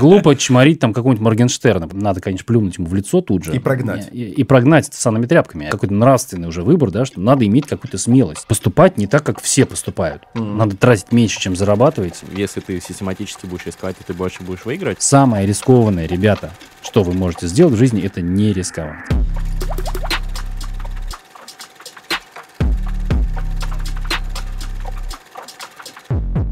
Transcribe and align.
глупо 0.00 0.36
чморить 0.36 0.80
там 0.80 0.92
какого-нибудь 0.92 1.22
Моргенштерна. 1.22 1.88
Надо, 1.92 2.20
конечно, 2.20 2.44
плюнуть 2.44 2.78
ему 2.78 2.86
в 2.86 2.94
лицо 2.94 3.20
тут 3.20 3.44
же. 3.44 3.54
И 3.54 3.58
прогнать. 3.58 4.08
И, 4.12 4.24
и 4.24 4.44
прогнать 4.44 4.88
это 4.88 4.96
санными 4.96 5.26
тряпками. 5.26 5.68
Какой-то 5.70 5.94
нравственный 5.94 6.48
уже 6.48 6.62
выбор, 6.62 6.90
да, 6.90 7.04
что 7.04 7.20
надо 7.20 7.46
иметь 7.46 7.66
какую-то 7.66 7.98
смелость. 7.98 8.46
Поступать 8.46 8.98
не 8.98 9.06
так, 9.06 9.24
как 9.24 9.40
все 9.40 9.66
поступают. 9.66 10.22
Надо 10.34 10.76
тратить 10.76 11.12
меньше, 11.12 11.40
чем 11.40 11.56
зарабатывать. 11.56 12.22
Если 12.34 12.60
ты 12.60 12.80
систематически 12.80 13.46
будешь 13.46 13.66
искать, 13.66 13.96
то 13.96 14.04
ты 14.04 14.14
больше 14.14 14.42
будешь 14.42 14.64
выигрывать. 14.64 15.02
Самое 15.02 15.46
рискованное, 15.46 16.06
ребята, 16.06 16.50
что 16.82 17.02
вы 17.02 17.12
можете 17.12 17.46
сделать 17.46 17.74
в 17.74 17.78
жизни, 17.78 18.02
это 18.02 18.20
не 18.20 18.52
рисковать. 18.52 19.04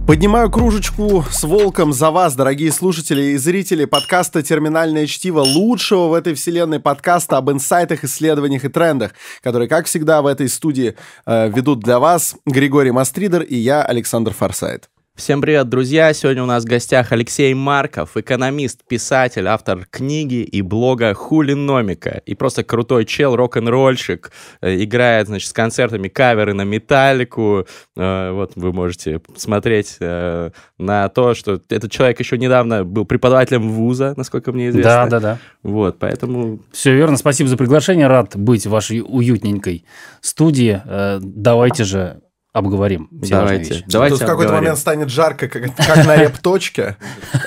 Поднимаю 0.06 0.50
кружечку 0.50 1.24
с 1.30 1.44
волком 1.44 1.94
за 1.94 2.10
вас, 2.10 2.36
дорогие 2.36 2.70
слушатели 2.72 3.22
и 3.22 3.36
зрители 3.38 3.86
подкаста 3.86 4.42
«Терминальное 4.42 5.06
чтиво» 5.06 5.40
лучшего 5.40 6.08
в 6.08 6.12
этой 6.12 6.34
вселенной 6.34 6.78
подкаста 6.78 7.38
об 7.38 7.50
инсайтах, 7.50 8.04
исследованиях 8.04 8.66
и 8.66 8.68
трендах, 8.68 9.12
который, 9.42 9.66
как 9.66 9.86
всегда, 9.86 10.20
в 10.20 10.26
этой 10.26 10.50
студии 10.50 10.94
э, 11.24 11.48
ведут 11.48 11.80
для 11.80 11.98
вас 11.98 12.36
Григорий 12.44 12.90
Мастридер 12.90 13.40
и 13.40 13.56
я, 13.56 13.82
Александр 13.82 14.34
Форсайт. 14.34 14.90
Всем 15.16 15.40
привет, 15.40 15.68
друзья! 15.68 16.12
Сегодня 16.12 16.42
у 16.42 16.46
нас 16.46 16.64
в 16.64 16.66
гостях 16.66 17.12
Алексей 17.12 17.54
Марков, 17.54 18.16
экономист, 18.16 18.80
писатель, 18.84 19.46
автор 19.46 19.86
книги 19.88 20.42
и 20.42 20.60
блога 20.60 21.14
Хулиномика. 21.14 22.20
И 22.26 22.34
просто 22.34 22.64
крутой 22.64 23.04
чел, 23.04 23.36
рок-н-ролльщик. 23.36 24.32
Э, 24.60 24.74
играет, 24.74 25.28
значит, 25.28 25.50
с 25.50 25.52
концертами 25.52 26.08
каверы 26.08 26.52
на 26.52 26.62
металлику. 26.62 27.64
Э, 27.96 28.32
вот 28.32 28.54
вы 28.56 28.72
можете 28.72 29.20
смотреть 29.36 29.98
э, 30.00 30.50
на 30.78 31.08
то, 31.10 31.34
что 31.34 31.60
этот 31.68 31.92
человек 31.92 32.18
еще 32.18 32.36
недавно 32.36 32.84
был 32.84 33.04
преподавателем 33.04 33.70
вуза, 33.70 34.14
насколько 34.16 34.50
мне 34.50 34.70
известно. 34.70 34.90
Да, 34.90 35.06
да, 35.06 35.20
да. 35.20 35.38
Вот, 35.62 35.96
поэтому... 36.00 36.58
Все 36.72 36.92
верно. 36.92 37.16
Спасибо 37.16 37.48
за 37.48 37.56
приглашение. 37.56 38.08
Рад 38.08 38.34
быть 38.34 38.66
в 38.66 38.70
вашей 38.70 39.00
уютненькой 39.00 39.84
студии. 40.20 40.82
Давайте 41.20 41.84
же 41.84 42.23
обговорим 42.54 43.08
все 43.20 43.34
Давайте. 43.34 43.74
вещи. 43.74 43.84
Давайте 43.88 44.16
Тут 44.16 44.22
в 44.22 44.26
какой-то 44.26 44.52
момент 44.52 44.78
станет 44.78 45.10
жарко, 45.10 45.48
как, 45.48 45.74
как 45.74 46.06
на 46.06 46.16
реп-точке. 46.16 46.96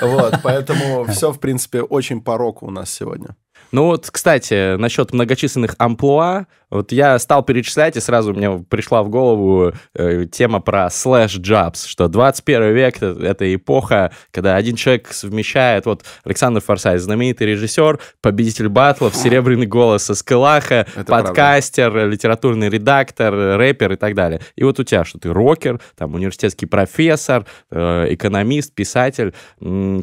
Вот, 0.02 0.34
поэтому 0.42 1.04
все, 1.08 1.32
в 1.32 1.40
принципе, 1.40 1.80
очень 1.80 2.20
по 2.20 2.36
року 2.36 2.66
у 2.66 2.70
нас 2.70 2.90
сегодня. 2.90 3.34
Ну 3.70 3.84
вот, 3.84 4.08
кстати, 4.10 4.76
насчет 4.76 5.12
многочисленных 5.12 5.74
амплуа, 5.78 6.46
вот 6.70 6.92
я 6.92 7.18
стал 7.18 7.42
перечислять, 7.42 7.96
и 7.96 8.00
сразу 8.00 8.34
мне 8.34 8.64
пришла 8.68 9.02
в 9.02 9.08
голову 9.08 9.72
э, 9.94 10.26
тема 10.30 10.60
про 10.60 10.90
слэш 10.90 11.38
jobs, 11.38 11.86
что 11.86 12.08
21 12.08 12.74
век 12.74 13.02
это, 13.02 13.54
эпоха, 13.54 14.12
когда 14.30 14.56
один 14.56 14.76
человек 14.76 15.08
совмещает, 15.12 15.86
вот 15.86 16.04
Александр 16.24 16.60
Форсайт, 16.60 17.00
знаменитый 17.00 17.46
режиссер, 17.46 17.98
победитель 18.20 18.68
батлов, 18.68 19.14
серебряный 19.14 19.66
голос 19.66 20.04
со 20.04 20.14
Скелаха, 20.14 20.86
Это 20.94 21.04
правда. 21.04 21.28
подкастер, 21.28 22.06
литературный 22.06 22.68
редактор, 22.68 23.34
рэпер 23.58 23.92
и 23.92 23.96
так 23.96 24.14
далее. 24.14 24.40
И 24.56 24.64
вот 24.64 24.78
у 24.78 24.84
тебя, 24.84 25.04
что 25.04 25.18
ты 25.18 25.32
рокер, 25.32 25.80
там 25.96 26.14
университетский 26.14 26.66
профессор, 26.66 27.46
э, 27.70 28.06
экономист, 28.10 28.74
писатель. 28.74 29.34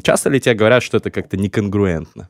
Часто 0.02 0.30
ли 0.30 0.40
тебе 0.40 0.54
говорят, 0.54 0.82
что 0.82 0.96
это 0.96 1.10
как-то 1.10 1.36
неконгруентно? 1.36 2.28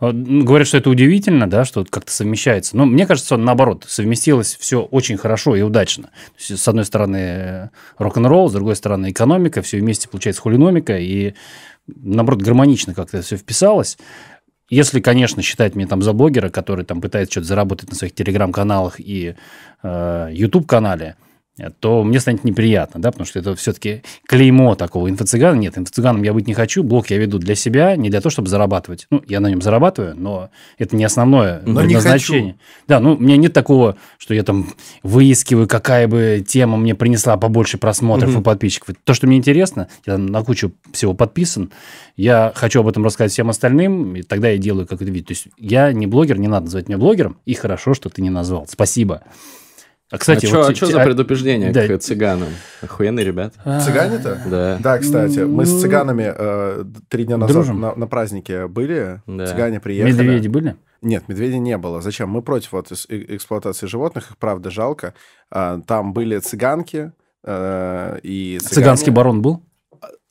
Ну, 0.00 0.44
Говорят, 0.44 0.68
что 0.68 0.78
это 0.78 0.90
удивительно, 0.90 1.48
да, 1.48 1.64
что 1.64 1.84
как-то 1.84 2.12
совмещается. 2.12 2.76
Но 2.76 2.86
мне 2.86 3.06
кажется, 3.06 3.36
наоборот, 3.36 3.84
совместилось 3.88 4.56
все 4.58 4.82
очень 4.82 5.16
хорошо 5.16 5.56
и 5.56 5.62
удачно. 5.62 6.10
С 6.36 6.68
одной 6.68 6.84
стороны, 6.84 7.16
э, 7.16 7.68
рок-н-ролл, 7.98 8.48
с 8.48 8.52
другой 8.52 8.76
стороны, 8.76 9.10
экономика, 9.10 9.60
все 9.62 9.78
вместе 9.78 10.08
получается 10.08 10.42
хулиномика, 10.42 10.96
и, 10.96 11.34
наоборот, 11.86 12.42
гармонично 12.42 12.94
как-то 12.94 13.22
все 13.22 13.36
вписалось. 13.36 13.98
Если, 14.70 15.00
конечно, 15.00 15.42
считать 15.42 15.74
меня 15.74 15.88
там 15.88 16.02
за 16.02 16.12
блогера, 16.12 16.50
который 16.50 16.84
там 16.84 17.00
пытается 17.00 17.32
что-то 17.32 17.48
заработать 17.48 17.88
на 17.88 17.96
своих 17.96 18.14
телеграм-каналах 18.14 19.00
и 19.00 19.34
э, 19.82 20.28
YouTube-канале, 20.30 21.16
э, 21.16 21.27
то 21.80 22.04
мне 22.04 22.20
станет 22.20 22.44
неприятно, 22.44 23.00
да, 23.00 23.10
потому 23.10 23.26
что 23.26 23.38
это 23.38 23.54
все-таки 23.56 24.02
клеймо 24.26 24.74
такого 24.74 25.08
инфо-цыгана. 25.10 25.56
Нет, 25.56 25.76
инфо-цыганом 25.76 26.22
я 26.22 26.32
быть 26.32 26.46
не 26.46 26.54
хочу, 26.54 26.82
блог 26.82 27.10
я 27.10 27.18
веду 27.18 27.38
для 27.38 27.54
себя, 27.54 27.96
не 27.96 28.10
для 28.10 28.20
того, 28.20 28.30
чтобы 28.30 28.48
зарабатывать. 28.48 29.06
Ну, 29.10 29.22
я 29.26 29.40
на 29.40 29.48
нем 29.48 29.60
зарабатываю, 29.60 30.14
но 30.16 30.50
это 30.78 30.96
не 30.96 31.04
основное 31.04 31.62
Но 31.64 31.82
не 31.82 31.88
предназначение. 31.88 32.56
Да, 32.86 33.00
ну, 33.00 33.14
у 33.14 33.18
меня 33.18 33.36
нет 33.36 33.52
такого, 33.52 33.96
что 34.18 34.34
я 34.34 34.42
там 34.42 34.68
выискиваю, 35.02 35.66
какая 35.66 36.06
бы 36.06 36.44
тема 36.46 36.76
мне 36.76 36.94
принесла 36.94 37.36
побольше 37.36 37.78
просмотров 37.78 38.38
и 38.38 38.42
подписчиков. 38.42 38.94
То, 39.04 39.14
что 39.14 39.26
мне 39.26 39.36
интересно, 39.36 39.88
я 40.06 40.18
на 40.18 40.42
кучу 40.44 40.72
всего 40.92 41.14
подписан, 41.14 41.72
я 42.16 42.52
хочу 42.54 42.80
об 42.80 42.88
этом 42.88 43.04
рассказать 43.04 43.32
всем 43.32 43.50
остальным, 43.50 44.16
и 44.16 44.22
тогда 44.22 44.48
я 44.48 44.58
делаю 44.58 44.86
как 44.86 45.02
это 45.02 45.10
видео. 45.10 45.26
То 45.26 45.32
есть 45.32 45.48
я 45.58 45.92
не 45.92 46.06
блогер, 46.06 46.38
не 46.38 46.48
надо 46.48 46.66
называть 46.66 46.88
меня 46.88 46.98
блогером, 46.98 47.38
и 47.46 47.54
хорошо, 47.54 47.94
что 47.94 48.08
ты 48.08 48.22
не 48.22 48.30
назвал. 48.30 48.66
Спасибо. 48.68 49.22
А, 50.10 50.16
кстати, 50.18 50.46
а 50.46 50.56
вот 50.56 50.76
что 50.76 50.86
те- 50.86 50.92
за 50.92 51.02
а- 51.02 51.04
предупреждение 51.04 51.70
да. 51.70 51.86
к 51.86 51.98
цыганам? 51.98 52.48
Охуенные 52.80 53.26
ребят. 53.26 53.54
Цыгане-то? 53.64 54.42
Да. 54.50 54.78
Да, 54.80 54.98
кстати, 54.98 55.40
мы 55.40 55.66
с 55.66 55.80
цыганами 55.80 56.32
э, 56.34 56.84
три 57.08 57.24
дня 57.24 57.36
назад 57.36 57.54
Дружим. 57.54 57.80
на, 57.80 57.94
на 57.94 58.06
празднике 58.06 58.68
были. 58.68 59.20
Да. 59.26 59.46
Цыгане 59.46 59.80
приехали. 59.80 60.12
Медведи 60.12 60.48
были? 60.48 60.76
Нет, 61.02 61.28
медведей 61.28 61.58
не 61.58 61.76
было. 61.76 62.00
Зачем? 62.00 62.30
Мы 62.30 62.40
против 62.42 62.72
вот 62.72 62.90
э- 62.90 62.96
эксплуатации 63.36 63.86
животных, 63.86 64.30
их 64.30 64.38
правда 64.38 64.70
жалко. 64.70 65.12
А, 65.50 65.80
Там 65.86 66.12
были 66.14 66.38
цыганки 66.38 67.12
э, 67.44 68.18
и 68.22 68.58
цыгане. 68.60 68.74
Цыганский 68.74 69.12
барон 69.12 69.42
был? 69.42 69.62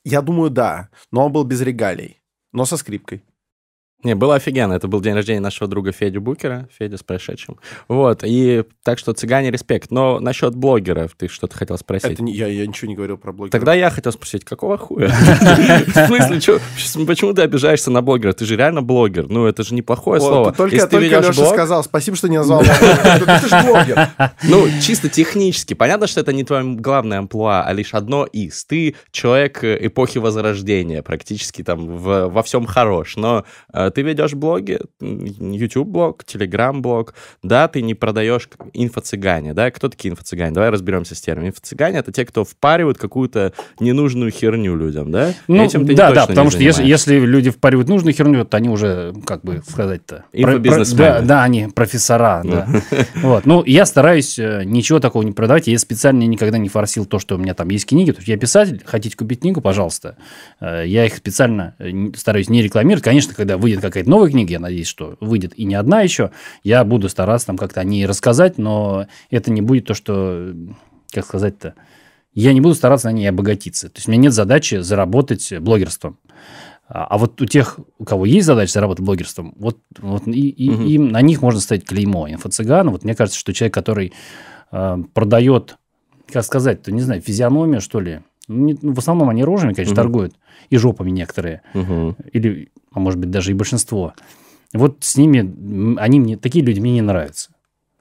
Я 0.04 0.22
думаю, 0.22 0.50
да. 0.50 0.88
Но 1.12 1.26
он 1.26 1.32
был 1.32 1.44
без 1.44 1.60
регалий. 1.60 2.20
Но 2.52 2.64
со 2.64 2.76
скрипкой. 2.76 3.22
Не, 4.04 4.14
было 4.14 4.36
офигенно. 4.36 4.74
Это 4.74 4.86
был 4.86 5.00
день 5.00 5.14
рождения 5.14 5.40
нашего 5.40 5.68
друга 5.68 5.90
Федю 5.90 6.20
Букера. 6.20 6.68
Федя 6.78 6.96
с 6.96 7.02
прошедшим. 7.02 7.58
Вот. 7.88 8.22
И 8.24 8.62
так 8.84 8.98
что 9.00 9.12
цыгане 9.12 9.50
респект. 9.50 9.90
Но 9.90 10.20
насчет 10.20 10.54
блогеров 10.54 11.12
ты 11.16 11.26
что-то 11.26 11.56
хотел 11.56 11.76
спросить. 11.78 12.12
Это 12.12 12.22
не, 12.22 12.32
я, 12.32 12.46
я 12.46 12.64
ничего 12.64 12.88
не 12.88 12.94
говорил 12.94 13.18
про 13.18 13.32
блогеров. 13.32 13.50
Тогда 13.50 13.74
я 13.74 13.90
хотел 13.90 14.12
спросить, 14.12 14.44
какого 14.44 14.78
хуя? 14.78 15.08
В 15.86 16.06
смысле, 16.06 16.40
чё- 16.40 16.60
почему 17.06 17.34
ты 17.34 17.42
обижаешься 17.42 17.90
на 17.90 18.00
блогера? 18.00 18.32
Ты 18.32 18.44
же 18.44 18.54
реально 18.54 18.82
блогер. 18.82 19.26
Ну, 19.28 19.46
это 19.46 19.64
же 19.64 19.74
неплохое 19.74 20.20
слово. 20.20 20.52
Только, 20.52 20.86
ты 20.86 20.98
Леша 20.98 21.32
сказал, 21.32 21.82
спасибо, 21.82 22.16
что 22.16 22.28
не 22.28 22.36
назвал. 22.36 22.62
Ты 22.62 23.48
же 23.48 23.62
блогер. 23.64 24.08
Ну, 24.44 24.66
чисто 24.80 25.08
технически. 25.08 25.74
Понятно, 25.74 26.06
что 26.06 26.20
это 26.20 26.32
не 26.32 26.44
твое 26.44 26.62
главное 26.64 27.18
амплуа, 27.18 27.64
а 27.64 27.72
лишь 27.72 27.94
одно 27.94 28.24
из. 28.24 28.64
Ты 28.64 28.94
человек 29.10 29.64
э, 29.64 29.78
эпохи 29.86 30.18
Возрождения, 30.18 31.02
практически 31.02 31.62
там 31.62 31.96
во 31.96 32.42
всем 32.42 32.64
хорош. 32.66 33.16
Но 33.16 33.44
э, 33.72 33.87
ты 33.90 34.02
ведешь 34.02 34.34
блоги, 34.34 34.78
YouTube-блог, 35.00 36.24
Telegram-блог. 36.24 37.14
Да, 37.42 37.68
ты 37.68 37.82
не 37.82 37.94
продаешь 37.94 38.48
инфо-цыгане. 38.74 39.54
Да? 39.54 39.70
Кто 39.70 39.88
такие 39.88 40.12
инфо-цыгане? 40.14 40.52
Давай 40.52 40.70
разберемся 40.70 41.14
с 41.14 41.20
термином. 41.20 41.50
Инфо-цыгане— 41.50 41.98
это 41.98 42.12
те, 42.12 42.24
кто 42.24 42.44
впаривают 42.44 42.98
какую-то 42.98 43.52
ненужную 43.80 44.30
херню 44.30 44.76
людям, 44.76 45.10
да? 45.10 45.32
Ну, 45.46 45.64
Этим 45.64 45.86
ты 45.86 45.94
да, 45.94 46.12
да, 46.12 46.26
потому 46.26 46.50
что 46.50 46.62
если, 46.62 46.84
если 46.84 47.18
люди 47.18 47.50
впаривают 47.50 47.88
нужную 47.88 48.14
херню, 48.14 48.44
то 48.44 48.56
они 48.56 48.68
уже, 48.68 49.14
как 49.26 49.42
бы 49.42 49.62
сказать-то... 49.68 50.24
про- 50.32 50.42
про- 50.42 50.52
Инфобизнесмены. 50.52 50.98
Да, 50.98 51.20
да, 51.22 51.42
они 51.44 51.68
профессора, 51.74 52.42
да. 52.44 52.68
Вот. 53.22 53.46
Ну, 53.46 53.64
я 53.64 53.86
стараюсь 53.86 54.38
э, 54.38 54.62
ничего 54.64 55.00
такого 55.00 55.22
не 55.22 55.32
продавать. 55.32 55.66
Я 55.66 55.78
специально 55.78 56.22
никогда 56.24 56.58
не 56.58 56.68
форсил 56.68 57.06
то, 57.06 57.18
что 57.18 57.36
у 57.36 57.38
меня 57.38 57.54
там 57.54 57.68
есть 57.70 57.86
книги. 57.86 58.10
То 58.12 58.18
есть 58.18 58.28
я 58.28 58.36
писатель, 58.36 58.82
хотите 58.84 59.16
купить 59.16 59.40
книгу, 59.40 59.60
пожалуйста. 59.60 60.16
Э, 60.60 60.84
Я 60.86 61.06
их 61.06 61.16
специально 61.16 61.74
э, 61.78 61.90
стараюсь 62.16 62.48
не 62.48 62.62
рекламировать. 62.62 63.04
Конечно, 63.04 63.34
когда 63.34 63.56
выйдет 63.56 63.77
какая-то 63.80 64.08
новая 64.10 64.30
книга, 64.30 64.52
я 64.52 64.60
надеюсь, 64.60 64.86
что 64.86 65.16
выйдет 65.20 65.58
и 65.58 65.64
не 65.64 65.74
одна 65.74 66.02
еще, 66.02 66.30
я 66.64 66.84
буду 66.84 67.08
стараться 67.08 67.48
там 67.48 67.56
как-то 67.56 67.80
о 67.80 67.84
ней 67.84 68.06
рассказать, 68.06 68.58
но 68.58 69.06
это 69.30 69.50
не 69.50 69.60
будет 69.62 69.86
то, 69.86 69.94
что, 69.94 70.52
как 71.12 71.24
сказать-то, 71.24 71.74
я 72.34 72.52
не 72.52 72.60
буду 72.60 72.74
стараться 72.74 73.08
на 73.08 73.12
ней 73.12 73.26
обогатиться. 73.26 73.88
То 73.88 73.94
есть 73.96 74.08
у 74.08 74.12
меня 74.12 74.22
нет 74.24 74.32
задачи 74.32 74.76
заработать 74.76 75.52
блогерством. 75.60 76.18
А 76.88 77.04
а 77.04 77.18
вот 77.18 77.40
у 77.42 77.46
тех, 77.46 77.78
у 77.98 78.04
кого 78.04 78.24
есть 78.24 78.46
задача 78.46 78.72
заработать 78.72 79.04
блогерством, 79.04 79.54
вот, 79.58 79.78
вот 79.98 80.26
и, 80.26 80.48
и- 80.48 80.70
Мгм. 80.70 80.86
им 80.86 81.08
на 81.08 81.20
них 81.20 81.42
можно 81.42 81.60
ставить 81.60 81.84
клеймо. 81.84 82.28
Инфо-цыган, 82.28 82.90
вот 82.90 83.04
мне 83.04 83.14
кажется, 83.14 83.38
что 83.38 83.52
человек, 83.52 83.74
который 83.74 84.12
э, 84.72 84.98
продает, 85.14 85.76
как 86.32 86.44
сказать-то, 86.44 86.92
не 86.92 87.00
знаю, 87.00 87.20
физиономию, 87.22 87.80
что 87.80 88.00
ли, 88.00 88.20
не- 88.48 88.76
ну, 88.80 88.92
в 88.94 88.98
основном 88.98 89.28
они 89.28 89.44
рожами, 89.44 89.72
конечно, 89.74 89.92
Мгм. 89.92 90.02
торгуют, 90.02 90.34
и 90.70 90.76
жопами 90.76 91.10
некоторые, 91.10 91.62
Мгм. 91.74 92.16
или, 92.32 92.70
а 92.92 93.00
может 93.00 93.20
быть, 93.20 93.30
даже 93.30 93.50
и 93.52 93.54
большинство. 93.54 94.14
Вот 94.74 94.98
с 95.04 95.16
ними, 95.16 95.96
они 95.98 96.20
мне, 96.20 96.36
такие 96.36 96.64
люди 96.64 96.80
мне 96.80 96.92
не 96.94 97.02
нравятся. 97.02 97.50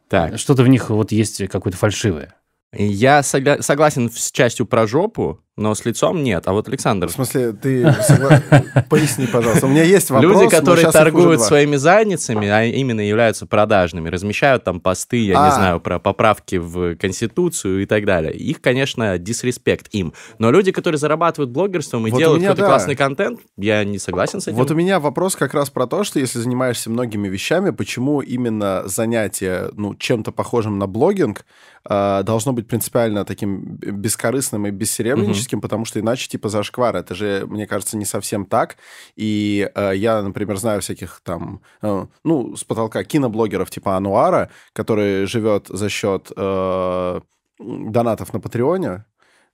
Так, 0.10 0.38
Что-то 0.40 0.64
в 0.64 0.68
них 0.70 0.90
вот 0.90 1.12
есть 1.12 1.46
какое-то 1.50 1.78
фальшивое. 1.78 2.34
Я 2.74 3.20
согла- 3.22 3.62
согласен 3.62 4.10
с 4.12 4.32
частью 4.32 4.66
про 4.66 4.88
жопу, 4.88 5.40
но 5.58 5.74
с 5.74 5.84
лицом 5.86 6.24
нет. 6.24 6.44
А 6.48 6.54
вот 6.54 6.68
Александр... 6.68 7.08
В 7.08 7.12
смысле, 7.12 7.52
ты 7.52 7.92
согла... 8.04 8.42
поясни, 8.90 9.26
пожалуйста. 9.26 9.66
У 9.66 9.70
меня 9.70 9.84
есть 9.84 10.10
вопрос. 10.12 10.32
Люди, 10.32 10.50
которые 10.50 10.92
торгуют 10.92 11.42
своими 11.42 11.76
задницами, 11.76 12.48
а 12.48 12.64
именно 12.64 13.02
являются 13.02 13.48
продажными, 13.48 14.10
размещают 14.10 14.64
там 14.64 14.80
посты, 14.80 15.18
я 15.26 15.44
а. 15.44 15.50
не 15.50 15.56
знаю, 15.56 15.80
про 15.80 16.00
поправки 16.00 16.58
в 16.58 16.96
Конституцию 16.96 17.82
и 17.82 17.86
так 17.86 18.06
далее. 18.06 18.34
Их, 18.34 18.62
конечно, 18.62 19.18
дисреспект 19.18 19.88
им. 19.92 20.14
Но 20.38 20.52
люди, 20.52 20.72
которые 20.72 21.00
зарабатывают 21.00 21.50
блогерством 21.50 22.06
и 22.06 22.12
вот 22.12 22.20
делают 22.20 22.44
какой-то 22.44 22.62
да. 22.62 22.68
классный 22.68 22.96
контент, 22.96 23.40
я 23.58 23.84
не 23.84 23.98
согласен 23.98 24.40
с 24.40 24.48
этим. 24.48 24.58
Вот 24.58 24.70
у 24.70 24.76
меня 24.76 25.00
вопрос 25.00 25.36
как 25.36 25.56
раз 25.56 25.72
про 25.72 25.88
то, 25.88 26.04
что 26.04 26.20
если 26.20 26.38
занимаешься 26.40 26.92
многими 26.92 27.28
вещами, 27.28 27.72
почему 27.72 28.22
именно 28.22 28.84
занятие 28.86 29.70
ну, 29.74 29.96
чем-то 29.96 30.32
похожим 30.32 30.78
на 30.78 30.86
блогинг 30.86 31.46
э, 31.90 32.22
должно 32.24 32.54
быть 32.54 32.68
принципиально 32.68 33.26
таким 33.26 33.78
бескорыстным 33.78 34.68
и 34.68 34.72
бессеребреническим, 34.72 35.47
mm-hmm. 35.56 35.62
потому 35.62 35.86
что 35.86 36.00
иначе 36.00 36.28
типа 36.28 36.50
зашквар. 36.50 36.96
Это 36.96 37.16
же, 37.16 37.46
мне 37.48 37.68
кажется, 37.68 37.98
не 37.98 38.06
совсем 38.06 38.46
так. 38.46 38.78
И 39.16 39.70
э, 39.74 39.94
я, 39.96 40.22
например, 40.22 40.58
знаю 40.58 40.82
всяких 40.82 41.22
там, 41.24 41.62
э, 41.82 42.06
ну, 42.24 42.56
с 42.56 42.64
потолка 42.64 43.04
киноблогеров 43.04 43.70
типа 43.70 43.96
Ануара, 43.96 44.50
который 44.74 45.26
живет 45.26 45.68
за 45.70 45.90
счет 45.90 46.32
э, 46.36 47.22
донатов 47.60 48.34
на 48.34 48.40
Патреоне, 48.40 49.06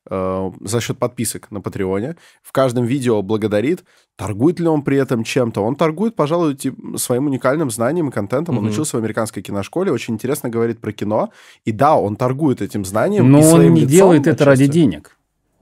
э, 0.09 0.51
за 0.61 0.81
счет 0.81 0.97
подписок 0.97 1.51
на 1.51 1.61
Патреоне. 1.61 2.15
В 2.41 2.51
каждом 2.51 2.85
видео 2.85 3.21
благодарит. 3.21 3.83
Торгует 4.15 4.59
ли 4.59 4.67
он 4.67 4.83
при 4.83 4.97
этом 4.97 5.23
чем-то? 5.23 5.61
Он 5.61 5.75
торгует, 5.75 6.15
пожалуй, 6.15 6.55
тип, 6.55 6.77
своим 6.97 7.27
уникальным 7.27 7.71
знанием 7.71 8.09
и 8.09 8.11
контентом. 8.11 8.55
Mm-hmm. 8.55 8.59
Он 8.59 8.65
учился 8.67 8.97
в 8.97 8.99
американской 8.99 9.41
киношколе, 9.41 9.91
очень 9.91 10.13
интересно 10.13 10.49
говорит 10.49 10.79
про 10.79 10.91
кино. 10.91 11.29
И 11.65 11.71
да, 11.71 11.95
он 11.95 12.15
торгует 12.15 12.61
этим 12.61 12.85
знанием. 12.85 13.31
Но 13.31 13.39
он 13.39 13.73
не 13.73 13.85
делает 13.85 14.27
это 14.27 14.45
ради 14.45 14.67
денег. 14.67 15.12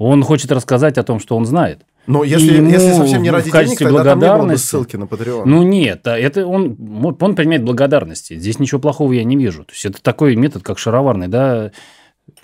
Он 0.03 0.23
хочет 0.23 0.51
рассказать 0.51 0.97
о 0.97 1.03
том, 1.03 1.19
что 1.19 1.37
он 1.37 1.45
знает. 1.45 1.85
Но 2.07 2.23
если, 2.23 2.53
если 2.53 2.93
совсем 2.93 3.21
не 3.21 3.29
ради 3.29 3.51
денег, 3.51 3.77
тогда 3.77 4.03
там 4.03 4.19
не 4.19 4.27
было 4.27 4.47
бы 4.47 4.57
ссылки 4.57 4.95
на 4.95 5.03
Patreon. 5.03 5.43
Ну 5.45 5.61
нет, 5.61 6.07
это 6.07 6.47
он, 6.47 6.75
он 7.19 7.35
принимает 7.35 7.63
благодарности. 7.63 8.37
Здесь 8.37 8.57
ничего 8.57 8.81
плохого 8.81 9.13
я 9.13 9.23
не 9.23 9.37
вижу. 9.37 9.63
То 9.63 9.73
есть 9.73 9.85
это 9.85 10.01
такой 10.01 10.35
метод, 10.35 10.63
как 10.63 10.79
шароварный, 10.79 11.27
да, 11.27 11.71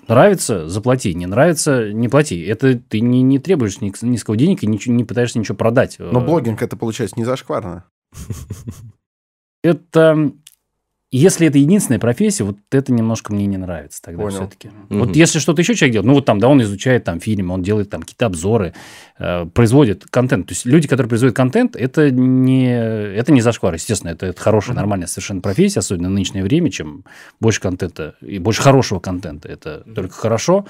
Нравится– 0.06 0.68
заплати, 0.70 1.14
не 1.14 1.26
нравится– 1.26 1.92
не 1.92 2.08
плати. 2.08 2.42
Это 2.42 2.78
ты 2.78 3.00
не, 3.00 3.22
не 3.22 3.38
требуешь 3.38 3.80
низкого 3.80 4.36
денег 4.36 4.62
и 4.62 4.66
ничего, 4.66 4.94
не 4.94 5.04
пытаешься 5.04 5.38
ничего 5.38 5.56
продать. 5.56 5.96
Но 5.98 6.20
блогинг 6.20 6.62
это 6.62 6.76
получается 6.76 7.16
не 7.18 7.24
зашкварно. 7.24 7.84
Это 9.62 10.32
если 11.10 11.46
это 11.46 11.56
единственная 11.56 11.98
профессия, 11.98 12.44
вот 12.44 12.56
это 12.70 12.92
немножко 12.92 13.32
мне 13.32 13.46
не 13.46 13.56
нравится 13.56 14.02
тогда 14.02 14.24
Понял. 14.24 14.36
все-таки. 14.36 14.68
Угу. 14.90 14.98
Вот 14.98 15.16
если 15.16 15.38
что-то 15.38 15.62
еще 15.62 15.74
человек 15.74 15.94
делает, 15.94 16.06
ну 16.06 16.14
вот 16.14 16.26
там, 16.26 16.38
да, 16.38 16.48
он 16.48 16.60
изучает 16.62 17.04
там 17.04 17.18
фильмы, 17.18 17.54
он 17.54 17.62
делает 17.62 17.88
там 17.88 18.02
какие-то 18.02 18.26
обзоры, 18.26 18.74
э, 19.18 19.46
производит 19.46 20.04
контент. 20.10 20.48
То 20.48 20.52
есть 20.52 20.66
люди, 20.66 20.86
которые 20.86 21.08
производят 21.08 21.34
контент, 21.34 21.76
это 21.76 22.10
не, 22.10 22.70
это 22.70 23.32
не 23.32 23.40
зашквар, 23.40 23.74
естественно, 23.74 24.10
это, 24.10 24.26
это 24.26 24.40
хорошая, 24.40 24.72
угу. 24.72 24.80
нормальная 24.80 25.06
совершенно 25.06 25.40
профессия, 25.40 25.78
особенно 25.78 26.08
в 26.08 26.12
нынешнее 26.12 26.42
время, 26.42 26.70
чем 26.70 27.04
больше 27.40 27.62
контента 27.62 28.14
и 28.20 28.38
больше 28.38 28.60
хорошего 28.60 29.00
контента, 29.00 29.48
это 29.48 29.82
угу. 29.86 29.94
только 29.94 30.14
хорошо. 30.14 30.66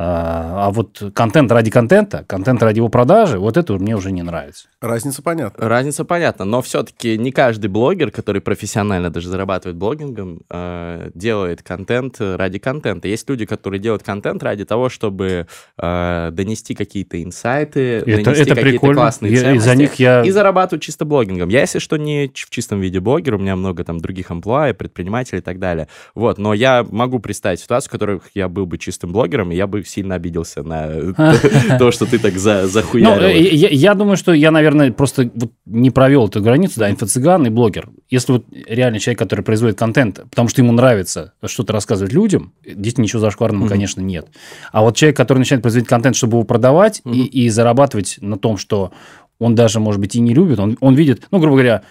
А, 0.00 0.68
а 0.68 0.70
вот 0.70 1.02
контент 1.12 1.50
ради 1.50 1.72
контента, 1.72 2.24
контент 2.28 2.62
ради 2.62 2.78
его 2.78 2.88
продажи, 2.88 3.40
вот 3.40 3.56
это 3.56 3.72
мне 3.74 3.96
уже 3.96 4.12
не 4.12 4.22
нравится. 4.22 4.68
Разница 4.80 5.22
понятна. 5.22 5.68
Разница 5.68 6.04
понятна, 6.04 6.44
но 6.44 6.62
все-таки 6.62 7.18
не 7.18 7.32
каждый 7.32 7.66
блогер, 7.66 8.12
который 8.12 8.40
профессионально 8.40 9.10
даже 9.10 9.28
зарабатывает 9.28 9.76
блогингом, 9.76 10.42
а, 10.50 11.10
делает 11.16 11.64
контент 11.64 12.20
ради 12.20 12.60
контента. 12.60 13.08
Есть 13.08 13.28
люди, 13.28 13.44
которые 13.44 13.80
делают 13.80 14.04
контент 14.04 14.40
ради 14.44 14.64
того, 14.64 14.88
чтобы 14.88 15.48
а, 15.76 16.30
донести 16.30 16.76
какие-то 16.76 17.20
инсайты, 17.20 17.96
это, 17.96 18.22
донести 18.22 18.42
это 18.42 18.54
какие-то 18.54 18.92
классные 18.94 19.32
я, 19.32 19.40
ценности. 19.40 19.64
За 19.64 19.74
них 19.74 19.94
я... 19.96 20.22
И 20.22 20.30
зарабатывать 20.30 20.84
чисто 20.84 21.06
блогингом. 21.06 21.48
Я, 21.48 21.62
если 21.62 21.80
что, 21.80 21.96
не 21.96 22.28
в 22.32 22.50
чистом 22.50 22.80
виде 22.80 23.00
блогер, 23.00 23.34
у 23.34 23.38
меня 23.38 23.56
много 23.56 23.82
там 23.82 23.98
других 23.98 24.30
амплуа, 24.30 24.72
предпринимателей 24.74 25.40
и 25.40 25.42
так 25.42 25.58
далее. 25.58 25.88
Вот, 26.14 26.38
но 26.38 26.54
я 26.54 26.86
могу 26.88 27.18
представить 27.18 27.58
ситуацию, 27.58 27.88
в 27.88 27.92
которой 27.92 28.20
я 28.34 28.48
был 28.48 28.64
бы 28.64 28.78
чистым 28.78 29.10
блогером, 29.10 29.50
и 29.50 29.56
я 29.56 29.66
бы 29.66 29.87
сильно 29.88 30.14
обиделся 30.14 30.62
на 30.62 31.14
то, 31.78 31.90
что 31.90 32.06
ты 32.06 32.18
так 32.18 32.36
захуярил. 32.38 33.22
Ну, 33.22 33.68
я 33.70 33.94
думаю, 33.94 34.16
что 34.16 34.32
я, 34.32 34.50
наверное, 34.50 34.92
просто 34.92 35.30
не 35.66 35.90
провел 35.90 36.28
эту 36.28 36.42
границу, 36.42 36.80
да, 36.80 36.90
инфо-цыган 36.90 37.46
и 37.46 37.50
блогер. 37.50 37.88
Если 38.10 38.32
вот 38.32 38.46
реально 38.68 38.98
человек, 39.00 39.18
который 39.18 39.44
производит 39.44 39.78
контент, 39.78 40.22
потому 40.30 40.48
что 40.48 40.62
ему 40.62 40.72
нравится 40.72 41.32
что-то 41.46 41.72
рассказывать 41.72 42.12
людям, 42.12 42.52
здесь 42.64 42.98
ничего 42.98 43.20
зашкварного, 43.20 43.68
конечно, 43.68 44.00
нет. 44.00 44.28
А 44.72 44.82
вот 44.82 44.96
человек, 44.96 45.16
который 45.16 45.38
начинает 45.38 45.62
производить 45.62 45.88
контент, 45.88 46.16
чтобы 46.16 46.36
его 46.36 46.44
продавать 46.44 47.02
и 47.04 47.48
зарабатывать 47.48 48.18
на 48.20 48.38
том, 48.38 48.56
что 48.56 48.92
он 49.38 49.54
даже, 49.54 49.80
может 49.80 50.00
быть, 50.00 50.16
и 50.16 50.20
не 50.20 50.34
любит, 50.34 50.58
он, 50.58 50.76
он 50.80 50.94
видит, 50.94 51.28
ну, 51.30 51.38
грубо 51.38 51.56
говоря, 51.56 51.82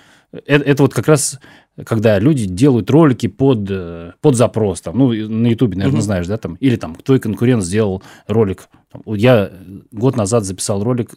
это, 0.45 0.63
это 0.63 0.83
вот 0.83 0.93
как 0.93 1.07
раз 1.07 1.39
когда 1.85 2.19
люди 2.19 2.45
делают 2.45 2.89
ролики 2.89 3.27
под, 3.27 3.67
э, 3.69 4.13
под 4.21 4.35
запрос, 4.35 4.81
там, 4.81 4.97
ну, 4.97 5.07
на 5.09 5.47
Ютубе, 5.47 5.77
наверное, 5.77 5.99
угу. 5.99 6.05
знаешь, 6.05 6.27
да, 6.27 6.37
там, 6.37 6.55
или 6.55 6.75
там 6.75 6.95
твой 6.95 7.19
конкурент 7.19 7.63
сделал 7.63 8.01
ролик. 8.27 8.69
Я 9.05 9.51
год 9.91 10.15
назад 10.15 10.45
записал 10.45 10.81
ролик, 10.81 11.11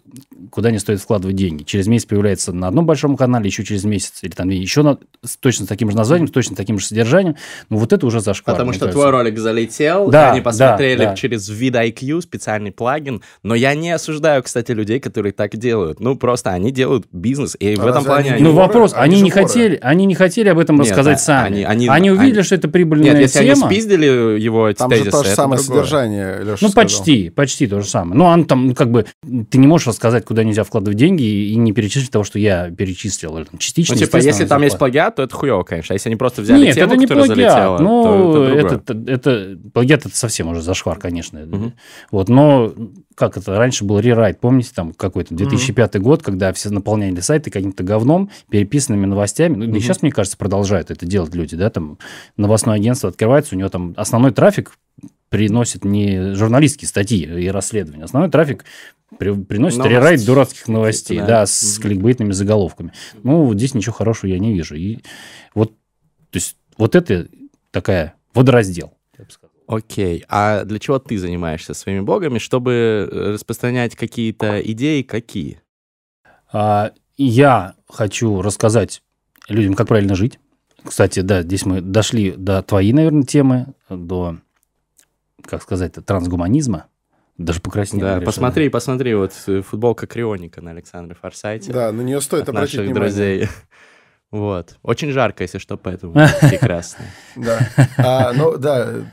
куда 0.51 0.73
не 0.73 0.79
стоит 0.79 1.01
вкладывать 1.01 1.37
деньги. 1.37 1.63
Через 1.63 1.87
месяц 1.87 2.07
появляется 2.07 2.53
на 2.53 2.67
одном 2.67 2.85
большом 2.85 3.17
канале, 3.17 3.47
еще 3.47 3.65
через 3.65 3.85
месяц, 3.85 4.19
или 4.23 4.33
там 4.33 4.49
еще 4.49 4.83
на, 4.83 4.99
с 5.25 5.37
точно 5.37 5.67
таким 5.67 5.91
же 5.91 5.97
названием, 5.97 6.27
с 6.27 6.33
точно 6.33 6.57
таким 6.57 6.81
же 6.81 6.87
содержанием. 6.87 7.37
Ну, 7.69 7.77
вот 7.79 7.93
это 7.93 8.05
уже 8.07 8.21
зашквар. 8.21 8.57
Потому 8.57 8.73
что 8.73 8.87
кажется. 8.87 9.01
твой 9.01 9.11
ролик 9.11 9.39
залетел, 9.39 10.09
да, 10.09 10.33
они 10.33 10.41
посмотрели 10.41 10.99
да, 10.99 11.11
да. 11.11 11.17
через 11.17 11.49
VidIQ, 11.49 12.23
специальный 12.23 12.73
плагин. 12.73 13.23
Но 13.45 13.55
я 13.55 13.75
не 13.75 13.93
осуждаю, 13.93 14.43
кстати, 14.43 14.73
людей, 14.73 14.99
которые 14.99 15.33
так 15.33 15.57
делают. 15.57 16.01
Ну, 16.01 16.17
просто 16.17 16.51
они 16.51 16.73
делают 16.73 17.07
бизнес, 17.13 17.57
и 17.61 17.75
а 17.75 17.81
в 17.81 17.87
этом 17.87 18.05
плане... 18.05 18.33
Они... 18.33 18.43
Ну, 18.43 18.53
вопрос, 18.53 18.93
они, 18.95 19.15
они 19.15 19.23
не 19.23 19.31
хотели, 19.31 19.79
они 19.81 20.07
не 20.07 20.15
хотели 20.17 20.49
об 20.49 20.59
этом 20.59 20.77
Нет, 20.77 20.87
рассказать 20.87 21.19
а, 21.19 21.21
сами. 21.21 21.63
Они, 21.63 21.65
они, 21.65 21.89
они 21.89 22.11
увидели, 22.11 22.39
они... 22.39 22.43
что 22.43 22.57
это 22.57 22.69
прибыльная 22.69 23.13
Нет, 23.13 23.21
если 23.21 23.45
тема. 23.45 23.53
они 23.53 23.75
спиздили 23.75 24.41
его 24.41 24.73
Там 24.73 24.91
тезисы, 24.91 25.05
же 25.05 25.11
то 25.13 25.25
же 25.25 25.31
самое 25.31 25.63
другое. 25.63 25.85
содержание, 25.85 26.39
Леша 26.41 26.59
Ну, 26.61 26.69
сказал. 26.69 26.73
почти, 26.75 27.31
почти 27.31 27.60
то 27.67 27.81
же 27.81 27.89
самое. 27.89 28.17
Ну, 28.17 28.25
он 28.25 28.45
там, 28.45 28.75
как 28.75 28.91
бы, 28.91 29.07
ты 29.51 29.59
не 29.59 29.67
можешь 29.67 29.87
рассказать, 29.87 30.25
куда 30.25 30.45
нельзя 30.45 30.65
вкладывать 30.65 30.99
деньги 30.99 31.23
и 31.23 31.57
не 31.57 31.73
перечислить 31.73 32.11
того, 32.11 32.25
что 32.25 32.39
я 32.39 32.71
перечислил. 32.71 33.37
Или, 33.39 33.45
там, 33.45 33.59
частично, 33.59 33.95
ну, 33.95 34.01
типа, 34.01 34.17
если 34.19 34.45
там 34.47 34.63
есть 34.63 34.79
плагиат, 34.79 35.17
то 35.17 35.23
это 35.23 35.35
хуево, 35.35 35.63
конечно. 35.63 35.93
А 35.93 35.95
если 35.95 36.09
они 36.09 36.17
просто 36.17 36.43
взяли 36.43 36.65
Нет, 36.65 36.75
тему, 36.75 36.87
это 36.87 36.97
не 36.97 37.07
которая 37.07 37.27
плагиат. 37.27 37.53
залетела, 37.53 37.79
ну, 37.79 38.33
то 38.33 38.45
это, 38.45 38.75
это, 38.87 39.11
это, 39.11 39.59
плагиат 39.73 40.07
это 40.07 40.17
совсем 40.17 40.49
уже 40.49 40.63
зашквар, 40.63 40.99
конечно. 40.99 41.43
Угу. 41.43 41.73
Вот, 42.11 42.29
но 42.29 42.73
как 43.21 43.37
это, 43.37 43.59
раньше 43.59 43.85
был 43.85 43.99
рерайт, 43.99 44.41
помните, 44.41 44.71
там 44.75 44.95
какой-то 44.95 45.35
2005 45.35 45.95
mm-hmm. 45.95 45.99
год, 45.99 46.23
когда 46.23 46.55
все 46.55 46.71
наполняли 46.71 47.21
сайты 47.21 47.51
каким-то 47.51 47.83
говном, 47.83 48.31
переписанными 48.49 49.05
новостями. 49.05 49.57
Ну, 49.57 49.65
mm-hmm. 49.67 49.77
и 49.77 49.81
сейчас, 49.81 50.01
мне 50.01 50.11
кажется, 50.11 50.39
продолжают 50.39 50.91
это 50.91 51.05
делать 51.05 51.35
люди, 51.35 51.55
да, 51.55 51.69
там 51.69 51.99
новостное 52.39 52.77
агентство 52.77 53.11
открывается, 53.11 53.55
у 53.55 53.59
него 53.59 53.69
там 53.69 53.93
основной 53.99 54.33
трафик 54.33 54.73
приносит 55.31 55.85
не 55.85 56.35
журналистские 56.35 56.89
статьи 56.89 57.23
и 57.23 57.49
расследования, 57.49 58.05
основной 58.05 58.31
трафик 58.31 58.65
при, 59.19 59.33
приносит 59.33 59.79
Новости. 59.79 59.95
рерайт 59.95 60.25
дурацких 60.25 60.69
новостей, 60.69 61.19
да, 61.19 61.27
да 61.27 61.47
с 61.47 61.63
mm-hmm. 61.63 61.83
кликбейтными 61.83 62.33
заголовками. 62.33 62.93
Ну, 63.23 63.45
вот 63.45 63.57
здесь 63.57 63.75
ничего 63.75 63.95
хорошего 63.95 64.31
я 64.31 64.39
не 64.39 64.53
вижу. 64.53 64.77
И 64.77 64.99
вот, 65.55 65.73
то 66.31 66.37
есть, 66.37 66.57
вот 66.77 66.95
это 66.95 67.29
такая 67.71 68.15
водораздел. 68.35 68.95
Окей. 69.67 70.25
А 70.29 70.65
для 70.65 70.81
чего 70.81 70.99
ты 70.99 71.17
занимаешься 71.17 71.75
своими 71.75 72.01
блогами, 72.01 72.39
чтобы 72.39 72.73
э, 73.11 73.33
распространять 73.35 73.95
какие-то 73.95 74.61
идеи? 74.61 75.03
Какие? 75.03 75.61
А, 76.53 76.93
я 77.17 77.75
хочу 77.89 78.43
рассказать 78.43 79.03
людям, 79.49 79.75
как 79.75 79.87
правильно 79.87 80.17
жить. 80.17 80.41
Кстати, 80.83 81.21
да, 81.21 81.43
здесь 81.43 81.67
мы 81.67 81.81
дошли 81.81 82.33
до 82.33 82.63
твоей, 82.63 82.93
наверное, 82.93 83.23
темы, 83.23 83.75
до, 83.89 84.39
как 85.51 85.63
сказать, 85.63 85.95
трансгуманизма. 86.05 86.87
Даже 87.37 87.61
покраснел. 87.61 88.01
Да, 88.03 88.21
посмотри, 88.21 88.69
посмотри, 88.69 89.15
вот 89.15 89.33
э, 89.47 89.63
футболка 89.63 90.07
Крионика 90.07 90.61
на 90.61 90.73
Александре 90.73 91.17
Форсайте. 91.21 91.73
Да, 91.73 91.91
на 91.91 92.03
нее 92.03 92.21
стоит 92.21 92.49
обратить 92.49 92.79
наших 92.79 92.93
внимание. 92.93 92.95
друзей. 92.95 93.49
Вот. 94.31 94.77
Очень 94.85 95.11
жарко, 95.11 95.43
если 95.43 95.59
что, 95.59 95.77
поэтому 95.77 96.13
прекрасно. 96.41 97.05
Да. 97.35 97.69
А, 97.99 98.33
ну, 98.33 98.57
да, 98.57 99.05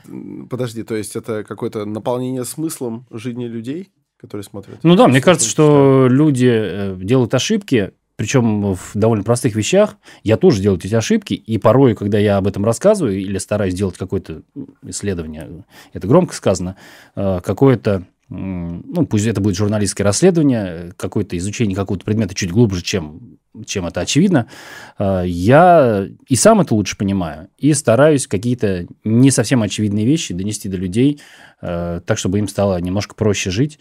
подожди, 0.48 0.84
то 0.84 0.94
есть 0.94 1.16
это 1.16 1.42
какое-то 1.42 1.84
наполнение 1.86 2.44
смыслом 2.44 3.04
жизни 3.10 3.46
людей, 3.46 3.90
которые 4.16 4.44
смотрят? 4.44 4.78
Ну 4.84 4.94
да, 4.94 5.08
мне 5.08 5.20
кажется, 5.20 5.48
что 5.48 6.06
люди 6.08 6.48
э, 6.48 6.96
делают 7.00 7.34
ошибки, 7.34 7.94
причем 8.18 8.74
в 8.74 8.90
довольно 8.94 9.22
простых 9.22 9.54
вещах. 9.54 9.96
Я 10.24 10.36
тоже 10.36 10.60
делаю 10.60 10.80
эти 10.82 10.92
ошибки, 10.92 11.34
и 11.34 11.56
порой, 11.56 11.94
когда 11.94 12.18
я 12.18 12.36
об 12.36 12.48
этом 12.48 12.64
рассказываю 12.64 13.16
или 13.16 13.38
стараюсь 13.38 13.74
сделать 13.74 13.96
какое-то 13.96 14.42
исследование, 14.82 15.64
это 15.92 16.08
громко 16.08 16.34
сказано, 16.34 16.74
э, 17.14 17.40
какое-то 17.44 18.08
ну, 18.28 19.06
пусть 19.06 19.26
это 19.26 19.40
будет 19.40 19.56
журналистское 19.56 20.04
расследование, 20.04 20.92
какое-то 20.96 21.38
изучение 21.38 21.74
какого-то 21.74 22.04
предмета 22.04 22.34
чуть 22.34 22.50
глубже, 22.50 22.82
чем, 22.82 23.38
чем 23.64 23.86
это 23.86 24.00
очевидно, 24.00 24.48
а, 24.98 25.22
я 25.22 26.06
и 26.26 26.36
сам 26.36 26.60
это 26.60 26.74
лучше 26.74 26.98
понимаю, 26.98 27.48
и 27.56 27.72
стараюсь 27.72 28.26
какие-то 28.26 28.86
не 29.02 29.30
совсем 29.30 29.62
очевидные 29.62 30.04
вещи 30.04 30.34
донести 30.34 30.68
до 30.68 30.76
людей, 30.76 31.22
а, 31.62 32.00
так, 32.00 32.18
чтобы 32.18 32.38
им 32.38 32.48
стало 32.48 32.78
немножко 32.78 33.14
проще 33.14 33.50
жить. 33.50 33.78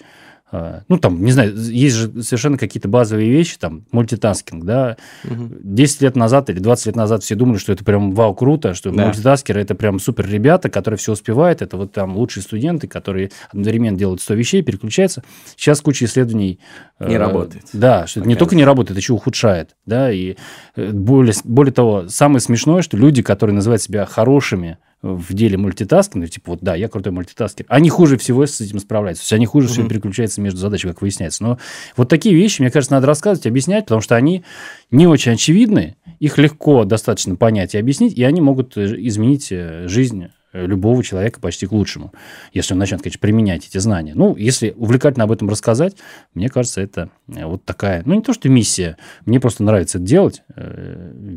А, 0.50 0.84
ну, 0.88 0.98
там, 0.98 1.24
не 1.26 1.32
знаю, 1.34 1.54
есть 1.58 1.96
же 1.96 2.24
совершенно 2.24 2.58
какие-то 2.58 2.88
базовые 2.88 3.30
вещи, 3.30 3.58
там, 3.60 3.86
мультитаскинг, 3.92 4.64
да. 4.64 4.96
Угу. 5.26 5.50
10 5.62 6.02
лет 6.02 6.16
назад 6.16 6.50
или 6.50 6.60
20 6.60 6.86
лет 6.86 6.96
назад 6.96 7.24
все 7.24 7.36
думали, 7.36 7.58
что 7.58 7.74
это 7.74 7.84
прям 7.84 8.12
вау, 8.12 8.34
круто, 8.34 8.74
что 8.74 8.92
да. 8.92 9.06
мультитаскеры 9.06 9.60
это 9.60 9.76
прям 9.76 10.00
супер 10.00 10.26
ребята, 10.30 10.70
которые 10.70 10.98
все 10.98 11.12
успевают, 11.12 11.62
это 11.62 11.76
вот 11.76 11.92
там 11.92 12.16
лучшие 12.16 12.44
студенты, 12.44 12.88
которые 12.88 13.32
одновременно 13.52 13.98
делают 13.98 14.22
100 14.22 14.34
вещей, 14.36 14.62
переключаются. 14.62 15.22
Сейчас 15.58 15.82
куча 15.82 16.06
исследований... 16.06 16.60
Не 17.00 17.16
э, 17.16 17.18
работает. 17.18 17.66
Да, 17.74 18.08
что 18.08 18.22
это 18.22 18.30
не 18.30 18.36
только 18.36 18.56
не 18.56 18.64
работает, 18.64 18.98
еще 18.98 19.14
ухудшает, 19.14 19.76
да, 19.86 20.12
и 20.14 20.38
э, 20.78 20.92
более, 20.92 21.34
более 21.44 21.74
того, 21.74 22.08
самое 22.08 22.40
смешное, 22.40 22.82
что 22.82 22.96
люди, 22.96 23.22
которые 23.22 23.54
называют 23.54 23.82
себя 23.82 24.06
хорошими 24.06 24.78
в 25.02 25.34
деле 25.34 25.58
мультитаскинга, 25.58 26.28
типа, 26.28 26.52
вот 26.52 26.60
да, 26.62 26.76
я 26.76 26.88
крутой 26.88 27.12
мультитаскер, 27.12 27.66
они 27.70 27.90
хуже 27.90 28.18
всего 28.18 28.46
с 28.46 28.60
этим 28.60 28.80
справляются. 28.80 29.24
То 29.24 29.26
есть 29.26 29.34
они 29.34 29.46
хуже 29.46 29.68
mm-hmm. 29.68 29.72
всего 29.72 29.88
переключаются 29.88 30.42
между 30.42 30.60
задачами, 30.60 30.92
как 30.92 31.02
выясняется. 31.02 31.44
Но 31.44 31.60
вот 31.96 32.10
такие 32.10 32.36
вещи, 32.36 32.62
мне 32.62 32.72
кажется, 32.72 32.94
надо 32.94 33.08
рассказывать, 33.08 33.46
объяснять, 33.46 33.86
потому 33.86 34.02
что 34.02 34.16
они 34.16 34.44
не 34.90 35.06
очень 35.08 35.34
очевидны, 35.34 35.96
их 36.20 36.38
легко 36.38 36.84
достаточно 36.84 37.36
понять 37.36 37.76
и 37.76 37.78
объяснить, 37.78 38.18
и 38.18 38.24
они 38.24 38.42
могут 38.42 38.76
э, 38.78 38.96
изменить 38.98 39.50
э, 39.52 39.88
жизнь 39.88 40.28
любого 40.66 41.04
человека 41.04 41.40
почти 41.40 41.68
к 41.68 41.72
лучшему, 41.72 42.14
если 42.54 42.74
он 42.74 42.80
начнет, 42.80 43.02
конечно, 43.02 43.20
применять 43.20 43.68
эти 43.68 43.78
знания. 43.78 44.14
Ну, 44.16 44.36
если 44.36 44.74
увлекательно 44.76 45.26
об 45.26 45.32
этом 45.32 45.50
рассказать, 45.50 45.96
мне 46.34 46.50
кажется, 46.50 46.82
это 46.82 47.10
э, 47.28 47.46
вот 47.46 47.64
такая, 47.66 48.04
ну, 48.06 48.16
не 48.16 48.22
то, 48.22 48.34
что 48.34 48.50
миссия, 48.50 48.98
мне 49.26 49.40
просто 49.40 49.64
нравится 49.64 49.98
это 49.98 50.08
делать. 50.08 50.44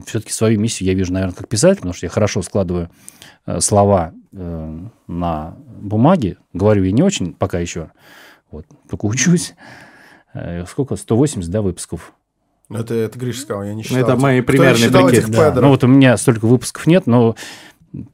Все-таки 0.06 0.32
свою 0.32 0.58
миссию 0.58 0.88
я 0.88 0.94
вижу, 0.94 1.12
наверное, 1.12 1.34
как 1.34 1.48
писатель, 1.48 1.76
потому 1.76 1.94
что 1.94 2.06
я 2.06 2.10
хорошо 2.10 2.42
складываю 2.42 2.90
Э, 3.46 3.60
слова 3.60 4.12
э, 4.32 4.78
на 5.06 5.56
бумаге. 5.80 6.36
Говорю 6.52 6.84
я 6.84 6.92
не 6.92 7.02
очень 7.02 7.32
пока 7.32 7.58
еще. 7.58 7.90
Вот, 8.50 8.66
только 8.88 9.06
учусь. 9.06 9.54
Э, 10.34 10.64
сколько? 10.66 10.96
180, 10.96 11.50
да, 11.50 11.62
выпусков? 11.62 12.12
Это, 12.68 12.94
это 12.94 13.18
Гриша 13.18 13.40
сказал, 13.40 13.64
я 13.64 13.74
не 13.74 13.82
считал. 13.82 13.98
Это 13.98 14.16
мои 14.16 14.42
примерные 14.42 14.90
прикидки. 14.90 15.32
Да. 15.32 15.52
Ну, 15.54 15.68
вот 15.70 15.82
у 15.82 15.88
меня 15.88 16.16
столько 16.16 16.46
выпусков 16.46 16.86
нет, 16.86 17.06
но 17.06 17.34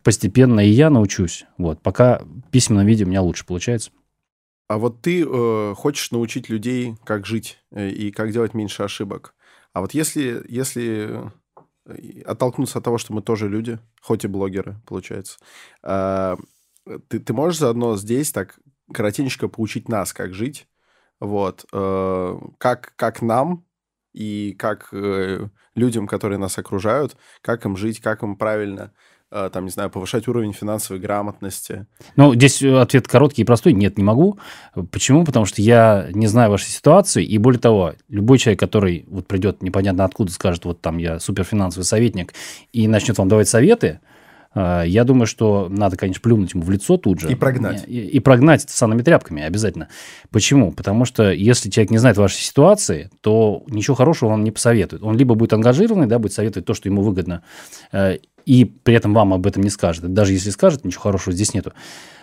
постепенно 0.02 0.60
и 0.60 0.70
я 0.70 0.90
научусь. 0.90 1.46
Вот, 1.58 1.82
пока 1.82 2.20
в 2.20 2.50
письменном 2.50 2.86
виде 2.86 3.04
у 3.04 3.08
меня 3.08 3.22
лучше 3.22 3.44
получается. 3.46 3.90
А 4.68 4.78
вот 4.78 5.00
ты 5.00 5.24
э, 5.24 5.74
хочешь 5.76 6.10
научить 6.10 6.48
людей, 6.48 6.96
как 7.04 7.24
жить 7.24 7.58
э, 7.70 7.90
и 7.90 8.10
как 8.10 8.32
делать 8.32 8.54
меньше 8.54 8.82
ошибок. 8.82 9.34
А 9.72 9.80
вот 9.80 9.94
если, 9.94 10.42
если 10.48 11.30
оттолкнуться 12.24 12.78
от 12.78 12.84
того, 12.84 12.98
что 12.98 13.12
мы 13.12 13.22
тоже 13.22 13.48
люди, 13.48 13.78
хоть 14.00 14.24
и 14.24 14.28
блогеры, 14.28 14.80
получается. 14.86 15.38
А, 15.82 16.36
ты, 17.08 17.20
ты 17.20 17.32
можешь 17.32 17.60
заодно 17.60 17.96
здесь 17.96 18.32
так 18.32 18.58
коротенько 18.92 19.48
поучить 19.48 19.88
нас, 19.88 20.12
как 20.12 20.34
жить, 20.34 20.66
вот, 21.20 21.64
э, 21.72 22.38
как, 22.58 22.94
как 22.96 23.22
нам 23.22 23.64
и 24.12 24.52
как 24.58 24.88
э, 24.92 25.48
людям, 25.76 26.08
которые 26.08 26.38
нас 26.38 26.58
окружают, 26.58 27.16
как 27.40 27.64
им 27.66 27.76
жить, 27.76 28.00
как 28.00 28.24
им 28.24 28.36
правильно 28.36 28.92
Э, 28.92 29.06
там, 29.52 29.64
не 29.64 29.70
знаю, 29.70 29.90
повышать 29.90 30.28
уровень 30.28 30.52
финансовой 30.52 31.00
грамотности? 31.00 31.86
Ну, 32.16 32.34
здесь 32.34 32.62
э, 32.62 32.74
ответ 32.78 33.06
короткий 33.06 33.42
и 33.42 33.44
простой. 33.44 33.72
Нет, 33.72 33.98
не 33.98 34.04
могу. 34.04 34.38
Почему? 34.90 35.24
Потому 35.24 35.46
что 35.46 35.62
я 35.62 36.08
не 36.12 36.26
знаю 36.26 36.50
вашей 36.50 36.70
ситуации, 36.70 37.24
и 37.24 37.38
более 37.38 37.60
того, 37.60 37.94
любой 38.08 38.38
человек, 38.38 38.60
который 38.60 39.04
вот 39.08 39.26
придет 39.26 39.62
непонятно 39.62 40.04
откуда, 40.04 40.32
скажет, 40.32 40.64
вот 40.64 40.80
там 40.80 40.98
я 40.98 41.20
суперфинансовый 41.20 41.84
советник, 41.84 42.34
и 42.72 42.88
начнет 42.88 43.18
вам 43.18 43.28
давать 43.28 43.48
советы, 43.48 44.00
э, 44.54 44.84
я 44.86 45.04
думаю, 45.04 45.26
что 45.26 45.68
надо, 45.70 45.96
конечно, 45.96 46.22
плюнуть 46.22 46.54
ему 46.54 46.64
в 46.64 46.70
лицо 46.70 46.96
тут 46.96 47.20
же. 47.20 47.30
И 47.30 47.34
прогнать. 47.34 47.84
И, 47.86 48.06
и 48.06 48.20
прогнать 48.20 48.68
санными 48.68 49.02
тряпками 49.02 49.42
обязательно. 49.42 49.88
Почему? 50.30 50.72
Потому 50.72 51.04
что 51.04 51.30
если 51.30 51.70
человек 51.70 51.90
не 51.90 51.98
знает 51.98 52.16
вашей 52.16 52.40
ситуации, 52.40 53.10
то 53.20 53.64
ничего 53.68 53.94
хорошего 53.94 54.30
вам 54.30 54.44
не 54.44 54.50
посоветует. 54.50 55.02
Он 55.02 55.16
либо 55.16 55.34
будет 55.34 55.52
ангажированный, 55.52 56.06
да, 56.06 56.18
будет 56.18 56.32
советовать 56.32 56.66
то, 56.66 56.74
что 56.74 56.88
ему 56.88 57.02
выгодно, 57.02 57.42
и 58.46 58.64
при 58.64 58.94
этом 58.94 59.12
вам 59.12 59.34
об 59.34 59.46
этом 59.46 59.62
не 59.62 59.70
скажет. 59.70 60.12
Даже 60.12 60.32
если 60.32 60.50
скажет, 60.50 60.84
ничего 60.84 61.02
хорошего 61.02 61.34
здесь 61.34 61.52
нету. 61.52 61.72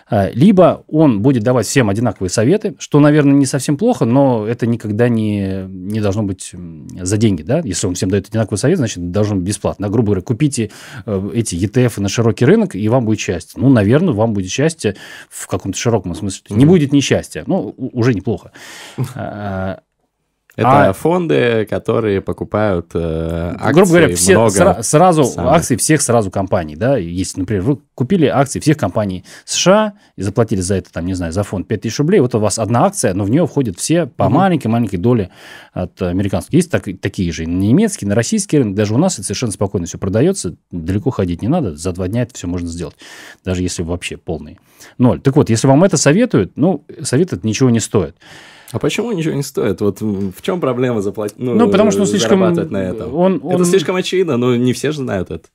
А, 0.08 0.30
либо 0.30 0.84
он 0.88 1.22
будет 1.22 1.42
давать 1.42 1.66
всем 1.66 1.88
одинаковые 1.88 2.30
советы, 2.30 2.74
что, 2.78 2.98
наверное, 3.00 3.34
не 3.34 3.46
совсем 3.46 3.76
плохо, 3.76 4.04
но 4.04 4.46
это 4.46 4.66
никогда 4.66 5.08
не, 5.08 5.64
не 5.68 6.00
должно 6.00 6.22
быть 6.22 6.52
за 7.00 7.16
деньги. 7.16 7.42
Да? 7.42 7.60
Если 7.64 7.86
он 7.86 7.94
всем 7.94 8.10
дает 8.10 8.28
одинаковый 8.28 8.58
совет, 8.58 8.78
значит, 8.78 9.10
должен 9.10 9.38
быть 9.38 9.48
бесплатно. 9.48 9.88
Грубо 9.88 10.06
говоря, 10.06 10.22
купите 10.22 10.70
э, 11.06 11.30
эти 11.34 11.54
ETF 11.56 12.00
на 12.00 12.08
широкий 12.08 12.44
рынок, 12.44 12.74
и 12.74 12.88
вам 12.88 13.04
будет 13.04 13.20
счастье. 13.20 13.60
Ну, 13.60 13.68
наверное, 13.68 14.14
вам 14.14 14.32
будет 14.32 14.50
счастье 14.50 14.96
в 15.30 15.46
каком-то 15.46 15.78
широком 15.78 16.14
смысле. 16.14 16.56
Не 16.56 16.66
будет 16.66 16.92
несчастья. 16.92 17.44
Ну, 17.46 17.74
уже 17.76 18.14
неплохо. 18.14 18.52
Это 20.56 20.90
а, 20.90 20.92
фонды, 20.92 21.66
которые 21.68 22.20
покупают 22.20 22.90
э, 22.94 23.54
акции. 23.56 23.72
Грубо 23.72 23.88
говоря, 23.88 24.14
все 24.14 24.38
много 24.38 24.56
сра- 24.56 24.82
сразу 24.82 25.24
самых. 25.24 25.52
акции 25.52 25.76
всех 25.76 26.00
сразу 26.00 26.30
компаний, 26.30 26.76
да, 26.76 26.96
есть, 26.96 27.36
например, 27.36 27.62
вы 27.62 27.78
купили 27.94 28.26
акции 28.26 28.60
всех 28.60 28.76
компаний 28.76 29.24
США 29.44 29.94
и 30.16 30.22
заплатили 30.22 30.60
за 30.60 30.76
это, 30.76 30.92
там, 30.92 31.06
не 31.06 31.14
знаю, 31.14 31.32
за 31.32 31.42
фонд 31.42 31.66
5000 31.66 31.98
рублей, 31.98 32.20
вот 32.20 32.34
у 32.36 32.38
вас 32.38 32.60
одна 32.60 32.84
акция, 32.84 33.14
но 33.14 33.24
в 33.24 33.30
нее 33.30 33.46
входят 33.46 33.78
все 33.78 34.06
по 34.06 34.28
маленькой-маленькой 34.28 34.98
доле 34.98 35.30
от 35.72 36.00
американских. 36.02 36.54
Есть 36.54 36.70
так, 36.70 36.84
такие 37.00 37.32
же 37.32 37.46
на 37.46 37.58
немецкий, 37.58 38.06
на 38.06 38.14
российский 38.14 38.58
рынок, 38.58 38.76
даже 38.76 38.94
у 38.94 38.98
нас 38.98 39.14
это 39.14 39.24
совершенно 39.24 39.52
спокойно 39.52 39.86
все 39.86 39.98
продается, 39.98 40.54
далеко 40.70 41.10
ходить 41.10 41.42
не 41.42 41.48
надо, 41.48 41.74
за 41.74 41.90
два 41.92 42.06
дня 42.06 42.22
это 42.22 42.34
все 42.34 42.46
можно 42.46 42.68
сделать, 42.68 42.94
даже 43.44 43.62
если 43.62 43.82
вообще 43.82 44.16
полный 44.16 44.60
ноль. 44.98 45.20
Так 45.20 45.34
вот, 45.34 45.50
если 45.50 45.66
вам 45.66 45.82
это 45.82 45.96
советуют, 45.96 46.52
ну, 46.56 46.84
совет 47.02 47.32
это 47.32 47.44
ничего 47.46 47.70
не 47.70 47.80
стоит. 47.80 48.16
А 48.74 48.80
почему 48.80 49.12
ничего 49.12 49.34
не 49.34 49.44
стоит? 49.44 49.80
Вот 49.80 50.00
в 50.00 50.42
чем 50.42 50.60
проблема 50.60 51.00
заплатить? 51.00 51.38
Ну, 51.38 51.54
ну 51.54 51.70
потому 51.70 51.92
что 51.92 52.00
он 52.00 52.06
слишком... 52.08 52.40
на 52.40 52.78
этом. 52.82 53.14
Он, 53.14 53.40
он... 53.40 53.54
Это 53.54 53.64
слишком 53.64 53.94
очевидно, 53.94 54.36
но 54.36 54.56
не 54.56 54.72
все 54.72 54.90
же 54.90 54.98
знают 54.98 55.30
это. 55.30 55.48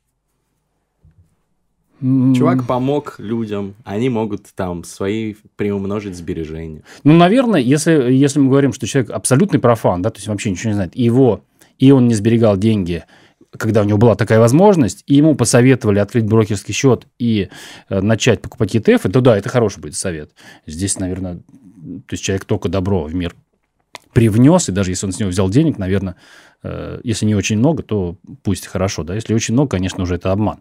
Чувак 1.99 2.65
помог 2.65 3.15
людям, 3.17 3.75
они 3.83 4.07
могут 4.07 4.45
там 4.55 4.85
свои 4.85 5.35
приумножить 5.57 6.15
сбережения. 6.15 6.83
Ну, 7.03 7.11
наверное, 7.13 7.59
если, 7.59 7.91
если 8.09 8.39
мы 8.39 8.47
говорим, 8.47 8.71
что 8.71 8.87
человек 8.87 9.11
абсолютный 9.11 9.59
профан, 9.59 10.01
да, 10.01 10.11
то 10.11 10.19
есть 10.19 10.29
вообще 10.29 10.51
ничего 10.51 10.69
не 10.69 10.75
знает, 10.75 10.95
и 10.95 11.03
его, 11.03 11.41
и 11.77 11.91
он 11.91 12.07
не 12.07 12.13
сберегал 12.13 12.55
деньги, 12.55 13.03
когда 13.51 13.81
у 13.81 13.83
него 13.83 13.97
была 13.97 14.15
такая 14.15 14.39
возможность, 14.39 15.03
и 15.07 15.15
ему 15.15 15.35
посоветовали 15.35 15.99
открыть 15.99 16.23
брокерский 16.23 16.73
счет 16.73 17.05
и 17.17 17.49
э, 17.89 17.99
начать 17.99 18.41
покупать 18.41 18.73
ETF, 18.75 19.11
то 19.11 19.19
да, 19.19 19.37
это 19.37 19.49
хороший 19.49 19.81
будет 19.81 19.95
совет. 19.95 20.31
Здесь, 20.65 20.99
наверное, 20.99 21.41
то 22.07 22.13
есть 22.13 22.23
человек 22.23 22.45
только 22.45 22.69
добро 22.69 23.03
в 23.03 23.15
мир 23.15 23.35
привнес, 24.13 24.69
и 24.69 24.71
даже 24.71 24.91
если 24.91 25.05
он 25.05 25.11
с 25.11 25.19
него 25.19 25.29
взял 25.29 25.49
денег, 25.49 25.77
наверное, 25.77 26.15
э, 26.63 26.99
если 27.03 27.25
не 27.25 27.35
очень 27.35 27.57
много, 27.57 27.83
то 27.83 28.17
пусть 28.43 28.67
хорошо, 28.67 29.03
да, 29.03 29.15
если 29.15 29.33
очень 29.33 29.53
много, 29.53 29.71
конечно, 29.71 30.03
уже 30.03 30.15
это 30.15 30.31
обман. 30.31 30.59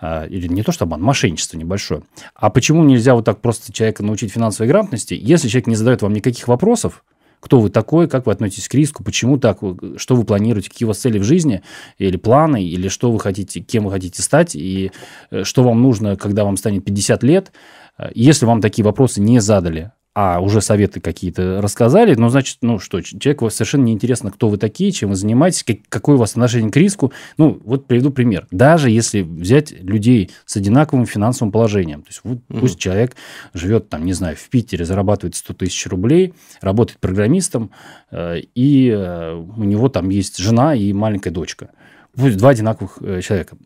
А, 0.00 0.26
или 0.26 0.46
не 0.46 0.62
то, 0.62 0.70
что 0.70 0.84
обман, 0.84 1.02
мошенничество 1.02 1.56
небольшое. 1.58 2.02
А 2.34 2.50
почему 2.50 2.84
нельзя 2.84 3.14
вот 3.14 3.24
так 3.24 3.40
просто 3.40 3.72
человека 3.72 4.04
научить 4.04 4.32
финансовой 4.32 4.68
грамотности, 4.68 5.18
если 5.20 5.48
человек 5.48 5.66
не 5.66 5.74
задает 5.74 6.02
вам 6.02 6.12
никаких 6.12 6.46
вопросов, 6.46 7.04
кто 7.40 7.60
вы 7.60 7.70
такой, 7.70 8.08
как 8.08 8.26
вы 8.26 8.32
относитесь 8.32 8.68
к 8.68 8.74
риску, 8.74 9.04
почему 9.04 9.38
так, 9.38 9.58
что 9.96 10.16
вы 10.16 10.24
планируете, 10.24 10.70
какие 10.70 10.86
у 10.86 10.88
вас 10.88 10.98
цели 10.98 11.18
в 11.18 11.24
жизни, 11.24 11.62
или 11.98 12.16
планы, 12.16 12.64
или 12.64 12.88
что 12.88 13.12
вы 13.12 13.20
хотите, 13.20 13.60
кем 13.60 13.84
вы 13.84 13.90
хотите 13.90 14.22
стать, 14.22 14.56
и 14.56 14.92
э, 15.30 15.44
что 15.44 15.62
вам 15.62 15.82
нужно, 15.82 16.16
когда 16.16 16.44
вам 16.44 16.56
станет 16.56 16.84
50 16.84 17.22
лет. 17.22 17.52
Э, 17.96 18.10
если 18.14 18.46
вам 18.46 18.60
такие 18.60 18.84
вопросы 18.84 19.20
не 19.20 19.40
задали, 19.40 19.92
а 20.20 20.40
уже 20.40 20.60
советы 20.60 20.98
какие-то 20.98 21.60
рассказали, 21.62 22.12
ну, 22.16 22.28
значит, 22.28 22.58
ну 22.60 22.80
что, 22.80 23.00
человеку 23.02 23.48
совершенно 23.50 23.84
неинтересно, 23.84 24.32
кто 24.32 24.48
вы 24.48 24.58
такие, 24.58 24.90
чем 24.90 25.10
вы 25.10 25.14
занимаетесь, 25.14 25.62
как, 25.62 25.76
какое 25.88 26.16
у 26.16 26.18
вас 26.18 26.32
отношение 26.32 26.72
к 26.72 26.76
риску. 26.76 27.12
Ну, 27.36 27.60
вот 27.64 27.86
приведу 27.86 28.10
пример. 28.10 28.48
Даже 28.50 28.90
если 28.90 29.20
взять 29.20 29.70
людей 29.70 30.32
с 30.44 30.56
одинаковым 30.56 31.06
финансовым 31.06 31.52
положением, 31.52 32.02
то 32.02 32.08
есть 32.08 32.20
вот, 32.24 32.38
mm-hmm. 32.38 32.58
пусть 32.58 32.80
человек 32.80 33.14
живет, 33.54 33.90
там, 33.90 34.04
не 34.04 34.12
знаю, 34.12 34.34
в 34.34 34.48
Питере, 34.48 34.84
зарабатывает 34.84 35.36
100 35.36 35.54
тысяч 35.54 35.86
рублей, 35.86 36.34
работает 36.60 36.98
программистом, 36.98 37.70
э, 38.10 38.40
и 38.56 38.88
э, 38.88 39.34
у 39.34 39.62
него 39.62 39.88
там 39.88 40.08
есть 40.08 40.38
жена 40.38 40.74
и 40.74 40.92
маленькая 40.92 41.30
дочка. 41.30 41.70
Пусть 42.16 42.36
два 42.36 42.50
одинаковых 42.50 42.98
э, 43.00 43.20
человека 43.20 43.56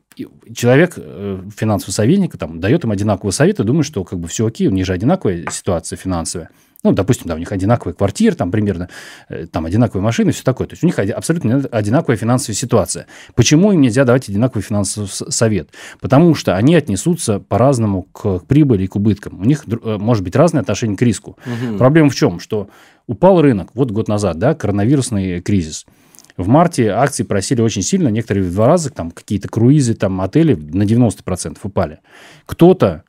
человек, 0.54 0.94
э, 0.96 1.40
финансовый 1.56 1.92
советник, 1.92 2.36
там, 2.36 2.60
дает 2.60 2.84
им 2.84 2.90
одинаковые 2.90 3.32
советы, 3.32 3.64
думает, 3.64 3.86
что 3.86 4.04
как 4.04 4.18
бы 4.18 4.28
все 4.28 4.46
окей, 4.46 4.68
у 4.68 4.70
них 4.70 4.86
же 4.86 4.92
одинаковая 4.92 5.44
ситуация 5.50 5.96
финансовая. 5.96 6.50
Ну, 6.84 6.90
допустим, 6.90 7.28
да, 7.28 7.36
у 7.36 7.38
них 7.38 7.52
одинаковые 7.52 7.94
квартиры, 7.94 8.34
там 8.34 8.50
примерно, 8.50 8.88
э, 9.28 9.46
там 9.46 9.66
одинаковые 9.66 10.02
машины, 10.02 10.32
все 10.32 10.42
такое. 10.42 10.66
То 10.66 10.72
есть 10.72 10.82
у 10.82 10.86
них 10.86 10.98
абсолютно 10.98 11.64
одинаковая 11.70 12.16
финансовая 12.16 12.56
ситуация. 12.56 13.06
Почему 13.34 13.72
им 13.72 13.80
нельзя 13.80 14.04
давать 14.04 14.28
одинаковый 14.28 14.62
финансовый 14.62 15.06
совет? 15.06 15.70
Потому 16.00 16.34
что 16.34 16.56
они 16.56 16.74
отнесутся 16.74 17.38
по-разному 17.38 18.02
к 18.02 18.40
прибыли 18.40 18.84
и 18.84 18.86
к 18.88 18.96
убыткам. 18.96 19.40
У 19.40 19.44
них 19.44 19.64
э, 19.66 19.96
может 19.98 20.24
быть 20.24 20.34
разное 20.34 20.62
отношение 20.62 20.96
к 20.96 21.02
риску. 21.02 21.38
Угу. 21.46 21.78
Проблема 21.78 22.10
в 22.10 22.14
чем? 22.14 22.40
Что 22.40 22.68
упал 23.06 23.40
рынок, 23.40 23.70
вот 23.74 23.90
год 23.90 24.08
назад, 24.08 24.38
да, 24.38 24.54
коронавирусный 24.54 25.40
кризис– 25.40 25.86
в 26.36 26.48
марте 26.48 26.88
акции 26.90 27.22
просили 27.24 27.60
очень 27.60 27.82
сильно, 27.82 28.08
некоторые 28.08 28.44
в 28.44 28.52
два 28.52 28.66
раза, 28.66 28.90
там 28.90 29.10
какие-то 29.10 29.48
круизы, 29.48 29.94
там 29.94 30.20
отели 30.20 30.54
на 30.54 30.82
90% 30.82 31.58
упали. 31.62 31.98
Кто-то 32.46 33.04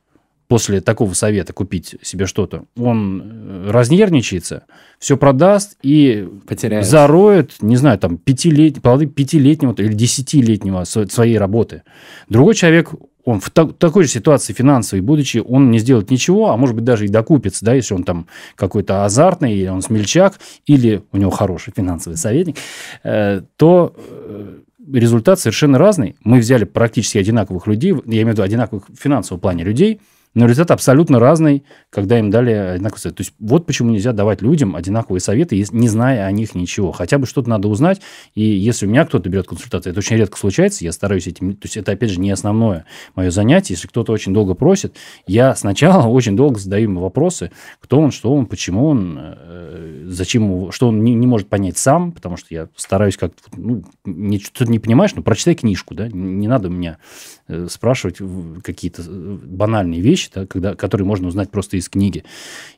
после 0.48 0.80
такого 0.80 1.14
совета 1.14 1.52
купить 1.52 1.96
себе 2.02 2.26
что-то, 2.26 2.64
он 2.76 3.22
э, 3.24 3.70
разнервничается, 3.70 4.64
все 4.98 5.16
продаст 5.16 5.76
и 5.82 6.28
Потеряет. 6.46 6.86
зароет, 6.86 7.54
не 7.62 7.76
знаю, 7.76 7.98
там, 7.98 8.18
пятилет... 8.18 8.82
плоды 8.82 9.06
пятилетнего 9.06 9.72
или 9.78 9.92
десятилетнего 9.94 10.82
сво- 10.82 11.10
своей 11.10 11.38
работы. 11.38 11.82
Другой 12.28 12.54
человек, 12.54 12.90
он 13.24 13.40
в 13.40 13.50
та- 13.50 13.66
такой 13.66 14.04
же 14.04 14.10
ситуации 14.10 14.52
финансовой, 14.52 15.02
будучи, 15.02 15.38
он 15.38 15.70
не 15.70 15.78
сделает 15.78 16.10
ничего, 16.10 16.50
а 16.50 16.56
может 16.56 16.74
быть 16.74 16.84
даже 16.84 17.06
и 17.06 17.08
докупится, 17.08 17.64
да, 17.64 17.74
если 17.74 17.94
он 17.94 18.04
там 18.04 18.26
какой-то 18.54 19.04
азартный, 19.04 19.54
или 19.54 19.68
он 19.68 19.82
смельчак, 19.82 20.38
или 20.66 21.02
у 21.12 21.16
него 21.16 21.30
хороший 21.30 21.72
финансовый 21.74 22.16
советник, 22.16 22.56
э, 23.02 23.42
то 23.56 23.94
э, 23.96 24.58
результат 24.92 25.40
совершенно 25.40 25.78
разный. 25.78 26.16
Мы 26.24 26.38
взяли 26.38 26.64
практически 26.64 27.18
одинаковых 27.18 27.66
людей, 27.66 27.90
я 27.90 28.22
имею 28.22 28.28
в 28.28 28.30
виду 28.32 28.42
одинаковых 28.42 28.84
в 28.88 28.96
финансовом 28.96 29.40
плане 29.40 29.64
людей, 29.64 30.00
но 30.34 30.46
результат 30.46 30.72
абсолютно 30.72 31.18
разный, 31.18 31.64
когда 31.90 32.18
им 32.18 32.30
дали 32.30 32.50
одинаковый 32.50 33.00
совет. 33.00 33.16
То 33.16 33.20
есть 33.22 33.34
вот 33.38 33.66
почему 33.66 33.90
нельзя 33.90 34.12
давать 34.12 34.42
людям 34.42 34.74
одинаковые 34.74 35.20
советы, 35.20 35.64
не 35.70 35.88
зная 35.88 36.26
о 36.26 36.32
них 36.32 36.54
ничего. 36.54 36.92
Хотя 36.92 37.18
бы 37.18 37.26
что-то 37.26 37.48
надо 37.48 37.68
узнать. 37.68 38.00
И 38.34 38.42
если 38.42 38.86
у 38.86 38.88
меня 38.88 39.04
кто-то 39.04 39.28
берет 39.28 39.46
консультацию, 39.46 39.92
это 39.92 40.00
очень 40.00 40.16
редко 40.16 40.36
случается, 40.36 40.84
я 40.84 40.92
стараюсь 40.92 41.26
этим... 41.26 41.54
То 41.54 41.66
есть 41.66 41.76
это, 41.76 41.92
опять 41.92 42.10
же, 42.10 42.20
не 42.20 42.30
основное 42.30 42.84
мое 43.14 43.30
занятие. 43.30 43.74
Если 43.74 43.86
кто-то 43.86 44.12
очень 44.12 44.34
долго 44.34 44.54
просит, 44.54 44.96
я 45.26 45.54
сначала 45.54 46.06
очень 46.08 46.36
долго 46.36 46.58
задаю 46.58 46.84
ему 46.84 47.00
вопросы, 47.00 47.52
кто 47.80 48.00
он, 48.00 48.10
что 48.10 48.34
он, 48.34 48.46
почему 48.46 48.86
он, 48.86 49.18
э, 49.18 50.06
зачем 50.08 50.72
что 50.72 50.88
он 50.88 51.04
не, 51.04 51.14
не 51.14 51.26
может 51.26 51.48
понять 51.48 51.78
сам, 51.78 52.12
потому 52.12 52.36
что 52.36 52.48
я 52.50 52.68
стараюсь 52.76 53.16
как-то, 53.16 53.42
ну, 53.56 53.84
не, 54.04 54.38
что-то 54.40 54.70
не 54.70 54.78
понимаешь, 54.78 55.14
ну, 55.14 55.22
прочитай 55.22 55.54
книжку, 55.54 55.94
да, 55.94 56.08
не 56.08 56.48
надо 56.48 56.68
меня 56.68 56.98
э, 57.46 57.68
спрашивать 57.70 58.18
какие-то 58.62 59.02
э, 59.06 59.38
банальные 59.44 60.00
вещи, 60.00 60.23
да, 60.32 60.46
когда, 60.46 60.74
которые 60.74 61.06
можно 61.06 61.28
узнать 61.28 61.50
просто 61.50 61.76
из 61.76 61.88
книги. 61.88 62.24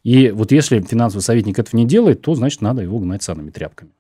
И 0.02 0.30
вот 0.30 0.52
если 0.52 0.80
финансовый 0.80 1.22
советник 1.22 1.58
этого 1.58 1.76
не 1.76 1.86
делает, 1.86 2.22
то, 2.22 2.34
значит, 2.34 2.60
надо 2.62 2.82
его 2.82 2.98
гнать 2.98 3.22
санными 3.22 3.50
тряпками. 3.50 3.90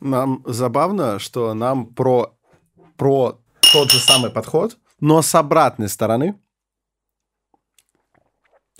Нам 0.00 0.42
забавно, 0.46 1.18
что 1.18 1.54
нам 1.54 1.86
про, 1.86 2.34
про 2.96 3.38
тот 3.72 3.90
же 3.90 3.98
самый 3.98 4.30
подход, 4.30 4.76
но 5.00 5.22
с 5.22 5.34
обратной 5.34 5.88
стороны 5.88 6.36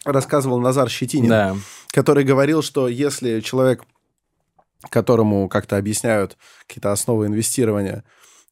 рассказывал 0.04 0.60
Назар 0.60 0.88
Щетинин, 0.90 1.28
Да. 1.28 1.56
который 1.88 2.24
говорил, 2.24 2.62
что 2.62 2.88
если 2.88 3.40
человек, 3.40 3.84
которому 4.90 5.48
как-то 5.48 5.76
объясняют 5.76 6.36
какие-то 6.66 6.92
основы 6.92 7.26
инвестирования, 7.26 8.04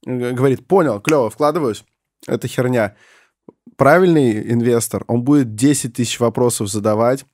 говорит, 0.05 0.67
понял, 0.67 1.01
клево, 1.01 1.31
вкладываюсь, 1.31 1.85
это 2.27 2.49
херня. 2.49 2.95
Правильный 3.77 4.53
инвестор, 4.53 5.05
он 5.09 5.23
будет 5.23 5.55
10 5.55 5.95
тысяч 5.95 6.21
вопросов 6.21 6.69
задавать, 6.69 7.25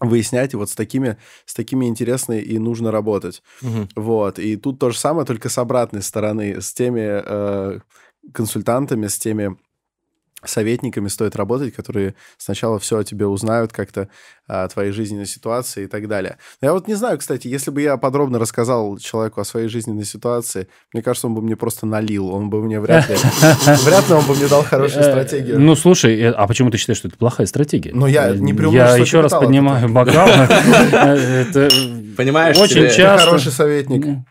выяснять, 0.00 0.54
и 0.54 0.56
вот 0.56 0.70
с 0.70 0.74
такими, 0.74 1.16
с 1.44 1.54
такими 1.54 1.86
интересно 1.86 2.34
и 2.34 2.58
нужно 2.58 2.90
работать. 2.90 3.42
Мгм. 3.62 3.88
Вот. 3.96 4.38
И 4.38 4.56
тут 4.56 4.78
то 4.78 4.90
же 4.90 4.98
самое, 4.98 5.26
только 5.26 5.48
с 5.48 5.58
обратной 5.58 6.02
стороны. 6.02 6.60
С 6.60 6.72
теми 6.72 7.02
э, 7.04 7.80
консультантами, 8.32 9.06
с 9.06 9.18
теми 9.18 9.56
советниками 10.44 11.08
стоит 11.08 11.36
работать, 11.36 11.74
которые 11.74 12.14
сначала 12.36 12.78
все 12.78 12.98
о 12.98 13.04
тебе 13.04 13.26
узнают, 13.26 13.72
как-то 13.72 14.08
о 14.46 14.68
твоей 14.68 14.92
жизненной 14.92 15.26
ситуации 15.26 15.84
и 15.84 15.86
так 15.86 16.08
далее. 16.08 16.38
Я 16.60 16.72
вот 16.72 16.88
не 16.88 16.94
знаю, 16.94 17.18
кстати, 17.18 17.48
если 17.48 17.70
бы 17.70 17.82
я 17.82 17.96
подробно 17.96 18.38
рассказал 18.38 18.96
человеку 18.98 19.40
о 19.40 19.44
своей 19.44 19.68
жизненной 19.68 20.04
ситуации, 20.04 20.68
мне 20.92 21.02
кажется, 21.02 21.26
он 21.26 21.34
бы 21.34 21.42
мне 21.42 21.56
просто 21.56 21.86
налил, 21.86 22.28
он 22.28 22.50
бы 22.50 22.62
мне 22.62 22.80
вряд 22.80 23.08
ли... 23.08 23.16
Вряд 23.84 24.08
ли 24.08 24.14
он 24.14 24.24
бы 24.24 24.34
мне 24.34 24.46
дал 24.48 24.62
хорошую 24.62 25.02
стратегию. 25.02 25.60
Ну, 25.60 25.74
слушай, 25.74 26.18
э, 26.18 26.30
а 26.30 26.46
почему 26.46 26.70
ты 26.70 26.78
считаешь, 26.78 26.98
что 26.98 27.08
это 27.08 27.16
плохая 27.16 27.46
стратегия? 27.46 27.90
Ну, 27.92 28.06
я 28.06 28.30
не 28.30 28.52
Я 28.72 28.96
еще 28.96 29.20
раз 29.20 29.32
поднимаю 29.32 29.88
бокал. 29.88 30.28
Это 30.28 31.68
Понимаешь, 32.18 32.58
Очень 32.58 32.90
часто- 32.90 33.26
хороший 33.26 33.52
советник. 33.52 34.24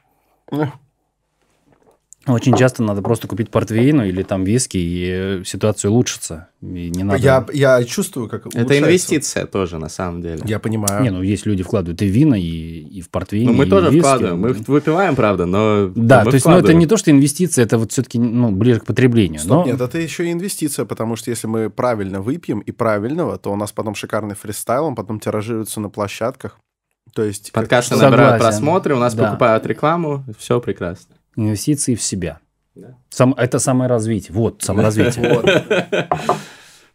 Очень 2.27 2.55
часто 2.57 2.83
надо 2.83 3.01
просто 3.01 3.27
купить 3.27 3.49
портвейну 3.49 4.05
или 4.05 4.21
там 4.23 4.43
виски, 4.43 4.77
и 4.77 5.09
э, 5.09 5.43
ситуация 5.45 5.89
улучшится. 5.89 6.49
И 6.61 6.89
не 6.89 7.03
надо... 7.03 7.19
Я, 7.19 7.45
я 7.53 7.83
чувствую, 7.83 8.27
как 8.27 8.47
Это 8.47 8.57
улучшается. 8.59 8.85
инвестиция 8.85 9.45
тоже, 9.45 9.77
на 9.77 9.89
самом 9.89 10.21
деле. 10.21 10.41
Я 10.45 10.59
понимаю. 10.59 11.03
Не, 11.03 11.09
ну 11.11 11.21
есть 11.21 11.45
люди 11.45 11.63
вкладывают 11.63 12.01
и 12.01 12.07
в 12.07 12.09
вина, 12.11 12.35
и, 12.35 12.41
и 12.41 13.01
в 13.01 13.09
портвейн, 13.09 13.45
Ну, 13.47 13.53
мы 13.53 13.65
и 13.65 13.69
тоже 13.69 13.87
виски. 13.89 13.99
вкладываем. 13.99 14.39
Мы 14.41 14.53
выпиваем, 14.53 15.15
правда, 15.15 15.45
но 15.45 15.89
Да, 15.95 16.23
мы 16.25 16.31
то 16.31 16.35
есть, 16.35 16.45
ну, 16.45 16.57
это 16.57 16.73
не 16.73 16.85
то, 16.87 16.97
что 16.97 17.11
инвестиция, 17.11 17.63
это 17.65 17.77
вот 17.77 17.91
все-таки 17.91 18.19
ну, 18.19 18.51
ближе 18.51 18.79
к 18.81 18.85
потреблению. 18.85 19.39
Стоп, 19.39 19.65
но... 19.65 19.71
нет, 19.71 19.79
это 19.81 19.97
еще 19.97 20.27
и 20.27 20.31
инвестиция, 20.31 20.85
потому 20.85 21.15
что 21.15 21.29
если 21.31 21.47
мы 21.47 21.69
правильно 21.69 22.21
выпьем 22.21 22.59
и 22.59 22.71
правильного, 22.71 23.37
то 23.37 23.51
у 23.51 23.55
нас 23.55 23.71
потом 23.71 23.95
шикарный 23.95 24.35
фристайл, 24.35 24.85
он 24.85 24.95
потом 24.95 25.19
тиражируется 25.19 25.79
на 25.79 25.89
площадках. 25.89 26.57
То 27.13 27.23
есть... 27.23 27.51
как- 27.51 27.63
Подкасты 27.63 27.95
Согласен. 27.95 28.11
набирают 28.11 28.41
просмотры, 28.41 28.95
у 28.95 28.99
нас 28.99 29.13
Да. 29.15 29.25
покупают 29.25 29.65
рекламу, 29.65 30.23
все 30.37 30.59
прекрасно. 30.59 31.15
Инвестиции 31.37 31.95
в 31.95 32.01
себя. 32.01 32.39
Да. 32.75 32.97
Сам, 33.09 33.33
это 33.33 33.59
саморазвитие. 33.59 34.33
Вот, 34.35 34.61
саморазвитие. 34.61 35.33
Вот. 35.33 35.45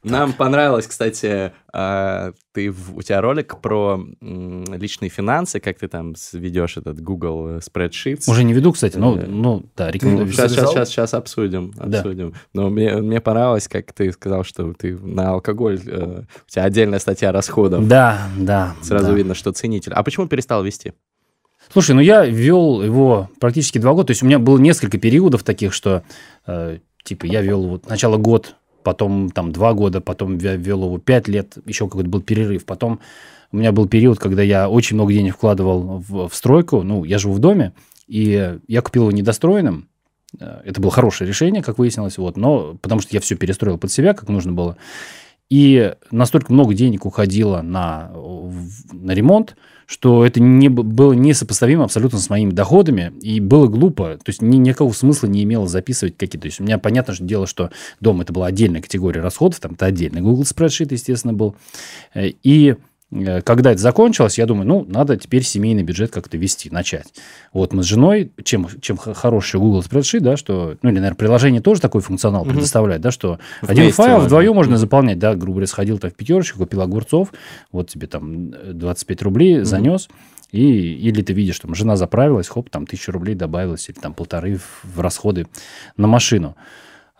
Нам 0.02 0.32
понравилось, 0.32 0.88
кстати, 0.88 1.52
а, 1.72 2.32
ты 2.52 2.70
у 2.70 3.02
тебя 3.02 3.20
ролик 3.20 3.60
про 3.60 4.04
личные 4.20 5.10
финансы, 5.10 5.60
как 5.60 5.78
ты 5.78 5.86
там 5.86 6.14
ведешь 6.32 6.76
этот 6.76 7.00
Google 7.00 7.58
Spreadsheets. 7.58 8.24
Уже 8.26 8.42
не 8.42 8.52
веду, 8.52 8.72
кстати, 8.72 8.96
но, 8.96 9.14
ну, 9.14 9.64
да, 9.76 9.92
рекомендую. 9.92 10.28
Сейчас, 10.32 10.52
сейчас, 10.52 10.70
сейчас, 10.70 10.88
сейчас 10.88 11.14
обсудим, 11.14 11.72
Да. 11.76 11.98
обсудим. 11.98 12.34
Но 12.52 12.68
мне, 12.68 12.96
мне 12.96 13.20
понравилось, 13.20 13.68
как 13.68 13.92
ты 13.92 14.10
сказал, 14.10 14.42
что 14.42 14.72
ты 14.74 14.98
на 14.98 15.30
алкоголь, 15.30 15.80
э, 15.86 16.22
у 16.48 16.50
тебя 16.50 16.64
отдельная 16.64 16.98
статья 16.98 17.30
расходов. 17.30 17.86
Да, 17.86 18.28
да. 18.36 18.74
Сразу 18.82 19.06
да. 19.06 19.12
видно, 19.12 19.34
что 19.34 19.52
ценитель. 19.52 19.92
А 19.92 20.02
почему 20.02 20.26
перестал 20.26 20.64
вести? 20.64 20.94
Слушай, 21.72 21.92
ну 21.92 22.02
я 22.02 22.26
вел 22.26 22.82
его 22.82 23.30
практически 23.40 23.78
два 23.78 23.92
года. 23.94 24.08
То 24.08 24.10
есть 24.10 24.22
у 24.22 24.26
меня 24.26 24.38
было 24.38 24.58
несколько 24.58 24.98
периодов 24.98 25.42
таких, 25.42 25.72
что 25.72 26.02
э, 26.46 26.78
типа 27.02 27.24
я 27.24 27.40
вел 27.40 27.66
вот 27.66 27.84
сначала 27.86 28.18
год, 28.18 28.56
потом 28.82 29.30
там 29.30 29.52
два 29.52 29.72
года, 29.72 30.02
потом 30.02 30.36
я 30.36 30.56
вел 30.56 30.84
его 30.84 30.98
пять 30.98 31.28
лет, 31.28 31.56
еще 31.64 31.86
какой-то 31.86 32.10
был 32.10 32.20
перерыв. 32.20 32.66
Потом 32.66 33.00
у 33.52 33.56
меня 33.56 33.72
был 33.72 33.88
период, 33.88 34.18
когда 34.18 34.42
я 34.42 34.68
очень 34.68 34.96
много 34.96 35.14
денег 35.14 35.36
вкладывал 35.36 36.04
в, 36.06 36.28
в 36.28 36.34
стройку. 36.34 36.82
Ну, 36.82 37.04
я 37.04 37.18
живу 37.18 37.32
в 37.32 37.38
доме, 37.38 37.72
и 38.06 38.58
я 38.68 38.82
купил 38.82 39.04
его 39.04 39.12
недостроенным. 39.12 39.88
Э, 40.38 40.60
Это 40.66 40.78
было 40.78 40.90
хорошее 40.90 41.26
решение, 41.26 41.62
как 41.62 41.78
выяснилось, 41.78 42.18
вот, 42.18 42.36
но 42.36 42.76
потому 42.82 43.00
что 43.00 43.14
я 43.14 43.20
все 43.20 43.34
перестроил 43.34 43.78
под 43.78 43.90
себя, 43.90 44.12
как 44.12 44.28
нужно 44.28 44.52
было. 44.52 44.76
И 45.52 45.92
настолько 46.10 46.50
много 46.50 46.72
денег 46.72 47.04
уходило 47.04 47.60
на, 47.60 48.10
на 48.90 49.10
ремонт, 49.10 49.54
что 49.84 50.24
это 50.24 50.40
не, 50.40 50.70
было 50.70 51.12
несопоставимо 51.12 51.84
абсолютно 51.84 52.20
с 52.20 52.30
моими 52.30 52.52
доходами, 52.52 53.12
и 53.20 53.38
было 53.38 53.66
глупо, 53.66 54.16
то 54.16 54.30
есть 54.30 54.40
ни, 54.40 54.56
никакого 54.56 54.94
смысла 54.94 55.26
не 55.26 55.42
имело 55.42 55.68
записывать 55.68 56.16
какие-то. 56.16 56.44
То 56.44 56.46
есть 56.46 56.60
у 56.60 56.64
меня 56.64 56.78
понятно 56.78 57.12
что 57.12 57.24
дело, 57.24 57.46
что 57.46 57.70
дом 58.00 58.22
это 58.22 58.32
была 58.32 58.46
отдельная 58.46 58.80
категория 58.80 59.20
расходов, 59.20 59.60
там 59.60 59.72
это 59.72 59.84
отдельный 59.84 60.22
Google 60.22 60.44
Spreadsheet, 60.44 60.88
естественно, 60.90 61.34
был. 61.34 61.54
Э, 62.14 62.28
И 62.42 62.76
когда 63.44 63.72
это 63.72 63.80
закончилось, 63.80 64.38
я 64.38 64.46
думаю, 64.46 64.66
ну, 64.66 64.86
надо 64.88 65.16
теперь 65.16 65.42
семейный 65.42 65.82
бюджет 65.82 66.10
как-то 66.10 66.38
вести, 66.38 66.70
начать. 66.70 67.12
Вот 67.52 67.72
мы 67.72 67.82
с 67.82 67.86
женой, 67.86 68.32
чем, 68.42 68.66
чем 68.80 68.96
хороший 68.96 69.60
Google 69.60 69.80
Spreadsheet, 69.80 70.20
да, 70.20 70.36
что, 70.36 70.76
ну, 70.82 70.88
или, 70.90 70.96
наверное, 70.96 71.16
приложение 71.16 71.60
тоже 71.60 71.80
такой 71.80 72.00
функционал 72.00 72.44
Мгм. 72.44 72.54
предоставляет, 72.54 73.02
да, 73.02 73.10
что 73.10 73.38
один 73.60 73.84
Вместе 73.84 73.92
файл 73.92 74.12
можно. 74.14 74.26
вдвоем 74.28 74.54
можно 74.54 74.76
заполнять, 74.78 75.18
да, 75.18 75.34
грубо 75.34 75.52
говоря, 75.56 75.66
сходил 75.66 75.98
там 75.98 76.10
в 76.10 76.14
пятерочку, 76.14 76.58
купил 76.60 76.80
огурцов, 76.80 77.32
вот 77.70 77.90
тебе 77.90 78.06
там 78.06 78.52
э, 78.52 78.72
25 78.72 79.22
рублей 79.22 79.62
занес, 79.64 80.08
и, 80.50 80.60
или 80.62 81.22
ты 81.22 81.32
видишь, 81.32 81.58
там 81.60 81.74
жена 81.74 81.96
заправилась, 81.96 82.48
хоп, 82.48 82.70
там 82.70 82.86
тысячу 82.86 83.12
рублей 83.12 83.34
добавилось, 83.34 83.88
или 83.88 83.98
там 83.98 84.14
полторы 84.14 84.56
в, 84.56 84.96
в 84.96 85.00
расходы 85.00 85.46
на 85.96 86.06
машину. 86.06 86.56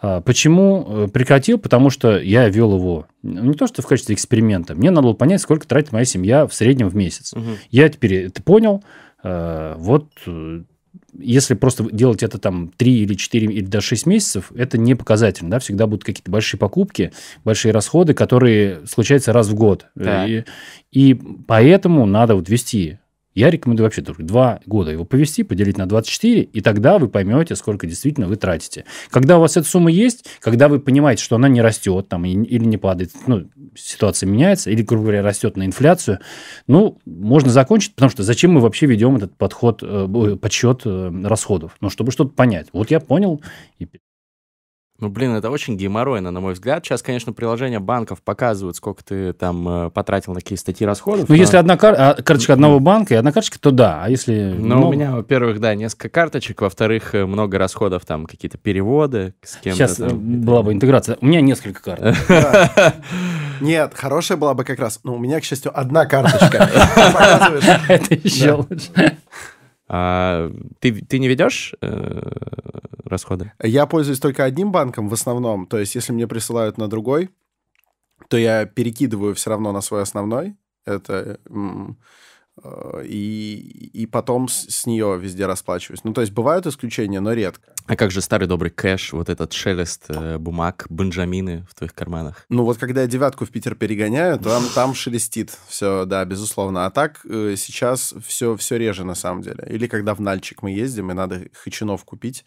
А, 0.03 0.21
Почему 0.21 0.85
э, 0.87 1.09
прекратил? 1.09 1.59
Потому 1.59 1.89
что 1.89 2.19
я 2.19 2.49
вел 2.49 2.75
его 2.75 3.07
ну, 3.23 3.45
не 3.45 3.55
то, 3.55 3.69
что 3.69 3.83
в 3.83 3.87
качестве 3.87 4.17
эксперимента. 4.17 4.75
Мне 4.75 4.91
надо 4.91 5.07
было 5.07 5.13
понять, 5.15 5.41
сколько 5.41 5.67
тратит 5.67 5.93
моя 5.93 6.05
семья 6.05 6.47
в 6.47 6.53
среднем 6.53 6.89
в 6.89 6.97
месяц. 6.97 7.33
Мгм. 7.35 7.57
Я 7.71 7.89
теперь 7.89 8.15
это 8.15 8.43
понял. 8.43 8.83
Э, 9.23 9.77
Вот 9.79 10.09
э, 10.27 10.63
если 11.17 11.55
просто 11.55 11.85
делать 11.91 12.23
это 12.23 12.39
там 12.39 12.73
3 12.77 13.03
или 13.03 13.15
4 13.15 13.47
или 13.47 13.65
даже 13.65 13.87
6 13.89 14.07
месяцев, 14.07 14.51
это 14.57 14.77
не 14.77 14.97
показательно. 14.97 15.51
Да? 15.51 15.59
Всегда 15.61 15.87
будут 15.87 16.05
какие-то 16.05 16.31
большие 16.31 16.59
покупки, 16.59 17.13
большие 17.45 17.73
расходы, 17.73 18.13
которые 18.13 18.87
случаются 18.87 19.33
раз 19.33 19.49
в 19.49 19.55
год. 19.55 19.87
Так. 19.95 20.29
И, 20.29 20.45
и 20.91 21.15
поэтому 21.47 22.07
надо 22.07 22.35
вот 22.35 22.49
вести. 22.49 22.99
Я 23.35 23.51
рекомендую 23.51 23.87
вообще 23.87 24.03
только 24.03 24.23
2 24.23 24.61
года 24.67 24.91
его 24.91 25.05
повести, 25.05 25.43
поделить 25.43 25.79
на 25.79 25.87
24, 25.87 26.43
и 26.43 26.61
тогда 26.61 26.99
вы 26.99 27.09
поймете, 27.09 27.57
сколько 27.57 27.87
действительно 27.87 28.27
вы 28.29 28.37
тратите. 28.37 28.85
Когда 29.11 29.39
у 29.39 29.41
вас 29.41 29.57
эта 29.57 29.67
сумма 29.67 29.91
есть, 29.91 30.27
когда 30.41 30.69
вы 30.69 30.81
понимаете, 30.81 31.23
что 31.23 31.37
она 31.37 31.49
не 31.49 31.63
растет 31.63 32.09
там, 32.09 32.25
или 32.25 32.65
не 32.65 32.77
падает, 32.77 33.11
ну, 33.27 33.49
ситуация 33.75 34.27
меняется, 34.29 34.71
или, 34.71 34.83
грубо 34.83 35.05
говоря, 35.05 35.23
растет 35.23 35.57
на 35.57 35.65
инфляцию, 35.65 36.19
ну, 36.67 36.99
можно 37.07 37.51
закончить, 37.51 37.95
потому 37.95 38.11
что 38.11 38.23
зачем 38.23 38.53
мы 38.53 38.61
вообще 38.61 38.87
ведем 38.87 39.17
этот 39.17 39.37
подход, 39.37 39.83
э, 39.83 40.37
подсчет 40.41 40.83
э, 40.85 41.11
расходов? 41.25 41.77
Ну, 41.81 41.89
чтобы 41.91 42.13
что-то 42.13 42.31
понять. 42.31 42.69
Вот 42.73 42.91
я 42.91 43.01
понял. 43.01 43.41
и- 43.79 43.89
Ну, 45.03 45.09
блин, 45.09 45.35
это 45.35 45.51
очень 45.51 45.77
геморройно, 45.77 46.31
на 46.31 46.39
мой 46.39 46.53
взгляд. 46.53 46.85
Сейчас, 46.87 47.03
конечно, 47.03 47.33
приложения 47.33 47.81
банков 47.81 48.23
показывают, 48.23 48.77
сколько 48.77 49.03
ты 49.03 49.33
там 49.33 49.87
э, 49.87 49.91
потратил 49.91 50.33
на 50.33 50.39
какие 50.39 50.57
статьи 50.57 50.87
расходов. 50.87 51.29
Ну, 51.29 51.35
но- 51.35 51.41
если 51.41 51.57
одна 51.57 51.77
кар- 51.77 51.97
а, 51.99 52.15
карточка 52.15 52.53
одного 52.53 52.79
банка 52.79 53.15
и 53.15 53.17
одна 53.17 53.33
карточка, 53.33 53.59
то 53.59 53.73
да. 53.73 54.03
А 54.05 54.09
если... 54.09 54.55
Ну, 54.57 54.65
много- 54.65 54.85
у 54.87 54.93
меня, 54.93 55.17
во-первых, 55.17 55.59
да, 55.59 55.75
несколько 55.75 56.09
карточек, 56.09 56.61
во-вторых, 56.61 57.17
э, 57.17 57.27
много 57.27 57.59
расходов, 57.59 58.05
там, 58.05 58.27
какие-то 58.27 58.59
переводы 58.59 59.35
с 59.43 59.57
кем-то. 59.57 59.77
Сейчас 59.77 59.97
там. 59.97 60.17
была 60.41 60.63
бы 60.63 60.73
интеграция. 60.73 61.19
У 61.21 61.27
меня 61.27 61.41
несколько 61.41 61.83
карт. 61.83 62.17
Нет, 63.61 63.95
хорошая 63.97 64.39
была 64.39 64.55
бы 64.55 64.63
как 64.63 64.79
раз. 64.79 65.01
Ну, 65.03 65.15
у 65.17 65.19
меня, 65.19 65.41
к 65.41 65.45
счастью, 65.45 65.77
одна 65.77 66.07
карточка. 66.07 66.71
Показываешь? 66.95 67.81
Это 67.89 68.15
еще 68.15 68.53
лучше. 68.53 69.19
А, 69.95 70.51
ты, 70.79 71.03
ты 71.03 71.19
не 71.19 71.29
ведешь 71.29 71.75
э, 71.83 72.23
расходы? 73.05 73.53
Я 73.63 73.85
пользуюсь 73.85 74.21
только 74.21 74.45
одним 74.45 74.73
банком 74.73 75.11
в 75.11 75.13
основном. 75.13 75.67
То 75.67 75.79
есть, 75.79 75.95
если 75.95 76.15
мне 76.15 76.27
присылают 76.27 76.79
на 76.79 76.89
другой, 76.89 77.29
то 78.29 78.39
я 78.39 78.65
перекидываю 78.65 79.35
все 79.35 79.51
равно 79.51 79.71
на 79.71 79.83
свой 79.83 80.01
основной. 80.01 80.57
Это 80.87 81.39
и, 83.05 83.91
и 83.93 84.07
потом 84.07 84.49
с, 84.49 84.69
с 84.69 84.87
нее 84.87 85.19
везде 85.19 85.47
расплачиваюсь. 85.47 86.05
Ну, 86.05 86.13
то 86.13 86.21
есть 86.21 86.33
бывают 86.33 86.67
исключения, 86.67 87.21
но 87.21 87.33
редко. 87.33 87.73
А 87.87 87.97
как 87.97 88.11
же 88.11 88.21
старый 88.21 88.47
добрый 88.47 88.71
кэш, 88.71 89.13
вот 89.15 89.29
этот 89.29 89.53
шелест 89.53 90.05
э, 90.09 90.39
бумаг, 90.39 90.87
бенджамины 90.89 91.67
в 91.69 91.75
твоих 91.75 91.95
карманах? 91.95 92.45
Ну, 92.49 92.65
вот 92.65 92.79
когда 92.79 93.03
я 93.03 93.07
девятку 93.07 93.47
в 93.47 93.51
Питер 93.51 93.75
перегоняю, 93.75 94.39
то 94.39 94.51
там, 94.51 94.65
там 94.75 94.95
шелестит 94.95 95.57
все, 95.67 96.05
да, 96.05 96.25
безусловно. 96.25 96.87
А 96.87 96.91
так 96.91 97.21
э, 97.25 97.55
сейчас 97.57 98.15
все, 98.25 98.57
все 98.57 98.77
реже 98.77 99.05
на 99.05 99.15
самом 99.15 99.43
деле. 99.43 99.67
Или 99.69 99.87
когда 99.87 100.15
в 100.15 100.21
Нальчик 100.21 100.63
мы 100.63 100.71
ездим, 100.71 101.11
и 101.11 101.15
надо 101.15 101.49
хачинов 101.55 102.05
купить, 102.05 102.45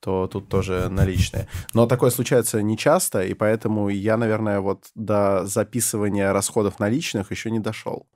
то 0.00 0.26
тут 0.28 0.48
тоже 0.48 0.88
наличные. 0.88 1.48
Но 1.74 1.86
такое 1.86 2.10
случается 2.10 2.62
нечасто, 2.62 3.22
и 3.22 3.34
поэтому 3.34 3.88
я, 3.88 4.16
наверное, 4.16 4.60
вот 4.60 4.86
до 4.94 5.44
записывания 5.44 6.32
расходов 6.32 6.78
наличных 6.78 7.30
еще 7.30 7.50
не 7.50 7.58
дошел. 7.58 8.06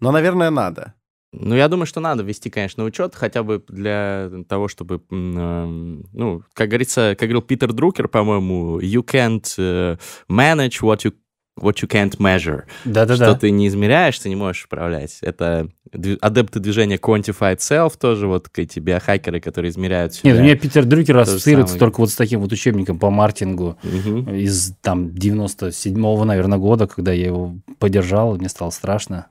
Но, 0.00 0.12
наверное, 0.12 0.50
надо. 0.50 0.94
Ну, 1.36 1.56
я 1.56 1.68
думаю, 1.68 1.86
что 1.86 2.00
надо 2.00 2.22
ввести, 2.22 2.48
конечно, 2.48 2.84
учет, 2.84 3.14
хотя 3.16 3.42
бы 3.42 3.62
для 3.68 4.30
того, 4.48 4.68
чтобы, 4.68 5.02
эм, 5.10 6.04
ну, 6.12 6.42
как 6.52 6.68
говорится, 6.68 7.16
как 7.18 7.28
говорил 7.28 7.42
Питер 7.42 7.72
Друкер, 7.72 8.06
по-моему, 8.06 8.80
you 8.80 9.02
can't 9.02 9.44
э, 9.58 9.96
manage 10.30 10.80
what 10.82 10.98
you, 10.98 11.12
what 11.58 11.74
you 11.82 11.88
can't 11.88 12.16
measure. 12.18 12.62
Что 12.82 12.90
Да-да-да. 12.90 13.34
ты 13.34 13.50
не 13.50 13.68
измеряешь, 13.68 14.18
ты 14.18 14.28
не 14.28 14.36
можешь 14.36 14.64
управлять. 14.64 15.18
Это 15.22 15.68
адепты 16.20 16.58
движения 16.60 16.96
Quantified 16.96 17.58
Self 17.58 17.92
тоже, 17.98 18.26
вот 18.26 18.48
эти 18.56 18.80
биохакеры, 18.80 19.40
которые 19.40 19.70
измеряют 19.70 20.14
себя. 20.14 20.30
Нет, 20.32 20.40
у 20.40 20.42
меня 20.42 20.56
Питер 20.56 20.84
Дрюкер 20.84 21.16
ассоциируется 21.18 21.78
только 21.78 22.00
вот 22.00 22.10
с 22.10 22.16
таким 22.16 22.40
вот 22.40 22.50
учебником 22.52 22.98
по 22.98 23.10
маркетингу 23.10 23.78
Мгм. 23.82 24.34
из 24.34 24.72
там 24.82 25.08
97-го, 25.08 26.24
наверное, 26.24 26.58
года, 26.58 26.86
когда 26.86 27.12
я 27.12 27.26
его 27.26 27.56
подержал, 27.78 28.36
мне 28.36 28.48
стало 28.48 28.70
страшно. 28.70 29.26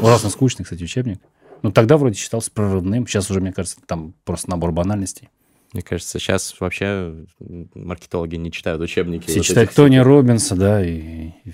Ужасно 0.00 0.30
скучный, 0.30 0.64
кстати, 0.64 0.82
учебник. 0.84 1.20
Ну, 1.62 1.72
тогда 1.72 1.96
вроде 1.96 2.14
считался 2.16 2.52
прорывным. 2.52 3.06
Сейчас 3.08 3.30
уже, 3.32 3.40
мне 3.40 3.52
кажется, 3.52 3.78
там 3.84 4.14
просто 4.24 4.48
набор 4.50 4.70
банальностей. 4.70 5.28
Мне 5.72 5.82
кажется, 5.82 6.18
сейчас 6.18 6.58
вообще 6.60 7.14
маркетологи 7.74 8.36
не 8.36 8.50
читают 8.50 8.80
учебники. 8.80 9.26
Все 9.26 9.36
вот 9.38 9.46
читают 9.46 9.74
Тони 9.74 9.98
Робинса, 9.98 10.56
да, 10.56 10.84
и... 10.84 11.28
и- 11.44 11.52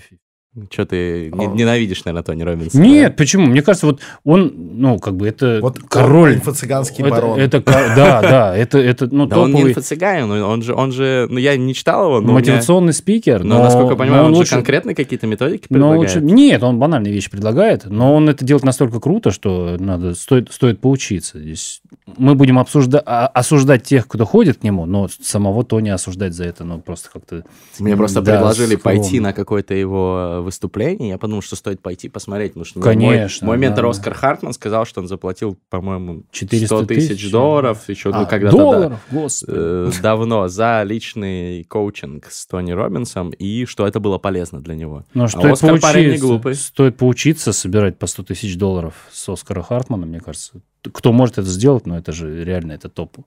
Что 0.71 0.85
ты 0.85 1.29
О. 1.31 1.35
ненавидишь, 1.53 2.05
наверное, 2.05 2.23
Тони 2.23 2.43
Робинса? 2.43 2.79
Нет, 2.79 3.17
почему? 3.17 3.45
Мне 3.47 3.61
кажется, 3.61 3.87
вот 3.87 3.99
он, 4.23 4.53
ну, 4.55 4.99
как 4.99 5.17
бы 5.17 5.27
это 5.27 5.59
Вот 5.61 5.79
король. 5.79 6.35
инфо-цыганский 6.37 7.01
Это- 7.03 7.09
барон. 7.09 7.37
Это, 7.39 7.59
да, 7.61 8.21
да, 8.21 8.55
это, 8.55 8.77
это 8.77 9.09
ну, 9.11 9.25
Да 9.25 9.39
он 9.39 9.47
не 9.49 9.53
топовый 9.53 9.73
инфо-цыган, 9.73 10.31
он, 10.31 10.41
он 10.43 10.61
же, 10.61 10.73
он 10.73 10.91
же, 10.93 11.27
ну 11.29 11.39
я 11.39 11.57
не 11.57 11.73
читал 11.73 12.05
его, 12.05 12.13
но 12.21 12.27
у 12.27 12.27
меня- 12.27 12.33
мотивационный 12.53 12.93
спикер. 12.93 13.43
но, 13.43 13.57
Но, 13.57 13.63
насколько 13.63 13.91
я 13.91 13.95
понимаю, 13.97 14.21
но 14.21 14.27
он, 14.29 14.33
же 14.35 14.39
лучше- 14.39 14.55
конкретно 14.55 14.93
какие-то 14.95 15.27
методики 15.27 15.67
но 15.69 15.73
предлагает. 15.75 15.99
лучше- 15.99 16.21
Нет, 16.21 16.63
он 16.63 16.79
банальные 16.79 17.11
вещи 17.11 17.29
предлагает, 17.29 17.83
но 17.85 18.15
он 18.15 18.29
это 18.29 18.45
делает 18.45 18.63
настолько 18.63 19.01
круто, 19.01 19.31
что 19.31 19.75
надо, 19.77 20.15
стоит, 20.15 20.53
стоит 20.53 20.79
поучиться. 20.79 21.37
Здесь 21.37 21.81
мы 22.15 22.33
будем 22.35 22.57
обсужда- 22.59 23.03
а- 23.05 23.27
осуждать 23.27 23.83
тех, 23.83 24.07
кто 24.07 24.23
ходит 24.25 24.59
к 24.59 24.63
нему, 24.63 24.85
но 24.85 25.09
самого 25.21 25.65
Тони 25.65 25.89
осуждать 25.89 26.33
за 26.33 26.45
это, 26.45 26.63
ну, 26.63 26.79
просто 26.79 27.09
как-то... 27.11 27.43
Мне 27.79 27.97
просто 27.97 28.21
да, 28.21 28.33
предложили 28.37 28.75
скромно. 28.77 28.99
пойти 29.01 29.19
на 29.19 29.33
какое-то 29.33 29.73
его 29.73 30.43
выступление, 30.45 31.09
я 31.09 31.17
подумал, 31.17 31.41
что 31.41 31.55
стоит 31.57 31.81
пойти 31.81 32.07
посмотреть, 32.07 32.53
потому 32.53 32.65
что 32.65 32.79
мой- 32.79 32.85
Конечно, 32.85 33.45
мой, 33.47 33.57
ментор 33.57 33.83
да. 33.83 33.89
Оскар 33.89 34.13
Хартман 34.13 34.53
сказал, 34.53 34.85
что 34.85 35.01
он 35.01 35.07
заплатил, 35.07 35.57
по-моему, 35.69 36.23
400 36.31 36.67
100 36.67 36.85
тысяч 36.85 37.29
долларов 37.31 37.89
еще 37.89 38.09
ну, 38.09 38.21
А, 38.21 38.25
когда-то 38.25 38.55
да, 38.55 38.63
долларов, 38.63 38.99
господи. 39.11 39.51
э, 39.53 39.91
давно 40.01 40.47
за 40.47 40.83
личный 40.83 41.63
коучинг 41.65 42.27
с 42.31 42.45
Тони 42.47 42.71
Робинсом, 42.71 43.31
и 43.31 43.65
что 43.65 43.85
это 43.85 43.99
было 43.99 44.17
полезно 44.17 44.61
для 44.61 44.75
него. 44.75 45.03
Ну, 45.13 45.25
а 45.25 45.27
стоит 45.27 45.53
Оскар 45.53 45.79
парень 45.81 46.03
не 46.03 46.07
поучиться, 46.11 46.27
глупый. 46.27 46.55
стоит 46.55 46.97
поучиться 46.97 47.51
собирать 47.53 47.97
по 47.97 48.07
100 48.07 48.23
тысяч 48.23 48.57
долларов 48.57 48.93
с 49.11 49.27
Оскара 49.27 49.61
Хартмана, 49.61 50.05
мне 50.05 50.19
кажется. 50.19 50.61
Кто 50.93 51.11
может 51.11 51.39
это 51.39 51.47
сделать, 51.49 51.87
но 51.87 51.97
это 51.97 52.11
же 52.11 52.43
реально, 52.43 52.73
это 52.73 52.89
топ, 52.89 53.17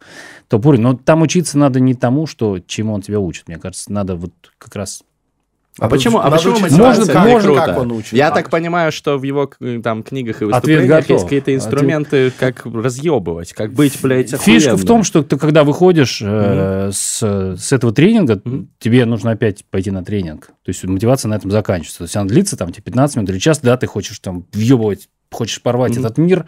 топ 0.46 0.64
уровень. 0.66 0.82
Но 0.82 0.94
там 0.94 1.22
учиться 1.22 1.58
надо 1.58 1.80
не 1.80 1.94
тому, 1.94 2.26
что, 2.28 2.60
чему 2.60 2.94
он 2.94 3.02
тебя 3.02 3.18
учит. 3.18 3.48
Мне 3.48 3.58
кажется, 3.58 3.92
надо 3.92 4.14
вот 4.14 4.32
как 4.58 4.76
раз... 4.76 5.02
А 5.78 5.88
почему, 5.88 6.18
а 6.18 6.30
почему 6.30 6.58
мотивация 6.58 7.06
как- 7.12 7.26
может, 7.28 7.44
круто? 7.46 7.64
как 7.64 7.78
он 7.78 7.92
учит. 7.92 8.12
Я 8.12 8.28
А, 8.28 8.30
так 8.32 8.50
понимаю, 8.50 8.90
что 8.92 9.16
в 9.18 9.22
его 9.22 9.46
к- 9.46 9.56
там 9.82 10.02
книгах 10.02 10.42
и 10.42 10.44
Ответ 10.46 10.54
выступлениях 10.80 11.08
есть 11.10 11.24
какие-то 11.24 11.44
Ответ- 11.50 11.56
инструменты, 11.56 12.32
как 12.38 12.66
разъебывать, 12.66 13.52
как 13.52 13.72
быть, 13.72 13.98
блядь, 14.02 14.30
Фишка 14.30 14.40
в 14.40 14.72
охуенным. 14.74 14.86
том, 14.86 15.02
что 15.04 15.22
ты 15.22 15.36
когда 15.38 15.64
выходишь 15.64 16.20
э, 16.24 16.90
с, 16.92 17.22
с 17.56 17.72
этого 17.72 17.92
тренинга, 17.92 18.40
тебе 18.78 19.04
нужно 19.04 19.30
опять 19.32 19.64
пойти 19.70 19.90
на 19.90 20.04
тренинг. 20.04 20.46
То 20.46 20.68
есть 20.68 20.82
мотивация 20.84 21.28
на 21.28 21.34
этом 21.34 21.50
заканчивается. 21.50 21.98
То 21.98 22.04
есть 22.04 22.16
она 22.16 22.26
длится 22.26 22.56
там 22.56 22.72
тебе 22.72 22.82
15 22.82 23.16
минут 23.16 23.30
или 23.30 23.38
час, 23.38 23.60
да, 23.60 23.76
ты 23.76 23.86
хочешь 23.86 24.18
там 24.18 24.44
въебывать, 24.52 25.08
хочешь 25.30 25.62
порвать 25.62 25.96
этот 25.96 26.18
мир. 26.18 26.46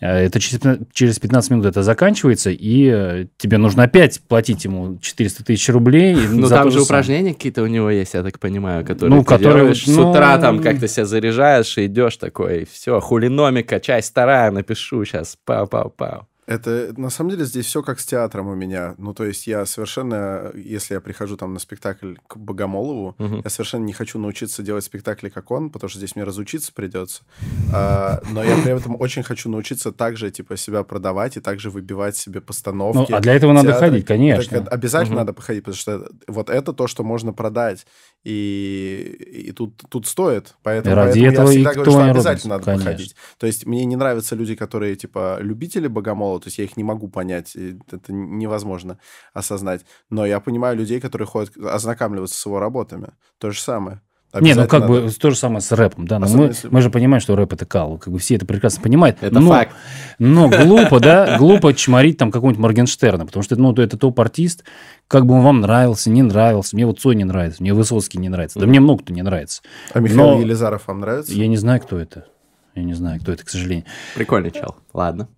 Э, 0.00 0.26
Это 0.26 0.40
через, 0.40 0.60
пятна- 0.60 0.86
через 0.92 1.18
15 1.18 1.50
минут 1.50 1.66
это 1.66 1.82
заканчивается, 1.82 2.50
и 2.50 2.88
э, 2.88 3.26
тебе 3.36 3.58
нужно 3.58 3.84
опять 3.84 4.20
платить 4.28 4.64
ему 4.64 4.98
400 5.00 5.44
тысяч 5.44 5.68
рублей. 5.68 6.16
Ну, 6.30 6.48
там 6.48 6.70
же 6.70 6.82
упражнения 6.82 7.34
какие-то 7.34 7.62
у 7.62 7.66
него 7.66 7.90
есть, 7.90 8.14
я 8.14 8.22
так 8.22 8.38
понимаю, 8.38 8.84
которые 8.84 9.16
Ну, 9.16 9.22
ты 9.22 9.28
которые 9.28 9.60
делаешь 9.60 9.84
с 9.84 9.88
ну, 9.88 10.10
утра, 10.10 10.38
там 10.38 10.60
как-то 10.60 10.88
себя 10.88 11.04
заряжаешь 11.04 11.76
и 11.78 11.86
идешь 11.86 12.16
такой, 12.16 12.66
все, 12.70 13.00
хулиномика, 13.00 13.80
часть 13.80 14.10
вторая, 14.10 14.50
напишу 14.50 15.04
сейчас, 15.04 15.36
пау-пау-пау. 15.46 16.22
Это, 16.48 16.94
на 16.96 17.10
самом 17.10 17.30
деле, 17.32 17.44
здесь 17.44 17.66
все 17.66 17.82
как 17.82 18.00
с 18.00 18.06
театром 18.06 18.48
у 18.48 18.54
меня. 18.54 18.94
Ну, 18.96 19.12
то 19.12 19.24
есть 19.24 19.46
я 19.46 19.66
совершенно, 19.66 20.50
если 20.54 20.94
я 20.94 21.00
прихожу 21.02 21.36
там 21.36 21.52
на 21.52 21.60
спектакль 21.60 22.14
к 22.26 22.38
Богомолову, 22.38 23.14
Мгм. 23.18 23.42
я 23.44 23.50
совершенно 23.50 23.84
не 23.84 23.92
хочу 23.92 24.18
научиться 24.18 24.62
делать 24.62 24.82
спектакли, 24.84 25.28
как 25.28 25.50
он, 25.50 25.68
потому 25.68 25.90
что 25.90 25.98
здесь 25.98 26.16
мне 26.16 26.24
разучиться 26.24 26.72
придется. 26.72 27.22
А, 27.70 28.22
но 28.32 28.42
я 28.42 28.56
при 28.62 28.74
этом 28.74 28.96
очень 28.98 29.22
хочу 29.22 29.50
научиться 29.50 29.92
также, 29.92 30.30
типа, 30.30 30.56
себя 30.56 30.84
продавать 30.84 31.36
и 31.36 31.40
также 31.40 31.68
выбивать 31.68 32.16
себе 32.16 32.40
Ну, 32.40 32.46
постановки. 32.46 33.12
а 33.12 33.20
для 33.20 33.34
этого 33.34 33.52
надо 33.52 33.68
театры. 33.72 33.90
ходить, 33.90 34.06
конечно. 34.06 34.60
Так, 34.62 34.72
обязательно 34.72 35.16
Мгм. 35.16 35.26
надо 35.26 35.32
походить, 35.34 35.64
потому 35.64 35.76
что 35.76 36.08
вот 36.28 36.48
это 36.48 36.72
то, 36.72 36.86
что 36.86 37.04
можно 37.04 37.34
продать. 37.34 37.86
И, 38.24 39.44
и 39.48 39.52
тут, 39.52 39.82
тут 39.88 40.06
стоит. 40.06 40.56
Поэтому, 40.62 40.94
И 40.94 40.96
ради 40.96 41.20
поэтому 41.20 41.32
этого 41.32 41.46
я 41.46 41.52
всегда 41.52 41.74
говорю, 41.74 41.90
что 41.90 42.10
обязательно 42.10 42.54
надо 42.54 42.64
конечно. 42.64 42.90
походить. 42.90 43.16
То 43.38 43.46
есть 43.46 43.66
мне 43.66 43.84
не 43.84 43.96
нравятся 43.96 44.34
люди, 44.34 44.54
которые, 44.54 44.96
типа, 44.96 45.38
любители 45.40 45.86
богомола, 45.86 46.40
то 46.40 46.48
есть 46.48 46.58
я 46.58 46.64
их 46.64 46.76
не 46.76 46.84
могу 46.84 47.08
понять, 47.08 47.56
это 47.56 48.12
невозможно 48.12 48.98
осознать. 49.32 49.84
Но 50.10 50.26
я 50.26 50.40
понимаю 50.40 50.76
людей, 50.76 51.00
которые 51.00 51.26
ходят 51.26 51.56
ознакомливаться 51.56 52.38
с 52.38 52.46
его 52.46 52.58
работами. 52.58 53.12
То 53.38 53.50
же 53.50 53.60
самое. 53.60 54.02
Не, 54.34 54.52
ну 54.54 54.66
как 54.66 54.82
Обязательно 54.82 55.06
бы 55.06 55.10
то 55.12 55.30
же 55.30 55.36
самое 55.36 55.60
с 55.62 55.72
рэпом, 55.72 56.06
да. 56.06 56.18
Но 56.18 56.26
Особенно 56.26 56.44
мы, 56.44 56.50
если- 56.50 56.68
мы 56.68 56.82
же 56.82 56.90
понимаем, 56.90 57.20
что 57.20 57.34
рэп 57.34 57.54
это 57.54 57.64
кал. 57.64 57.96
Как 57.96 58.12
бы 58.12 58.18
все 58.18 58.34
это 58.34 58.44
прекрасно 58.44 58.82
понимают. 58.82 59.16
Это 59.22 59.40
но, 59.40 59.48
факт. 59.48 59.74
Но 60.18 60.48
глупо, 60.64 61.00
да, 61.00 61.38
глупо 61.38 61.72
чморить 61.72 62.18
там 62.18 62.30
какого-нибудь 62.30 62.60
Моргенштерна, 62.60 63.24
потому 63.24 63.42
что 63.42 63.56
ну, 63.56 63.72
это 63.72 63.96
топ-артист, 63.96 64.64
как 65.08 65.24
бы 65.24 65.34
он 65.34 65.42
вам 65.42 65.60
нравился, 65.62 66.10
не 66.10 66.22
нравился. 66.22 66.76
Мне 66.76 66.84
вот 66.84 67.00
Цой 67.00 67.14
не 67.14 67.24
нравится, 67.24 67.62
мне 67.62 67.72
Высоцкий 67.72 68.18
не 68.18 68.28
нравится. 68.28 68.58
Да 68.58 68.66
мне 68.66 68.80
много 68.80 69.02
кто 69.02 69.14
не 69.14 69.22
нравится. 69.22 69.62
А 69.94 70.00
Михаил 70.00 70.18
Но- 70.18 70.40
Елизаров 70.40 70.86
вам 70.88 71.00
нравится? 71.00 71.32
Я 71.32 71.46
не 71.46 71.56
знаю, 71.56 71.80
кто 71.80 71.98
это. 71.98 72.26
Я 72.74 72.84
не 72.84 72.92
знаю, 72.94 73.20
кто 73.20 73.32
это, 73.32 73.44
к 73.46 73.48
сожалению. 73.48 73.86
Прикольный 74.14 74.50
чел, 74.50 74.76
ладно. 74.92 75.28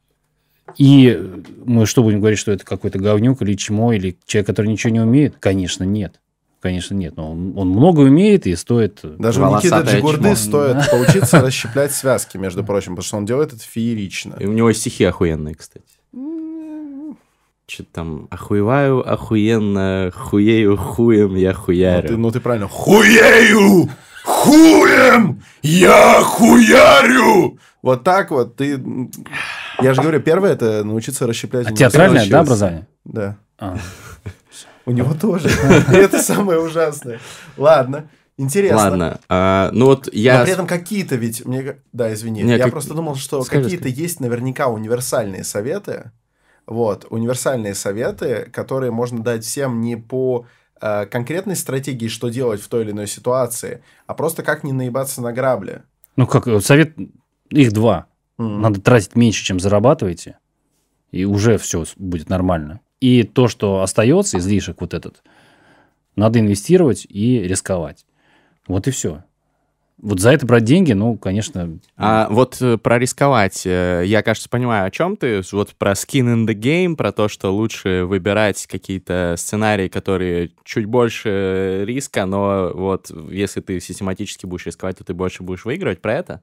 И 0.77 1.31
мы 1.65 1.87
что 1.87 2.03
будем 2.03 2.19
говорить, 2.19 2.39
что 2.39 2.53
это 2.53 2.65
какой-то 2.65 2.99
говнюк 2.99 3.41
или 3.43 3.55
чмо, 3.55 3.93
или 3.93 4.17
человек, 4.27 4.47
который 4.49 4.67
ничего 4.67 4.93
не 4.93 5.01
умеет? 5.01 5.37
Конечно, 5.39 5.85
нет. 5.85 6.21
Конечно, 6.61 6.95
нет. 6.95 7.17
Но 7.17 7.33
он, 7.33 7.55
он 7.57 7.69
много 7.71 8.01
умеет 8.01 8.47
и 8.47 8.55
стоит... 8.55 9.01
Даже 9.03 9.43
у 9.43 9.57
Никиты 9.57 9.81
Джигурды 9.81 10.37
стоит 10.37 10.91
поучиться 10.91 11.41
расщеплять 11.43 11.93
связки, 11.93 12.37
между 12.37 12.63
прочим, 12.65 12.93
потому 12.93 13.05
что 13.05 13.17
он 13.17 13.25
делает 13.25 13.55
это 13.55 13.63
феерично. 13.63 14.37
И 14.39 14.47
у 14.47 14.53
него 14.53 14.71
стихи 14.73 15.05
охуенные, 15.05 15.55
кстати. 15.55 15.87
Что 17.67 17.85
там, 17.85 18.27
охуеваю, 18.31 19.09
охуенно, 19.09 20.11
хуею, 20.15 20.77
хуем, 20.77 21.37
я 21.37 21.51
Ну 21.51 21.55
ты, 21.55 21.61
хуярю. 21.61 22.19
ну 22.19 22.31
ты 22.31 22.41
правильно. 22.41 22.69
Хуею! 22.69 23.89
Хуем! 24.25 25.43
Я 25.63 26.21
хуярю! 26.21 27.59
Вот 27.81 28.05
так 28.05 28.33
вот 28.33 28.57
ты... 28.57 28.83
Я 29.81 29.95
же 29.95 30.03
говорю, 30.03 30.21
первое 30.21 30.53
это 30.53 30.85
научиться 30.85 31.27
расщеплять. 31.27 31.69
А 31.69 31.73
театральное, 31.73 32.29
да, 32.29 32.41
образование? 32.41 32.87
Да. 33.05 33.39
А. 33.59 33.79
У 34.87 34.93
него 34.93 35.15
тоже. 35.15 35.49
Это 35.93 36.21
самое 36.21 36.61
ужасное. 36.61 37.21
Ладно. 37.57 38.09
Интересно. 38.37 38.77
Ладно, 38.79 39.21
а, 39.29 39.71
ну 39.75 39.85
вот 39.85 40.09
я... 40.15 40.39
Но 40.39 40.45
при 40.45 40.53
этом 40.55 40.67
какие-то 40.67 41.17
ведь... 41.17 41.45
Мне... 41.45 41.77
Да, 41.93 42.11
извини. 42.15 42.43
Не, 42.43 42.57
я 42.57 42.65
как- 42.65 42.73
просто 42.73 42.95
думал, 42.95 43.17
что 43.17 43.43
Скажи, 43.43 43.65
какие-то 43.65 43.89
есть 43.89 44.19
наверняка 44.19 44.69
универсальные 44.69 45.45
советы. 45.45 46.11
Вот, 46.67 47.07
универсальные 47.11 47.75
советы, 47.75 48.49
которые 48.51 48.93
можно 48.93 49.23
дать 49.23 49.45
всем 49.45 49.83
не 49.83 49.97
по 49.97 50.47
э, 50.81 51.05
конкретной 51.05 51.55
стратегии, 51.55 52.09
что 52.09 52.31
делать 52.31 52.63
в 52.63 52.69
той 52.69 52.85
или 52.85 52.93
иной 52.93 53.09
ситуации, 53.09 53.83
а 54.07 54.15
просто 54.15 54.43
как 54.43 54.65
не 54.65 54.73
наебаться 54.73 55.21
на 55.21 55.35
грабли. 55.35 55.83
Ну, 56.17 56.27
как 56.27 56.47
совет, 56.63 56.97
их 57.51 57.73
два. 57.73 58.07
М. 58.39 58.63
Надо 58.63 58.81
тратить 58.81 59.17
меньше, 59.17 59.45
чем 59.45 59.61
зарабатываете, 59.61 60.39
и 61.11 61.27
уже 61.27 61.59
все 61.59 61.85
будет 61.97 62.31
нормально. 62.31 62.81
И 63.01 63.23
то, 63.23 63.49
что 63.49 63.83
остается, 63.83 64.39
излишек 64.39 64.81
вот 64.81 64.95
этот, 64.95 65.23
надо 66.17 66.39
инвестировать 66.39 67.07
и 67.09 67.41
рисковать. 67.41 68.05
Вот 68.67 68.87
и 68.89 68.91
все. 68.91 69.25
Вот 70.03 70.19
за 70.19 70.31
это 70.33 70.47
брать 70.47 70.65
деньги, 70.65 70.93
ну, 70.93 71.19
конечно, 71.19 71.79
А 71.97 72.27
вот 72.31 72.57
э, 72.63 72.79
про 72.79 72.99
рисковать, 72.99 73.67
э, 73.67 74.05
я, 74.07 74.23
кажется, 74.23 74.49
понимаю, 74.49 74.87
о 74.87 74.91
чем 74.91 75.17
ты. 75.17 75.43
Вот 75.53 75.75
про 75.75 75.93
skin 75.93 76.35
in 76.35 76.47
the 76.47 76.55
game, 76.55 76.97
про 76.97 77.13
то, 77.13 77.29
что 77.29 77.51
лучше 77.51 78.05
выбирать 78.05 78.67
какие-то 78.67 79.35
сценарии, 79.37 79.89
которые 79.89 80.53
чуть 80.65 80.87
больше 80.87 81.85
риска, 81.87 82.25
но 82.25 82.71
вот 82.73 83.11
если 83.31 83.61
ты 83.61 83.79
систематически 83.79 84.47
будешь 84.47 84.67
рисковать, 84.67 84.97
то 84.97 85.05
ты 85.05 85.13
больше 85.13 85.43
будешь 85.43 85.67
выигрывать. 85.67 86.01
Про 86.01 86.15
это? 86.15 86.43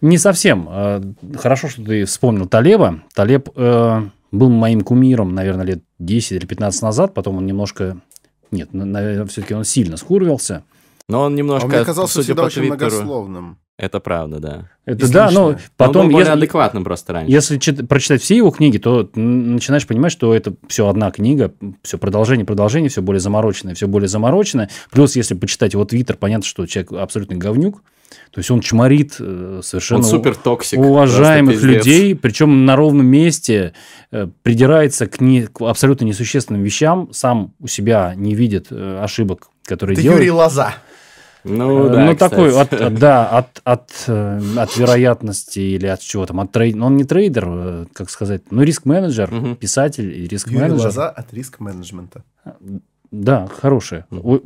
Не 0.00 0.16
совсем. 0.16 0.66
Э, 0.70 1.02
Хорошо, 1.36 1.68
что 1.68 1.84
ты 1.84 2.06
вспомнил 2.06 2.46
Талеба. 2.48 3.02
Талеб 3.14 3.50
э, 3.56 4.08
был 4.38 4.48
моим 4.50 4.80
кумиром, 4.82 5.34
наверное, 5.34 5.64
лет 5.64 5.82
10 5.98 6.32
или 6.32 6.46
15 6.46 6.82
назад. 6.82 7.14
Потом 7.14 7.36
он 7.38 7.46
немножко... 7.46 8.00
Нет, 8.50 8.72
наверное, 8.72 9.26
все-таки 9.26 9.54
он 9.54 9.64
сильно 9.64 9.96
скурвился. 9.96 10.64
Но 11.08 11.22
он 11.22 11.34
А 11.34 11.36
немножко, 11.36 11.66
он 11.66 11.72
мне 11.72 11.84
казался 11.84 12.14
судя 12.14 12.24
всегда 12.24 12.42
по 12.42 12.46
очень 12.46 12.62
Твиттеру, 12.62 12.76
многословным. 12.90 13.58
это 13.78 14.00
правда, 14.00 14.38
да. 14.40 14.70
Это 14.84 15.12
да, 15.12 15.30
но. 15.30 15.56
Потом 15.76 16.02
он 16.02 16.06
был 16.08 16.12
более 16.14 16.30
если, 16.30 16.38
адекватным 16.38 16.82
просто 16.84 17.12
раньше. 17.12 17.32
если 17.32 17.58
чит- 17.58 17.88
прочитать 17.88 18.22
все 18.22 18.36
его 18.36 18.50
книги, 18.50 18.78
то 18.78 19.08
начинаешь 19.14 19.86
понимать, 19.86 20.10
что 20.12 20.34
это 20.34 20.54
все 20.68 20.88
одна 20.88 21.10
книга, 21.12 21.52
все 21.82 21.96
продолжение, 21.98 22.44
продолжение, 22.44 22.88
все 22.90 23.02
более 23.02 23.20
замороченное, 23.20 23.74
все 23.74 23.86
более 23.86 24.08
замороченное. 24.08 24.68
Плюс, 24.90 25.14
если 25.14 25.34
почитать 25.34 25.74
его 25.74 25.84
твиттер, 25.84 26.16
понятно, 26.16 26.44
что 26.44 26.66
человек 26.66 26.92
абсолютный 26.92 27.36
говнюк. 27.36 27.82
То 28.30 28.38
есть 28.38 28.50
он 28.50 28.60
чморит 28.60 29.16
э, 29.18 29.60
совершенно... 29.62 30.00
Он 30.00 30.04
супер 30.04 30.34
токсик. 30.36 30.78
уважаемых 30.78 31.62
людей, 31.62 32.14
причем 32.14 32.64
на 32.64 32.76
ровном 32.76 33.06
месте 33.06 33.72
э, 34.12 34.28
придирается 34.42 35.06
к, 35.06 35.20
не- 35.20 35.46
к 35.46 35.62
абсолютно 35.62 36.04
несущественным 36.04 36.62
вещам, 36.62 37.08
сам 37.12 37.54
у 37.58 37.66
себя 37.66 38.12
не 38.14 38.34
видит 38.34 38.68
э, 38.70 39.00
ошибок, 39.02 39.48
которые 39.64 39.96
Ты 39.96 40.02
делает. 40.02 40.20
Юрий 40.20 40.30
Лоза. 40.30 40.74
Ну, 41.44 41.88
да, 41.88 42.04
ну, 42.06 42.16
такой, 42.16 42.52
от, 42.60 42.72
от- 42.72 42.94
да, 42.94 43.26
от, 43.28 43.60
от, 43.62 43.90
от 44.08 44.76
вероятности 44.76 45.60
или 45.60 45.86
от 45.86 46.00
чего 46.00 46.26
там, 46.26 46.40
от 46.40 46.50
трейд... 46.50 46.74
ну, 46.74 46.86
он 46.86 46.96
не 46.96 47.04
трейдер, 47.04 47.86
как 47.92 48.10
сказать, 48.10 48.42
ну, 48.50 48.62
риск-менеджер, 48.62 49.30
Мгм. 49.32 49.56
писатель 49.56 50.10
и 50.10 50.16
Юрий 50.22 50.28
риск-менеджер. 50.28 50.86
Лоза 50.86 51.08
от 51.08 51.32
риск-менеджмента. 51.32 52.24
Да, 53.12 53.48
хорошая. 53.60 54.06
Мгм. 54.10 54.42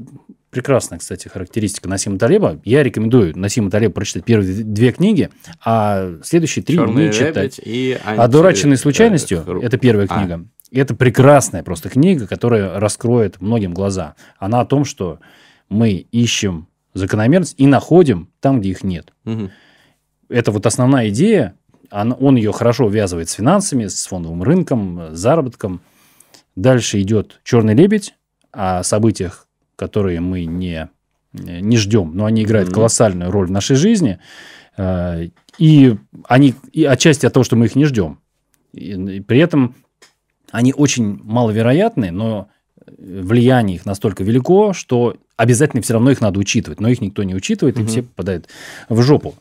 Прекрасная, 0.50 0.98
кстати, 0.98 1.28
характеристика 1.28 1.88
Насима 1.88 2.18
Талеба. 2.18 2.60
Я 2.64 2.82
рекомендую 2.82 3.38
Насима 3.38 3.70
Талеба 3.70 3.94
прочитать 3.94 4.24
первые 4.24 4.64
две 4.64 4.90
книги, 4.90 5.30
а 5.64 6.14
следующие 6.24 6.64
три 6.64 6.76
«Черный 6.76 7.06
не 7.06 7.12
читать. 7.12 7.58
лебедь» 7.58 7.60
и 7.64 7.98
анти- 8.04 8.20
«Одураченный 8.20 8.76
случайностью» 8.76 9.44
это 9.62 9.78
первая 9.78 10.06
А. 10.10 10.18
книга. 10.18 10.44
Это 10.72 10.94
прекрасная 10.96 11.62
просто 11.62 11.88
книга, 11.88 12.26
которая 12.26 12.78
раскроет 12.80 13.40
многим 13.40 13.72
глаза. 13.74 14.14
Она 14.38 14.60
о 14.60 14.64
том, 14.64 14.84
что 14.84 15.20
мы 15.68 15.92
ищем 15.92 16.66
закономерность 16.94 17.54
и 17.56 17.66
находим 17.66 18.28
там, 18.40 18.60
где 18.60 18.70
их 18.70 18.82
нет. 18.82 19.12
Мгм. 19.24 19.50
Это 20.28 20.50
вот 20.52 20.66
основная 20.66 21.08
идея. 21.10 21.54
Он, 21.92 22.14
он 22.18 22.36
ее 22.36 22.52
хорошо 22.52 22.86
увязывает 22.86 23.28
с 23.28 23.32
финансами, 23.32 23.86
с 23.86 24.06
фондовым 24.06 24.42
рынком, 24.44 25.14
с 25.14 25.18
заработком. 25.18 25.80
Дальше 26.56 27.00
идет 27.00 27.40
«Черный 27.44 27.74
лебедь» 27.74 28.14
о 28.52 28.82
событиях, 28.82 29.46
которые 29.80 30.20
мы 30.20 30.44
не, 30.44 30.88
не 31.32 31.76
ждем, 31.78 32.12
но 32.14 32.26
они 32.26 32.42
играют 32.42 32.68
Мгм. 32.68 32.74
колоссальную 32.74 33.30
роль 33.30 33.46
в 33.46 33.50
нашей 33.50 33.76
жизни. 33.76 34.18
Э, 34.76 35.28
И 35.58 35.96
они 36.28 36.54
и 36.72 36.84
отчасти 36.84 37.26
от 37.26 37.32
того, 37.32 37.44
что 37.44 37.56
мы 37.56 37.64
их 37.66 37.76
не 37.76 37.84
ждем. 37.86 38.18
И, 38.72 38.92
и 38.92 39.20
при 39.20 39.38
этом 39.40 39.74
они 40.52 40.72
очень 40.74 41.18
маловероятны, 41.24 42.10
но 42.12 42.48
влияние 42.98 43.76
их 43.76 43.86
настолько 43.86 44.24
велико, 44.24 44.72
что 44.72 45.16
обязательно 45.36 45.80
все 45.82 45.94
равно 45.94 46.10
их 46.10 46.20
надо 46.20 46.38
учитывать. 46.40 46.80
Но 46.80 46.88
их 46.88 47.00
никто 47.00 47.22
не 47.24 47.34
учитывает, 47.34 47.76
и 47.78 47.80
Мгм. 47.82 47.88
все 47.88 48.02
попадают 48.02 48.48
в 48.88 49.00
жопу. 49.02 49.34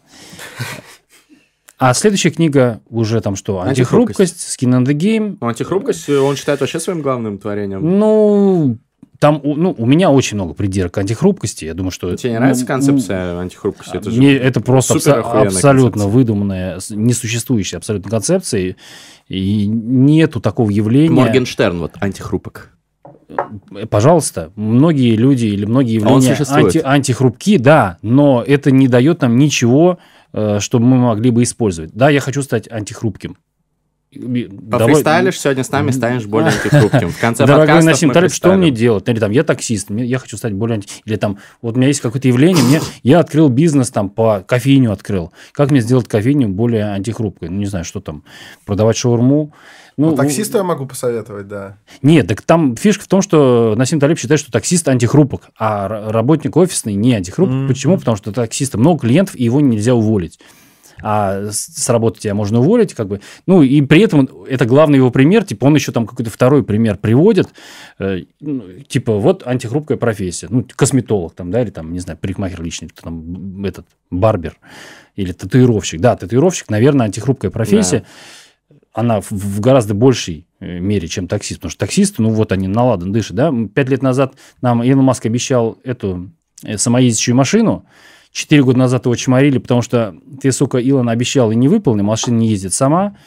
А 1.77 1.93
следующая 1.93 2.31
книга 2.31 2.81
уже 2.89 3.21
там 3.21 3.35
что? 3.37 3.61
Антихрупкость. 3.61 4.37
Skin 4.59 4.71
in 4.77 4.85
the 4.85 4.93
Game. 4.93 5.37
Ну, 5.39 5.47
антихрупкость 5.47 6.09
э, 6.09 6.17
он 6.17 6.35
считает 6.35 6.59
вообще 6.59 6.79
своим 6.79 7.01
главным 7.01 7.37
творением. 7.37 7.81
Ну, 7.99 8.77
там 9.19 9.41
ну, 9.43 9.75
у 9.77 9.85
меня 9.85 10.09
очень 10.11 10.35
много 10.35 10.53
придирок 10.53 10.93
к 10.93 10.97
антихрупкости. 10.97 11.65
Я 11.65 11.73
думаю, 11.73 11.91
что... 11.91 12.15
Тебе 12.15 12.31
не 12.31 12.39
нравится 12.39 12.63
ну, 12.63 12.67
концепция 12.67 13.39
антихрупкости? 13.39 13.97
Это 13.97 14.09
же 14.11 14.17
Мне 14.17 14.33
это 14.33 14.61
просто 14.61 14.93
абсо- 14.95 15.11
абсолютно 15.21 15.91
концепция. 15.91 16.07
выдуманная, 16.07 16.79
несуществующая 16.89 17.77
абсолютно 17.79 18.09
концепция. 18.09 18.75
И 19.27 19.67
нету 19.67 20.39
такого 20.39 20.69
явления. 20.71 21.11
Моргенштерн, 21.13 21.79
вот, 21.79 21.91
антихрупок. 21.99 22.71
Э, 23.27 23.85
Пожалуйста, 23.89 24.51
многие 24.55 25.15
люди 25.15 25.45
или 25.47 25.65
многие 25.65 25.97
А 25.97 26.01
явления 26.01 26.35
существует. 26.35 26.75
анти- 26.75 26.81
антихрупки, 26.83 27.57
да, 27.57 27.97
но 28.01 28.43
это 28.45 28.71
не 28.71 28.87
дает 28.87 29.21
нам 29.21 29.37
ничего, 29.37 29.99
э, 30.33 30.59
что 30.59 30.79
мы 30.79 30.97
могли 30.97 31.29
бы 31.31 31.43
использовать. 31.43 31.91
Да, 31.93 32.09
я 32.09 32.21
хочу 32.21 32.41
стать 32.41 32.71
антихрупким. 32.71 33.37
Давай- 34.11 34.87
Пофристайлишь 34.87 35.39
сегодня 35.39 35.63
с 35.63 35.69
нами, 35.71 35.91
станешь 35.91 36.25
более 36.25 36.49
антихрупким. 36.63 37.09
В 37.11 37.19
конце 37.19 37.45
Дорогой 37.45 37.83
Насим 37.83 38.11
Талиб, 38.11 38.31
что 38.31 38.53
мне 38.55 38.71
делать? 38.71 39.07
Или 39.07 39.19
там, 39.19 39.29
я 39.31 39.43
таксист, 39.43 39.91
я 39.91 40.17
хочу 40.17 40.35
стать 40.35 40.53
более... 40.53 40.77
анти- 40.79 40.89
Или 41.05 41.15
там, 41.15 41.37
вот 41.61 41.75
у 41.75 41.77
меня 41.77 41.87
есть 41.89 42.01
какое-то 42.01 42.27
явление, 42.27 42.63
мне, 42.63 42.81
я 43.03 43.19
открыл 43.19 43.49
бизнес, 43.49 43.91
там, 43.91 44.09
по 44.09 44.43
кофейню 44.47 44.91
открыл. 44.91 45.31
Как 45.51 45.69
мне 45.69 45.81
сделать 45.81 46.07
кофейню 46.07 46.49
более 46.49 46.85
антихрупкой? 46.85 47.49
Ну, 47.49 47.57
не 47.57 47.65
знаю, 47.67 47.85
что 47.85 47.99
там, 47.99 48.23
продавать 48.65 48.97
шаурму? 48.97 49.53
Ну, 49.95 50.11
Ну, 50.11 50.15
таксисту 50.15 50.57
я 50.57 50.63
могу 50.63 50.85
посоветовать, 50.87 51.47
да. 51.47 51.77
Нет, 52.01 52.25
так 52.27 52.41
там 52.41 52.75
фишка 52.77 53.03
в 53.03 53.07
том, 53.07 53.21
что 53.21 53.75
Насим 53.77 53.99
Талиб 53.99 54.17
считает, 54.17 54.39
что 54.39 54.49
таксист 54.51 54.87
антихрупок, 54.87 55.49
а 55.59 55.87
работник 56.11 56.55
офисный 56.57 56.93
не 56.95 57.13
антихрупок. 57.13 57.53
Мгм. 57.53 57.67
Почему? 57.67 57.97
Потому 57.97 58.15
что 58.17 58.31
таксиста 58.31 58.77
много 58.79 59.01
клиентов, 59.01 59.35
и 59.35 59.43
его 59.43 59.59
нельзя 59.59 59.93
уволить. 59.93 60.39
А 61.01 61.49
с 61.51 61.89
работы 61.89 62.19
тебя 62.19 62.33
можно 62.33 62.59
уволить, 62.59 62.93
как 62.93 63.07
бы. 63.07 63.21
Ну, 63.45 63.61
и 63.61 63.81
при 63.81 64.01
этом 64.01 64.29
это 64.47 64.65
главный 64.65 64.97
его 64.97 65.11
пример. 65.11 65.43
Типа, 65.43 65.65
он 65.65 65.75
еще 65.75 65.91
там 65.91 66.05
какой-то 66.05 66.31
второй 66.31 66.63
пример 66.63 66.97
приводит. 66.97 67.49
Э, 67.99 68.19
ну, 68.39 68.63
типа, 68.87 69.13
вот 69.13 69.45
антихрупкая 69.45 69.97
профессия. 69.97 70.47
Ну, 70.49 70.65
косметолог 70.75 71.33
там, 71.33 71.51
да, 71.51 71.61
или 71.61 71.69
там, 71.69 71.93
не 71.93 71.99
знаю, 71.99 72.17
парикмахер 72.19 72.61
личный, 72.61 72.89
кто 72.89 73.03
там, 73.03 73.65
этот, 73.65 73.85
барбер. 74.09 74.57
Или 75.15 75.31
татуировщик. 75.31 75.99
Да, 76.01 76.15
татуировщик, 76.15 76.69
наверное, 76.69 77.07
антихрупкая 77.07 77.51
профессия 77.51 78.05
она 78.93 79.21
в, 79.21 79.59
гораздо 79.59 79.93
большей 79.93 80.47
э, 80.59 80.79
мере, 80.79 81.07
чем 81.07 81.27
таксист. 81.27 81.59
Потому 81.59 81.71
что 81.71 81.79
таксисты, 81.79 82.21
ну 82.21 82.29
вот 82.29 82.51
они 82.51 82.67
наладан 82.67 83.11
дышат, 83.11 83.35
да. 83.35 83.53
Пять 83.73 83.89
лет 83.89 84.01
назад 84.01 84.33
нам 84.61 84.83
Илон 84.83 85.05
Маск 85.05 85.25
обещал 85.25 85.77
эту 85.83 86.31
э, 86.63 86.77
самоездящую 86.77 87.35
машину. 87.35 87.85
Четыре 88.31 88.63
года 88.63 88.77
назад 88.79 89.05
его 89.05 89.15
чморили, 89.15 89.57
потому 89.57 89.81
что 89.81 90.15
ты, 90.41 90.51
сука, 90.51 90.77
Илон 90.77 91.09
обещал 91.09 91.51
и 91.51 91.55
не 91.55 91.67
выполнил, 91.67 92.03
машина 92.03 92.35
не 92.37 92.47
ездит 92.49 92.73
сама. 92.73 93.17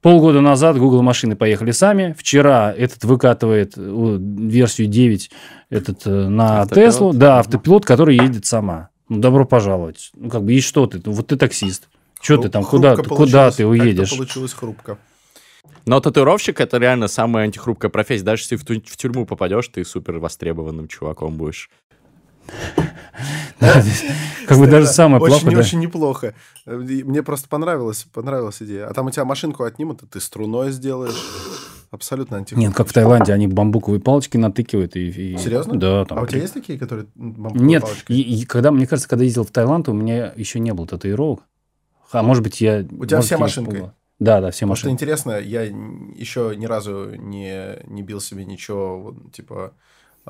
Полгода 0.00 0.40
назад 0.40 0.78
Google 0.78 1.02
машины 1.02 1.36
поехали 1.36 1.72
сами. 1.72 2.14
Вчера 2.16 2.72
этот 2.72 3.04
выкатывает 3.04 3.74
версию 3.76 4.86
9 4.86 5.30
этот, 5.68 6.06
э, 6.06 6.28
на 6.28 6.62
Автопилот? 6.62 6.92
Теслу. 6.92 7.12
Да, 7.12 7.38
автопилот, 7.40 7.84
который 7.84 8.16
едет 8.16 8.46
сама. 8.46 8.88
Ну, 9.10 9.18
добро 9.18 9.44
пожаловать. 9.44 10.10
Ну, 10.14 10.30
как 10.30 10.42
бы, 10.44 10.54
и 10.54 10.60
что 10.62 10.86
ты? 10.86 11.02
Ну, 11.04 11.12
вот 11.12 11.26
ты 11.26 11.36
таксист. 11.36 11.88
Что 12.22 12.38
ты 12.38 12.48
там, 12.48 12.64
куда, 12.64 12.94
Хрупко 12.94 13.14
куда 13.14 13.50
ты 13.50 13.66
уедешь? 13.66 14.10
получилось 14.10 14.54
хрупко. 14.54 14.98
Но 15.84 16.00
татуировщик 16.00 16.60
это 16.60 16.78
реально 16.78 17.08
самая 17.08 17.44
антихрупкая 17.44 17.90
профессия. 17.90 18.24
Даже 18.24 18.42
если 18.42 18.56
в, 18.56 18.64
ту- 18.64 18.82
в 18.84 18.96
тюрьму 18.96 19.26
попадешь, 19.26 19.68
ты 19.68 19.84
супер 19.84 20.18
востребованным 20.18 20.88
чуваком 20.88 21.36
будешь. 21.36 21.68
Как 24.46 24.58
бы 24.58 24.66
даже 24.66 24.86
Да, 24.86 24.92
самое 24.92 25.24
плохое. 25.24 25.58
Очень 25.58 25.78
неплохо. 25.80 26.34
Мне 26.66 27.22
просто 27.22 27.48
понравилась, 27.48 28.06
понравилась 28.12 28.62
идея. 28.62 28.86
А 28.88 28.94
там 28.94 29.06
у 29.06 29.10
тебя 29.10 29.24
машинку 29.24 29.64
отнимут, 29.64 30.02
ты 30.10 30.20
струной 30.20 30.72
сделаешь. 30.72 31.14
Абсолютно 31.90 32.36
антихрупко. 32.36 32.60
Нет, 32.68 32.74
как 32.76 32.86
в 32.88 32.92
Таиланде, 32.92 33.32
они 33.32 33.48
бамбуковые 33.48 34.00
палочки 34.00 34.36
натыкивают. 34.36 34.94
И, 34.94 35.08
и- 35.08 35.36
Серьезно? 35.38 35.76
Да. 35.78 36.04
Там 36.04 36.18
А 36.18 36.22
у 36.22 36.26
тебя 36.26 36.40
есть 36.42 36.54
такие, 36.54 36.78
которые 36.78 37.06
м, 37.16 37.32
бамбуковой 37.32 37.66
Нет, 37.66 37.82
палочкой? 37.82 38.16
и, 38.16 38.40
и 38.42 38.44
когда, 38.44 38.70
мне 38.70 38.86
кажется, 38.86 39.08
когда 39.08 39.24
ездил 39.24 39.44
в 39.44 39.50
Таиланд, 39.50 39.88
у 39.88 39.92
меня 39.92 40.32
еще 40.36 40.60
не 40.60 40.72
было 40.72 40.86
татуировок. 40.86 41.40
А 42.12 42.22
может 42.22 42.42
быть, 42.44 42.60
я... 42.60 42.86
У 42.90 43.06
тебя 43.06 43.20
все 43.20 43.36
машинкой? 43.36 43.90
Да, 44.20 44.40
да, 44.40 44.50
все 44.50 44.66
машины. 44.66 44.90
интересно, 44.92 45.38
я 45.40 45.62
еще 45.62 46.54
ни 46.56 46.66
разу 46.66 47.14
не, 47.16 47.78
не 47.86 48.02
бил 48.02 48.20
себе 48.20 48.44
ничего, 48.44 49.00
вот, 49.00 49.32
типа, 49.32 49.72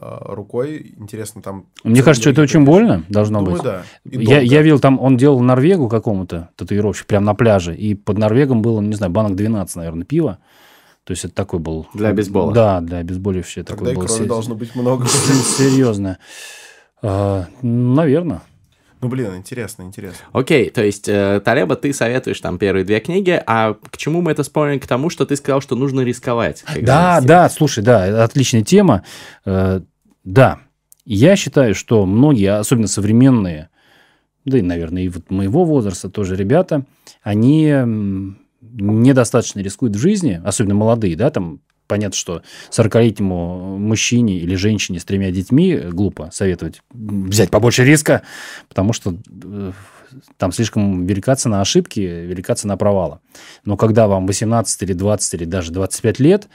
рукой. 0.01 0.95
Интересно, 0.99 1.43
там... 1.43 1.67
Мне 1.85 2.03
кажется, 2.03 2.23
что 2.23 2.31
это 2.31 2.43
очень 2.43 2.65
больно 2.65 3.05
должно 3.09 3.41
Думаю, 3.41 3.57
быть. 3.57 3.63
да. 3.65 3.83
И 4.05 4.25
Я, 4.25 4.41
я 4.41 4.63
видел, 4.63 4.79
там 4.81 4.99
он 5.01 5.17
делал 5.17 5.41
Норвегу 5.41 5.89
какому-то 5.89 6.49
татуировщик 6.57 7.07
прямо 7.07 7.27
на 7.27 7.35
пляже, 7.35 7.75
и 7.77 7.95
под 7.95 8.19
Норвегом 8.19 8.63
было, 8.63 8.81
не 8.81 8.95
знаю, 8.95 9.13
банок 9.13 9.37
12, 9.37 9.77
наверное, 9.77 10.05
пива. 10.05 10.39
То 11.05 11.13
есть 11.13 11.25
это 11.25 11.35
такой 11.35 11.59
был... 11.59 11.87
Для 11.95 12.13
бейсбола. 12.13 12.53
Да, 12.53 12.81
для 12.81 12.99
обезболивающего. 12.99 13.65
Тогда 13.65 13.87
Такой 13.87 13.93
и 13.93 13.97
был 13.97 14.07
крови 14.07 14.23
се- 14.23 14.29
должно 14.29 14.55
быть 14.55 14.75
много. 14.77 15.07
Серьезно. 15.59 16.19
А, 17.03 17.47
наверное. 17.63 18.43
Ну, 19.01 19.09
блин, 19.09 19.35
интересно, 19.37 19.83
интересно. 19.85 20.19
Окей, 20.33 20.69
то 20.71 20.85
есть, 20.85 21.09
э, 21.09 21.41
Талеба, 21.43 21.77
ты 21.77 21.93
советуешь 21.93 22.41
там 22.41 22.59
первые 22.59 22.85
две 22.85 23.01
книги, 23.01 23.43
а 23.47 23.75
к 23.75 23.97
чему 23.97 24.21
мы 24.21 24.33
это 24.33 24.43
спорим? 24.43 24.79
К 24.79 24.87
тому, 24.87 25.09
что 25.09 25.25
ты 25.25 25.37
сказал, 25.37 25.61
что 25.63 25.75
нужно 25.75 26.03
рисковать. 26.03 26.65
Да, 26.83 27.21
да, 27.23 27.49
слушай, 27.49 27.83
да, 27.83 28.07
это 28.07 28.25
отличная 28.25 28.63
тема. 28.63 29.05
Э, 29.47 29.81
Да, 30.25 30.59
я 31.07 31.35
считаю, 31.37 31.75
что 31.75 32.05
многие, 32.05 32.59
особенно 32.59 32.89
современные, 32.89 33.71
да 34.45 34.59
и, 34.59 34.63
наверное, 34.63 35.03
и 35.03 35.09
вот 35.09 35.31
моего 35.31 35.65
возраста 35.65 36.11
тоже 36.11 36.37
ребята, 36.37 36.85
они 37.23 37.73
недостаточно 38.61 39.61
рискуют 39.61 39.97
в 39.97 39.99
жизни, 39.99 40.41
особенно 40.45 40.75
молодые, 40.75 41.17
да, 41.17 41.31
там 41.31 41.61
понятно, 41.91 42.17
что 42.17 42.43
40-летнему 42.71 43.77
мужчине 43.77 44.39
или 44.39 44.55
женщине 44.55 45.01
с 45.01 45.05
тремя 45.05 45.33
детьми 45.33 45.77
глупо 45.77 46.31
советовать 46.33 46.83
взять 46.93 47.51
побольше 47.51 47.85
риска, 47.85 48.23
потому 48.69 48.93
что 48.93 49.17
э, 49.43 49.73
там 50.37 50.53
слишком 50.53 51.05
велика 51.05 51.35
цена 51.35 51.61
ошибки, 51.61 51.99
велика 51.99 52.55
цена 52.55 52.77
провала. 52.77 53.21
Но 53.65 53.77
когда 53.77 54.07
вам 54.07 54.27
18 54.27 54.83
или 54.83 54.93
20 54.93 55.35
или 55.35 55.45
даже 55.45 55.73
25 55.73 56.21
лет, 56.21 56.49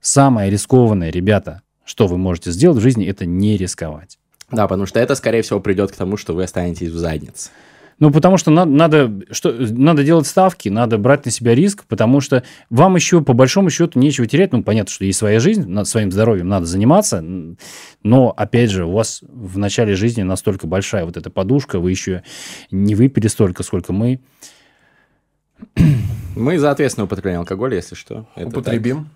самое 0.00 0.50
рискованное, 0.50 1.10
ребята, 1.10 1.62
что 1.84 2.08
вы 2.08 2.18
можете 2.18 2.50
сделать 2.50 2.78
в 2.78 2.82
жизни, 2.82 3.06
это 3.06 3.24
не 3.24 3.56
рисковать. 3.56 4.18
Да, 4.50 4.66
потому 4.66 4.86
что 4.86 4.98
это, 4.98 5.14
скорее 5.14 5.42
всего, 5.42 5.60
придет 5.60 5.92
к 5.92 5.96
тому, 5.96 6.16
что 6.16 6.34
вы 6.34 6.42
останетесь 6.42 6.88
в 6.88 6.96
заднице. 6.96 7.50
Ну, 7.98 8.10
потому 8.10 8.36
что 8.36 8.50
надо, 8.50 8.70
надо, 8.70 9.12
что, 9.30 9.52
надо 9.52 10.04
делать 10.04 10.26
ставки, 10.26 10.68
надо 10.68 10.98
брать 10.98 11.24
на 11.24 11.30
себя 11.30 11.54
риск, 11.54 11.84
потому 11.88 12.20
что 12.20 12.42
вам 12.68 12.94
еще, 12.94 13.22
по 13.22 13.32
большому 13.32 13.70
счету, 13.70 13.98
нечего 13.98 14.26
терять. 14.26 14.52
Ну, 14.52 14.62
понятно, 14.62 14.92
что 14.92 15.04
есть 15.06 15.18
своя 15.18 15.40
жизнь, 15.40 15.66
над 15.66 15.88
своим 15.88 16.12
здоровьем 16.12 16.48
надо 16.48 16.66
заниматься, 16.66 17.24
но, 18.02 18.34
опять 18.36 18.70
же, 18.70 18.84
у 18.84 18.92
вас 18.92 19.22
в 19.22 19.56
начале 19.56 19.94
жизни 19.94 20.22
настолько 20.22 20.66
большая 20.66 21.06
вот 21.06 21.16
эта 21.16 21.30
подушка, 21.30 21.78
вы 21.78 21.90
еще 21.90 22.22
не 22.70 22.94
выпили 22.94 23.28
столько, 23.28 23.62
сколько 23.62 23.94
мы. 23.94 24.20
Мы 26.36 26.58
за 26.58 26.70
ответственное 26.70 27.06
употребление 27.06 27.38
алкоголя, 27.38 27.76
если 27.76 27.94
что. 27.94 28.28
Это 28.36 28.48
Употребим. 28.48 29.08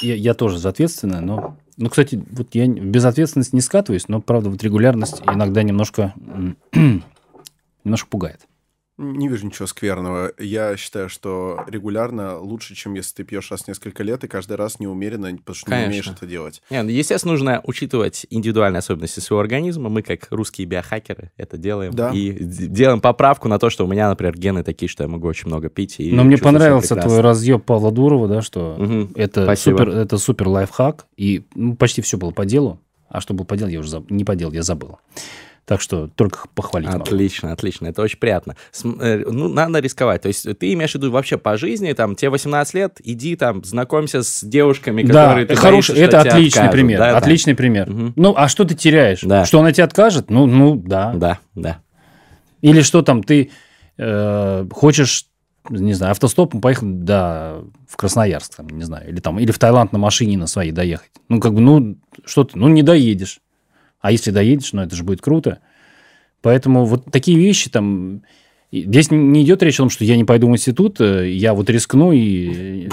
Я, 0.00 0.14
я 0.14 0.34
тоже 0.34 0.58
за 0.58 0.68
ответственное, 0.68 1.20
но... 1.20 1.56
Ну, 1.76 1.90
кстати, 1.90 2.24
вот 2.30 2.54
я 2.54 2.64
в 2.66 2.86
безответственность 2.86 3.52
не 3.52 3.60
скатываюсь, 3.60 4.08
но, 4.08 4.22
правда, 4.22 4.48
вот 4.48 4.62
регулярность 4.62 5.20
иногда 5.26 5.62
немножко, 5.62 6.14
немножко 7.86 8.08
пугает. 8.10 8.40
Не 8.98 9.28
вижу 9.28 9.44
ничего 9.44 9.66
скверного. 9.66 10.32
Я 10.38 10.74
считаю, 10.78 11.10
что 11.10 11.62
регулярно 11.66 12.38
лучше, 12.38 12.74
чем 12.74 12.94
если 12.94 13.16
ты 13.16 13.24
пьешь 13.24 13.50
раз 13.50 13.64
в 13.64 13.68
несколько 13.68 14.02
лет 14.02 14.24
и 14.24 14.26
каждый 14.26 14.56
раз 14.56 14.80
неумеренно, 14.80 15.36
потому 15.36 15.54
что 15.54 15.70
не 15.70 15.76
Конечно. 15.76 15.90
умеешь 15.90 16.06
это 16.06 16.26
делать. 16.26 16.62
Не, 16.70 16.82
ну, 16.82 16.88
естественно, 16.88 17.32
нужно 17.34 17.60
учитывать 17.64 18.24
индивидуальные 18.30 18.78
особенности 18.78 19.20
своего 19.20 19.42
организма. 19.42 19.90
Мы, 19.90 20.00
как 20.00 20.28
русские 20.30 20.66
биохакеры, 20.66 21.30
это 21.36 21.58
делаем. 21.58 21.92
Да. 21.92 22.10
И 22.10 22.32
делаем 22.42 23.02
поправку 23.02 23.48
на 23.48 23.58
то, 23.58 23.68
что 23.68 23.84
у 23.84 23.86
меня, 23.86 24.08
например, 24.08 24.34
гены 24.34 24.64
такие, 24.64 24.88
что 24.88 25.04
я 25.04 25.08
могу 25.10 25.28
очень 25.28 25.48
много 25.48 25.68
пить. 25.68 25.96
И 26.00 26.10
Но 26.12 26.24
мне 26.24 26.38
понравился 26.38 26.96
твой 26.96 27.20
разъеб 27.20 27.64
Павла 27.66 27.92
Дурова, 27.92 28.28
да, 28.28 28.40
что 28.40 28.76
Мгм. 28.78 29.12
это 29.14 29.44
Спасибо. 29.44 29.76
супер, 29.76 29.88
это 29.90 30.16
супер 30.16 30.48
лайфхак, 30.48 31.04
и 31.18 31.44
ну, 31.54 31.76
почти 31.76 32.00
все 32.00 32.16
было 32.16 32.30
по 32.30 32.46
делу. 32.46 32.80
А 33.10 33.20
что 33.20 33.34
было 33.34 33.44
по 33.44 33.58
делу, 33.58 33.70
я 33.70 33.80
уже 33.80 33.94
заб- 33.98 34.06
не 34.08 34.24
по 34.24 34.34
делу, 34.34 34.52
я 34.54 34.62
забыл. 34.62 34.96
Так 35.66 35.80
что 35.80 36.06
только 36.06 36.46
похвалить 36.54 36.88
могу. 36.90 37.02
Отлично, 37.02 37.50
отлично, 37.50 37.88
это 37.88 38.00
очень 38.00 38.20
приятно. 38.20 38.54
Э, 38.84 39.24
ну, 39.26 39.48
надо 39.48 39.80
рисковать. 39.80 40.22
То 40.22 40.28
есть 40.28 40.46
ты 40.58 40.72
имеешь 40.72 40.92
в 40.92 40.94
виду 40.94 41.10
вообще 41.10 41.38
по 41.38 41.56
жизни, 41.56 41.92
там, 41.92 42.14
тебе 42.14 42.30
18 42.30 42.74
лет, 42.74 43.00
иди 43.02 43.34
там, 43.34 43.64
знакомься 43.64 44.22
с 44.22 44.44
девушками, 44.44 45.02
Да, 45.02 45.24
которые 45.24 45.46
ты 45.46 45.56
хороший, 45.56 45.96
боишься, 45.96 46.04
это 46.04 46.20
отличный 46.20 46.46
откажут. 46.46 46.72
пример. 46.72 46.98
Да, 47.00 47.10
да. 47.10 47.18
отличный 47.18 47.54
пример. 47.56 47.90
Мгм. 47.90 48.12
Ну, 48.14 48.34
а 48.36 48.46
что 48.46 48.64
ты 48.64 48.76
теряешь? 48.76 49.22
Да. 49.22 49.44
Что 49.44 49.58
она 49.58 49.72
тебе 49.72 49.82
откажет? 49.82 50.30
Ну, 50.30 50.46
ну, 50.46 50.76
да. 50.76 51.12
Да, 51.14 51.38
да. 51.56 51.80
Или 52.60 52.82
что 52.82 53.02
там, 53.02 53.24
ты 53.24 53.50
э, 53.98 54.66
хочешь, 54.70 55.26
не 55.68 55.94
знаю, 55.94 56.12
автостопом 56.12 56.60
поехать 56.60 57.02
да, 57.02 57.56
в 57.88 57.96
Красноярск, 57.96 58.54
там, 58.54 58.68
не 58.68 58.84
знаю, 58.84 59.08
или 59.08 59.18
там, 59.18 59.40
или 59.40 59.50
в 59.50 59.58
Таиланд 59.58 59.92
на 59.92 59.98
машине 59.98 60.38
на 60.38 60.46
своей 60.46 60.70
доехать. 60.70 61.10
Ну, 61.28 61.40
как 61.40 61.54
бы, 61.54 61.60
ну, 61.60 61.96
что 62.24 62.44
ты, 62.44 62.56
ну, 62.56 62.68
не 62.68 62.84
доедешь. 62.84 63.40
А 64.00 64.12
если 64.12 64.30
доедешь, 64.30 64.72
ну, 64.72 64.82
это 64.82 64.94
же 64.94 65.04
будет 65.04 65.20
круто. 65.20 65.58
Поэтому 66.42 66.84
вот 66.84 67.10
такие 67.10 67.38
вещи 67.38 67.70
там... 67.70 68.22
Здесь 68.72 69.10
не- 69.10 69.42
идет 69.42 69.62
речь 69.62 69.76
о 69.76 69.84
том, 69.84 69.90
что 69.90 70.04
я 70.04 70.16
не 70.16 70.24
пойду 70.24 70.48
в 70.48 70.52
институт, 70.52 71.00
э, 71.00 71.30
я 71.30 71.54
вот 71.54 71.70
рискну 71.70 72.12
и 72.12 72.86
э, 72.86 72.90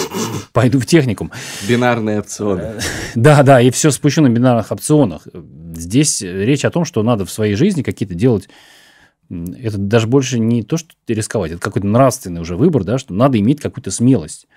пойду 0.53 0.79
в 0.79 0.85
техникум. 0.85 1.31
Бинарные 1.67 2.19
опционы. 2.19 2.75
Да, 3.15 3.43
да, 3.43 3.59
и 3.59 3.71
все 3.71 3.89
спущу 3.91 4.21
на 4.21 4.29
бинарных 4.29 4.71
опционах. 4.71 5.27
Здесь 5.75 6.21
речь 6.21 6.63
о 6.63 6.69
том, 6.71 6.85
что 6.85 7.01
надо 7.03 7.25
в 7.25 7.31
своей 7.31 7.55
жизни 7.55 7.81
какие-то 7.81 8.13
делать... 8.13 8.49
Это 9.29 9.77
даже 9.77 10.05
больше 10.05 10.37
не 10.37 10.61
то, 10.61 10.77
что 10.77 10.89
рисковать, 11.07 11.53
это 11.53 11.61
какой-то 11.61 11.87
нравственный 11.87 12.41
уже 12.41 12.55
выбор, 12.55 12.83
да, 12.83 12.99
что 12.99 13.13
надо 13.13 13.39
иметь 13.39 13.61
какую-то 13.61 13.89
смелость. 13.89 14.47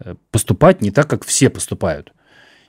Э, 0.00 0.16
Поступать 0.30 0.82
не 0.82 0.90
так, 0.90 1.08
как 1.08 1.24
все 1.24 1.48
поступают. 1.48 2.12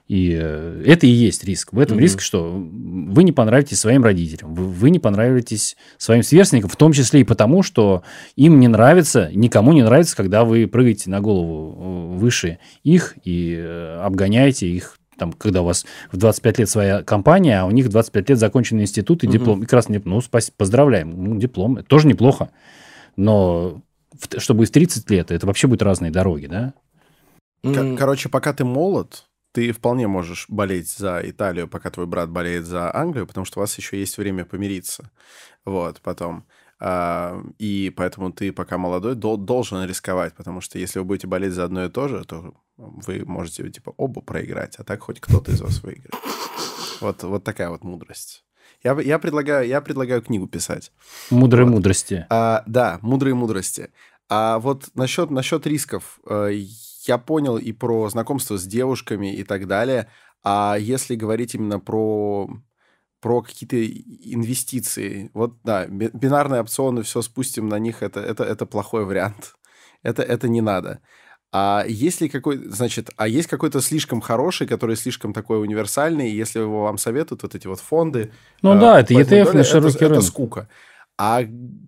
И 0.08 0.38
э, 0.40 0.84
это 0.86 1.08
и 1.08 1.10
есть 1.10 1.44
риск. 1.46 1.72
В 1.72 1.80
этом 1.80 1.96
Мгм. 1.96 2.04
риск, 2.04 2.20
что 2.22 2.52
вы 2.52 3.24
не 3.24 3.32
понравитесь 3.32 3.80
своим 3.80 4.04
родителям, 4.04 4.54
вы, 4.54 4.66
вы 4.66 4.90
не 4.90 5.00
понравитесь 5.00 5.78
своим 5.98 6.24
сверстникам, 6.24 6.70
в 6.70 6.76
том 6.76 6.92
числе 6.92 7.22
и 7.22 7.24
потому, 7.24 7.64
что 7.64 8.04
им 8.36 8.60
не 8.60 8.68
нравится, 8.68 9.30
никому 9.34 9.72
не 9.72 9.82
нравится, 9.82 10.16
когда 10.18 10.44
вы 10.44 10.68
прыгаете 10.68 11.10
на 11.10 11.22
голову 11.22 12.14
э, 12.16 12.18
выше 12.18 12.60
их 12.84 13.16
и 13.24 13.56
э, 13.58 14.00
обгоняете 14.02 14.68
их, 14.68 15.00
там, 15.18 15.32
когда 15.32 15.62
у 15.62 15.66
вас 15.66 15.86
в 16.12 16.18
25 16.18 16.60
лет 16.60 16.70
своя 16.70 17.02
компания, 17.04 17.62
а 17.62 17.66
у 17.66 17.72
них 17.72 17.86
в 17.86 17.90
25 17.90 18.30
лет 18.30 18.40
законченный 18.40 18.84
институт 18.84 19.24
и 19.24 19.28
Мгм. 19.28 19.32
диплом. 19.38 19.64
И 19.64 19.66
красный 19.66 19.98
диплом. 19.98 20.16
Ну, 20.16 20.22
спас- 20.22 20.52
поздравляем. 20.56 21.12
Ну, 21.24 21.38
диплом. 21.40 21.78
Это 21.78 21.88
тоже 21.88 22.08
неплохо. 22.08 22.50
Но 23.16 23.82
в 24.12 24.40
чтобы 24.40 24.66
в 24.66 24.70
30 24.72 25.10
лет, 25.10 25.32
это 25.32 25.48
вообще 25.48 25.68
будут 25.68 25.82
разные 25.84 26.12
дороги, 26.12 26.48
да? 26.48 26.74
К- 27.64 27.68
М, 27.78 27.96
Короче, 27.98 28.28
пока 28.30 28.54
ты 28.54 28.66
молод, 28.66 29.26
ты 29.54 29.72
вполне 29.72 30.08
можешь 30.08 30.46
болеть 30.50 30.90
за 30.90 31.22
Италию, 31.24 31.68
пока 31.68 31.90
твой 31.92 32.08
брат 32.08 32.30
болеет 32.30 32.66
за 32.66 32.94
Англию, 32.94 33.28
потому 33.28 33.46
что 33.46 33.60
у 33.60 33.62
вас 33.62 33.78
еще 33.78 34.00
есть 34.00 34.18
время 34.18 34.46
помириться. 34.46 35.12
Вот, 35.64 36.02
потом. 36.02 36.46
А, 36.80 37.40
и 37.60 37.94
поэтому 37.96 38.34
ты, 38.34 38.52
пока 38.52 38.78
молодой, 38.78 39.16
дол- 39.16 39.38
должен 39.38 39.86
рисковать, 39.86 40.34
потому 40.36 40.60
что 40.60 40.80
если 40.80 41.00
вы 41.00 41.06
будете 41.06 41.28
болеть 41.28 41.54
за 41.54 41.64
одно 41.66 41.86
и 41.86 41.90
то 41.90 42.08
же, 42.08 42.26
то 42.26 42.56
вы 42.78 43.24
можете, 43.26 43.70
типа, 43.70 43.94
оба 43.96 44.22
проиграть, 44.22 44.76
а 44.78 44.84
так 44.84 45.02
хоть 45.02 45.22
кто-то 45.22 45.52
из 45.52 45.62
вас 45.62 45.82
выиграет. 45.84 46.16
Вот, 47.00 47.24
вот 47.24 47.44
такая 47.44 47.70
вот 47.70 47.84
мудрость. 47.84 48.44
Я, 48.84 49.00
я, 49.00 49.20
предлагаю, 49.20 49.68
я 49.68 49.82
предлагаю 49.82 50.22
книгу 50.22 50.48
писать. 50.48 50.92
Мудрой 51.30 51.66
Вот. 51.66 51.74
мудрости. 51.74 52.26
А, 52.30 52.64
да, 52.66 52.98
мудрые 53.02 53.36
мудрости. 53.36 53.92
А 54.30 54.58
вот 54.60 54.90
насчет, 54.96 55.30
насчет 55.30 55.68
рисков, 55.68 56.20
э, 56.28 56.50
я 57.08 57.18
понял 57.18 57.58
и 57.58 57.72
про 57.72 58.10
знакомство 58.10 58.58
с 58.58 58.66
девушками 58.66 59.34
и 59.34 59.44
так 59.44 59.68
далее. 59.68 60.08
А 60.44 60.76
если 60.80 61.16
говорить 61.16 61.56
именно 61.56 61.80
про, 61.80 62.50
про 63.22 63.42
какие-то 63.42 63.78
инвестиции, 63.86 65.30
вот 65.34 65.58
да, 65.64 65.88
би- 65.88 66.10
бинарные 66.14 66.62
опционы, 66.62 67.04
все 67.04 67.22
спустим 67.22 67.68
на 67.70 67.80
них, 67.80 68.04
это, 68.04 68.20
это, 68.20 68.44
это 68.44 68.66
плохой 68.66 69.06
вариант. 69.06 69.56
Это, 70.04 70.22
это 70.22 70.50
не 70.50 70.60
надо. 70.60 71.00
А 71.54 71.86
есть 71.88 72.20
ли 72.20 72.28
какой, 72.28 72.58
значит, 72.58 73.12
а 73.16 73.26
есть 73.26 73.48
какой-то 73.48 73.80
слишком 73.80 74.20
хороший, 74.20 74.68
который 74.68 74.98
слишком 74.98 75.32
такой 75.32 75.62
универсальный, 75.62 76.30
и 76.30 76.36
если 76.36 76.60
его 76.60 76.84
вам 76.84 76.98
советуют, 76.98 77.44
вот 77.44 77.56
эти 77.56 77.68
вот 77.68 77.80
фонды, 77.80 78.34
Ну 78.62 78.76
э, 78.76 78.80
да, 78.82 79.00
это 79.00 79.14
ETF 79.14 79.54
на 79.54 79.64
широкий 79.64 79.96
это, 79.96 80.06
это 80.06 80.10
рынок. 80.16 80.24
скука. 80.26 80.68
А 81.18 81.44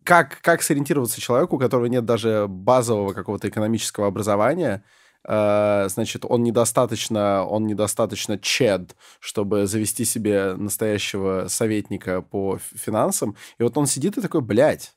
как, 0.06 0.40
как 0.42 0.62
сориентироваться 0.62 1.20
человеку, 1.20 1.58
у 1.58 1.60
которого 1.60 1.88
нет 1.88 2.06
даже 2.06 2.46
базового 2.48 3.12
какого-то 3.12 3.50
экономического 3.50 4.08
образования, 4.08 4.84
значит, 5.28 6.26
он 6.28 6.44
недостаточно, 6.44 7.46
он 7.46 7.66
недостаточно 7.68 8.38
чед, 8.38 8.96
чтобы 9.20 9.66
завести 9.66 10.06
себе 10.06 10.56
настоящего 10.56 11.48
советника 11.48 12.22
по 12.22 12.60
финансам, 12.76 13.36
и 13.58 13.64
вот 13.64 13.78
он 13.78 13.88
сидит 13.88 14.18
и 14.18 14.22
такой, 14.22 14.42
блядь, 14.42 14.94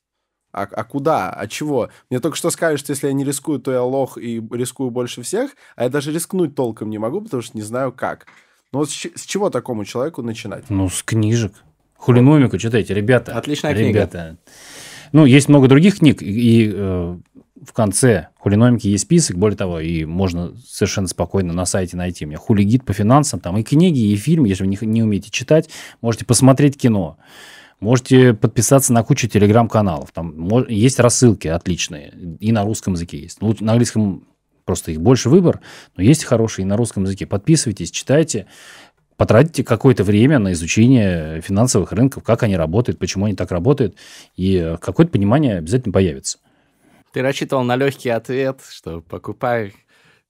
а, 0.52 0.62
а 0.62 0.84
куда? 0.84 1.30
А 1.30 1.46
чего? 1.46 1.90
Мне 2.10 2.20
только 2.20 2.36
что 2.36 2.50
скажешь, 2.50 2.80
что 2.80 2.92
если 2.92 3.06
я 3.06 3.12
не 3.12 3.24
рискую, 3.24 3.60
то 3.60 3.70
я 3.70 3.82
лох 3.82 4.16
и 4.18 4.42
рискую 4.50 4.90
больше 4.90 5.22
всех, 5.22 5.52
а 5.76 5.84
я 5.84 5.88
даже 5.90 6.12
рискнуть 6.12 6.54
толком 6.54 6.90
не 6.90 6.98
могу, 6.98 7.20
потому 7.20 7.42
что 7.42 7.56
не 7.56 7.62
знаю 7.62 7.92
как. 7.92 8.26
Ну 8.72 8.80
вот 8.80 8.90
с, 8.90 8.94
с 8.94 9.24
чего 9.24 9.50
такому 9.50 9.84
человеку 9.84 10.22
начинать? 10.22 10.64
Ну, 10.68 10.88
с 10.88 11.02
книжек. 11.02 11.52
Хулиномику 11.96 12.58
читайте, 12.58 12.94
ребята. 12.94 13.36
Отличная 13.36 13.74
книга. 13.74 13.88
Ребята. 13.88 14.38
Ну, 15.12 15.24
есть 15.24 15.48
много 15.48 15.68
других 15.68 15.98
книг, 15.98 16.22
и 16.22 16.70
э, 16.72 17.18
в 17.64 17.72
конце 17.72 18.28
хулиномики 18.38 18.86
есть 18.88 19.04
список, 19.04 19.36
более 19.36 19.56
того, 19.56 19.80
и 19.80 20.04
можно 20.04 20.52
совершенно 20.66 21.08
спокойно 21.08 21.52
на 21.52 21.66
сайте 21.66 21.96
найти. 21.96 22.24
У 22.24 22.28
меня 22.28 22.38
хулигид 22.38 22.84
по 22.84 22.92
финансам, 22.92 23.40
там 23.40 23.56
и 23.58 23.62
книги, 23.62 24.12
и 24.12 24.16
фильмы, 24.16 24.48
если 24.48 24.64
вы 24.64 24.70
не, 24.70 24.78
не 24.82 25.02
умеете 25.02 25.30
читать, 25.30 25.68
можете 26.00 26.24
посмотреть 26.24 26.76
кино. 26.76 27.18
Можете 27.80 28.34
подписаться 28.34 28.92
на 28.92 29.04
кучу 29.04 29.28
телеграм-каналов. 29.28 30.10
Там 30.12 30.48
есть 30.68 30.98
рассылки 30.98 31.46
отличные. 31.46 32.12
И 32.40 32.50
на 32.50 32.64
русском 32.64 32.94
языке 32.94 33.18
есть. 33.18 33.40
Ну, 33.40 33.54
на 33.60 33.72
английском 33.72 34.24
просто 34.64 34.90
их 34.90 35.00
больше 35.00 35.30
выбор, 35.30 35.60
но 35.96 36.02
есть 36.02 36.24
хорошие 36.24 36.64
и 36.64 36.66
на 36.66 36.76
русском 36.76 37.04
языке. 37.04 37.24
Подписывайтесь, 37.24 37.90
читайте 37.90 38.46
потратите 39.18 39.64
какое-то 39.64 40.04
время 40.04 40.38
на 40.38 40.52
изучение 40.52 41.42
финансовых 41.42 41.92
рынков, 41.92 42.22
как 42.22 42.44
они 42.44 42.56
работают, 42.56 42.98
почему 42.98 43.26
они 43.26 43.34
так 43.34 43.50
работают, 43.50 43.96
и 44.36 44.76
какое-то 44.80 45.12
понимание 45.12 45.58
обязательно 45.58 45.92
появится. 45.92 46.38
Ты 47.12 47.20
рассчитывал 47.20 47.64
на 47.64 47.76
легкий 47.76 48.10
ответ, 48.10 48.60
что 48.70 49.00
покупай 49.00 49.74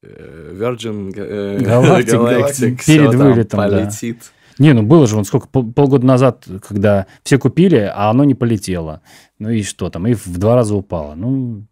э, 0.02 0.52
Virgin 0.54 1.12
э, 1.14 1.58
Galactic, 1.58 2.06
Galactic 2.06 2.86
перед 2.86 3.14
вылетом, 3.14 3.60
полетит. 3.60 4.18
Да. 4.56 4.64
Не, 4.64 4.72
ну 4.72 4.82
было 4.82 5.06
же, 5.06 5.16
он 5.16 5.24
сколько, 5.24 5.46
пол, 5.48 5.70
полгода 5.70 6.06
назад, 6.06 6.46
когда 6.66 7.06
все 7.22 7.38
купили, 7.38 7.92
а 7.94 8.10
оно 8.10 8.24
не 8.24 8.34
полетело. 8.34 9.02
Ну 9.38 9.50
и 9.50 9.62
что 9.62 9.90
там, 9.90 10.06
и 10.06 10.14
в 10.14 10.38
два 10.38 10.54
раза 10.56 10.74
упало. 10.74 11.14
Ну, 11.14 11.66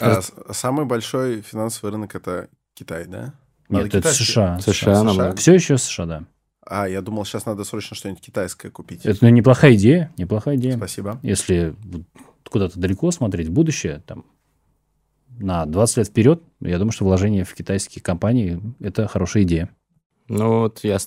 а, 0.00 0.20
самый 0.52 0.86
большой 0.86 1.40
финансовый 1.40 1.90
рынок 1.90 2.14
это 2.14 2.48
Китай, 2.74 3.06
да? 3.06 3.34
Нет, 3.68 3.94
это 3.94 4.12
США. 4.12 4.58
США, 4.60 4.94
США, 4.94 5.12
США. 5.12 5.34
Все 5.36 5.54
еще 5.54 5.78
США, 5.78 6.06
да. 6.06 6.24
А, 6.70 6.86
я 6.86 7.00
думал, 7.00 7.24
сейчас 7.24 7.46
надо 7.46 7.64
срочно 7.64 7.96
что-нибудь 7.96 8.20
китайское 8.20 8.70
купить. 8.70 9.06
Это 9.06 9.18
ну, 9.22 9.30
неплохая 9.30 9.74
идея, 9.74 10.12
неплохая 10.18 10.56
идея. 10.56 10.76
Спасибо. 10.76 11.18
Если 11.22 11.74
куда-то 12.48 12.78
далеко 12.78 13.10
смотреть, 13.10 13.48
в 13.48 13.52
будущее, 13.52 14.02
там, 14.06 14.26
на 15.38 15.64
20 15.64 15.96
лет 15.98 16.08
вперед, 16.08 16.42
я 16.60 16.78
думаю, 16.78 16.92
что 16.92 17.04
вложение 17.04 17.44
в 17.44 17.54
китайские 17.54 18.02
компании– 18.02 18.60
это 18.80 19.06
хорошая 19.06 19.44
идея. 19.44 19.70
Ну, 20.28 20.60
вот 20.60 20.80
я 20.84 20.98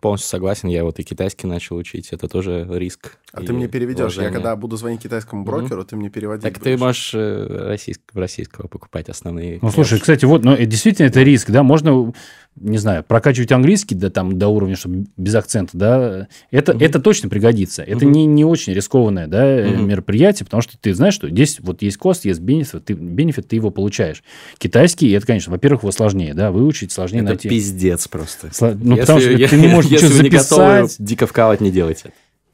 полностью 0.00 0.28
согласен. 0.28 0.68
Я 0.68 0.84
вот 0.84 0.98
и 0.98 1.02
китайский 1.02 1.46
начал 1.46 1.76
учить. 1.76 2.12
Это 2.12 2.28
тоже 2.28 2.66
риск. 2.70 3.18
А 3.32 3.42
ты 3.42 3.52
мне 3.52 3.68
переведешь. 3.68 4.00
Вложение. 4.00 4.28
Я 4.28 4.32
когда 4.32 4.56
буду 4.56 4.76
звонить 4.76 5.02
китайскому 5.02 5.44
брокеру, 5.44 5.82
mm-hmm. 5.82 5.86
ты 5.86 5.96
мне 5.96 6.10
переводишь. 6.10 6.42
Так 6.42 6.54
будешь. 6.54 6.64
ты 6.64 6.76
можешь 6.76 7.14
э, 7.14 7.46
российск... 7.68 8.00
российского 8.14 8.66
покупать 8.68 9.08
основные. 9.08 9.58
Ну, 9.62 9.70
слушай, 9.70 9.98
кстати, 9.98 10.24
вот, 10.24 10.44
ну, 10.44 10.56
действительно, 10.56 11.06
это 11.06 11.22
риск, 11.22 11.50
да, 11.50 11.62
можно 11.62 12.12
не 12.56 12.78
знаю, 12.78 13.04
прокачивать 13.04 13.52
английский 13.52 13.94
да, 13.94 14.10
там, 14.10 14.38
до 14.38 14.48
уровня, 14.48 14.76
чтобы 14.76 15.06
без 15.16 15.34
акцента, 15.34 15.76
да, 15.76 16.28
это, 16.50 16.72
mm-hmm. 16.72 16.84
это 16.84 17.00
точно 17.00 17.28
пригодится. 17.28 17.82
Это 17.82 18.04
mm-hmm. 18.04 18.10
не, 18.10 18.26
не 18.26 18.44
очень 18.44 18.74
рискованное 18.74 19.26
да, 19.26 19.44
mm-hmm. 19.44 19.82
мероприятие, 19.82 20.44
потому 20.44 20.60
что 20.60 20.76
ты 20.78 20.92
знаешь, 20.92 21.14
что 21.14 21.28
здесь 21.28 21.58
вот 21.60 21.82
есть 21.82 21.96
кост, 21.96 22.24
есть 22.24 22.40
бенефит, 22.40 22.84
ты, 22.84 22.94
бенефит, 22.94 23.48
ты 23.48 23.56
его 23.56 23.70
получаешь. 23.70 24.22
Китайский, 24.58 25.10
это, 25.12 25.26
конечно, 25.26 25.52
во-первых, 25.52 25.82
его 25.82 25.92
сложнее, 25.92 26.34
да, 26.34 26.50
выучить, 26.50 26.92
сложнее 26.92 27.20
это 27.20 27.28
найти. 27.30 27.48
Это 27.48 27.54
пиздец 27.54 28.08
просто. 28.08 28.52
Сло... 28.52 28.72
Ну, 28.74 28.96
если, 28.96 29.00
потому 29.00 29.20
что 29.20 29.30
я, 29.32 29.48
ты 29.48 29.56
не 29.56 29.68
можешь 29.68 29.90
ничего 29.90 30.08
записать. 30.08 30.22
Не 30.22 30.28
готовы 30.28 30.88
дико 30.98 31.26
вкалывать, 31.26 31.60
не 31.60 31.70
делайте. 31.70 32.12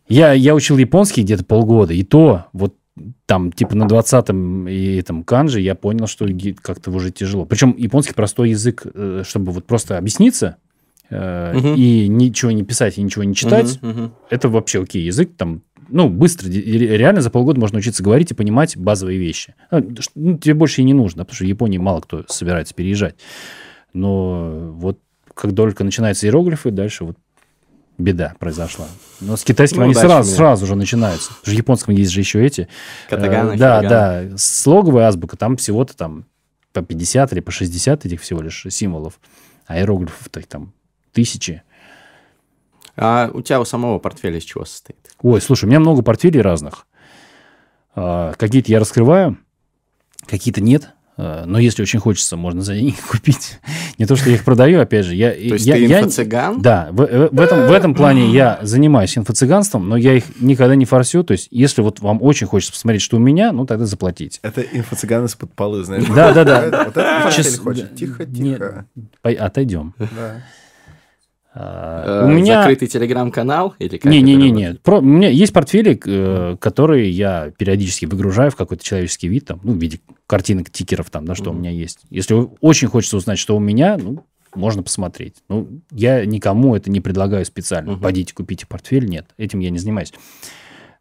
Я, 0.08 0.32
я 0.32 0.54
учил 0.54 0.78
японский 0.78 1.22
где-то 1.22 1.44
полгода, 1.44 1.92
и 1.92 2.04
то 2.04 2.46
вот 2.52 2.74
там, 3.26 3.52
типа, 3.52 3.76
на 3.76 3.84
20-м 3.84 4.68
и 4.68 5.02
там 5.02 5.22
канже 5.22 5.60
я 5.60 5.74
понял, 5.74 6.06
что 6.06 6.26
как-то 6.62 6.90
уже 6.90 7.10
тяжело. 7.10 7.44
Причем 7.44 7.74
японский 7.76 8.14
простой 8.14 8.50
язык, 8.50 8.86
э, 8.86 9.22
чтобы 9.26 9.52
вот 9.52 9.66
просто 9.66 9.98
объясниться 9.98 10.56
э, 11.10 11.56
угу. 11.56 11.74
и 11.74 12.08
ничего 12.08 12.50
не 12.52 12.62
писать 12.62 12.98
и 12.98 13.02
ничего 13.02 13.24
не 13.24 13.34
читать, 13.34 13.78
угу, 13.82 13.90
угу. 13.90 14.10
это 14.30 14.48
вообще 14.48 14.82
окей. 14.82 15.02
Язык 15.02 15.32
там, 15.36 15.62
ну, 15.88 16.08
быстро, 16.08 16.48
реально 16.48 17.20
за 17.20 17.30
полгода 17.30 17.60
можно 17.60 17.78
учиться 17.78 18.02
говорить 18.02 18.30
и 18.30 18.34
понимать 18.34 18.76
базовые 18.76 19.18
вещи. 19.18 19.54
А, 19.70 19.82
ну, 20.14 20.38
тебе 20.38 20.54
больше 20.54 20.80
и 20.80 20.84
не 20.84 20.94
нужно, 20.94 21.24
потому 21.24 21.34
что 21.34 21.44
в 21.44 21.48
Японии 21.48 21.78
мало 21.78 22.00
кто 22.00 22.24
собирается 22.28 22.74
переезжать. 22.74 23.16
Но 23.92 24.72
вот 24.72 24.98
как 25.34 25.54
только 25.54 25.84
начинаются 25.84 26.26
иероглифы, 26.26 26.70
дальше 26.70 27.04
вот 27.04 27.18
беда 27.98 28.34
произошла. 28.38 28.86
Но 29.20 29.36
с 29.36 29.44
китайским 29.44 29.78
ну, 29.78 29.84
они 29.84 29.94
сразу, 29.94 30.34
сразу 30.34 30.66
же 30.66 30.76
начинаются. 30.76 31.32
В 31.42 31.48
японском 31.48 31.94
есть 31.94 32.10
же 32.10 32.20
еще 32.20 32.44
эти. 32.44 32.68
Катагана, 33.08 33.52
э, 33.52 33.56
да, 33.56 33.82
да. 33.82 34.24
Слоговая 34.36 35.08
азбука, 35.08 35.36
там 35.36 35.56
всего-то 35.56 35.96
там 35.96 36.26
по 36.72 36.82
50 36.82 37.32
или 37.32 37.40
по 37.40 37.50
60 37.50 38.06
этих 38.06 38.20
всего 38.20 38.42
лишь 38.42 38.66
символов. 38.70 39.18
А 39.66 39.78
иероглифов-то 39.78 40.40
там 40.46 40.72
тысячи. 41.12 41.62
А 42.96 43.30
у 43.32 43.42
тебя 43.42 43.60
у 43.60 43.64
самого 43.64 43.98
портфеля 43.98 44.38
из 44.38 44.44
чего 44.44 44.64
состоит? 44.64 44.98
Ой, 45.22 45.40
слушай, 45.40 45.64
у 45.64 45.68
меня 45.68 45.80
много 45.80 46.02
портфелей 46.02 46.40
разных. 46.40 46.86
А, 47.94 48.32
какие-то 48.34 48.70
я 48.70 48.78
раскрываю, 48.78 49.38
какие-то 50.26 50.60
нет. 50.60 50.90
Э, 51.18 51.44
но 51.46 51.58
если 51.58 51.82
очень 51.82 51.98
хочется, 51.98 52.36
можно 52.36 52.62
за 52.62 52.74
деньги 52.74 52.94
купить. 53.10 53.58
Не 53.98 54.06
то, 54.06 54.16
что 54.16 54.28
я 54.28 54.36
их 54.36 54.44
продаю, 54.44 54.80
опять 54.80 55.06
же. 55.06 55.14
Я, 55.14 55.30
то 55.30 55.36
есть 55.36 55.66
я, 55.66 55.74
ты 55.74 55.86
инфо-цыган? 55.86 56.56
Я, 56.56 56.60
да, 56.60 56.88
в, 56.90 56.96
в, 56.96 57.40
этом, 57.40 57.66
в 57.66 57.72
этом 57.72 57.94
плане 57.94 58.30
я 58.30 58.58
занимаюсь 58.62 59.16
инфо-цыганством, 59.16 59.88
но 59.88 59.96
я 59.96 60.14
их 60.14 60.24
никогда 60.40 60.74
не 60.74 60.84
форсю. 60.84 61.24
То 61.24 61.32
есть 61.32 61.48
если 61.50 61.80
вот 61.82 62.00
вам 62.00 62.22
очень 62.22 62.46
хочется 62.46 62.72
посмотреть, 62.72 63.02
что 63.02 63.16
у 63.16 63.20
меня, 63.20 63.52
ну 63.52 63.66
тогда 63.66 63.86
заплатите. 63.86 64.40
Это 64.42 64.60
инфо-цыган 64.60 65.24
из-под 65.24 65.52
полы, 65.54 65.84
знаешь? 65.84 66.04
Да, 66.14 66.32
да, 66.32 66.44
да. 66.44 66.84
Вот 66.84 66.96
это 66.96 67.58
хочет. 67.60 67.94
Тихо, 67.94 68.26
тихо. 68.26 68.86
Отойдем. 69.22 69.94
Да. 69.98 70.42
У 71.56 72.28
меня... 72.28 72.60
Закрытый 72.60 72.86
телеграм-канал? 72.86 73.74
Или 73.78 73.98
не, 74.04 74.20
не, 74.20 74.36
не, 74.36 74.50
не. 74.50 74.74
Про... 74.74 74.98
У 74.98 75.02
меня 75.02 75.30
есть 75.30 75.54
портфели, 75.54 75.98
э, 76.04 76.56
которые 76.60 77.08
я 77.08 77.50
периодически 77.56 78.04
выгружаю 78.04 78.50
в 78.50 78.56
какой-то 78.56 78.84
человеческий 78.84 79.28
вид, 79.28 79.46
там, 79.46 79.60
ну, 79.62 79.72
в 79.72 79.78
виде 79.78 80.00
картинок, 80.26 80.70
тикеров, 80.70 81.10
там, 81.10 81.24
да, 81.24 81.34
что 81.34 81.50
mm-hmm. 81.50 81.54
у 81.54 81.58
меня 81.58 81.70
есть. 81.70 82.00
Если 82.10 82.34
очень 82.60 82.88
хочется 82.88 83.16
узнать, 83.16 83.38
что 83.38 83.56
у 83.56 83.60
меня, 83.60 83.96
ну, 83.96 84.24
можно 84.54 84.82
посмотреть. 84.82 85.36
Ну, 85.48 85.68
я 85.90 86.24
никому 86.24 86.74
это 86.74 86.90
не 86.90 87.00
предлагаю 87.00 87.44
специально. 87.44 87.92
Mm-hmm. 87.92 88.00
Пойдите, 88.00 88.34
купите 88.34 88.66
портфель. 88.66 89.06
Нет, 89.06 89.26
этим 89.36 89.60
я 89.60 89.70
не 89.70 89.78
занимаюсь. 89.78 90.12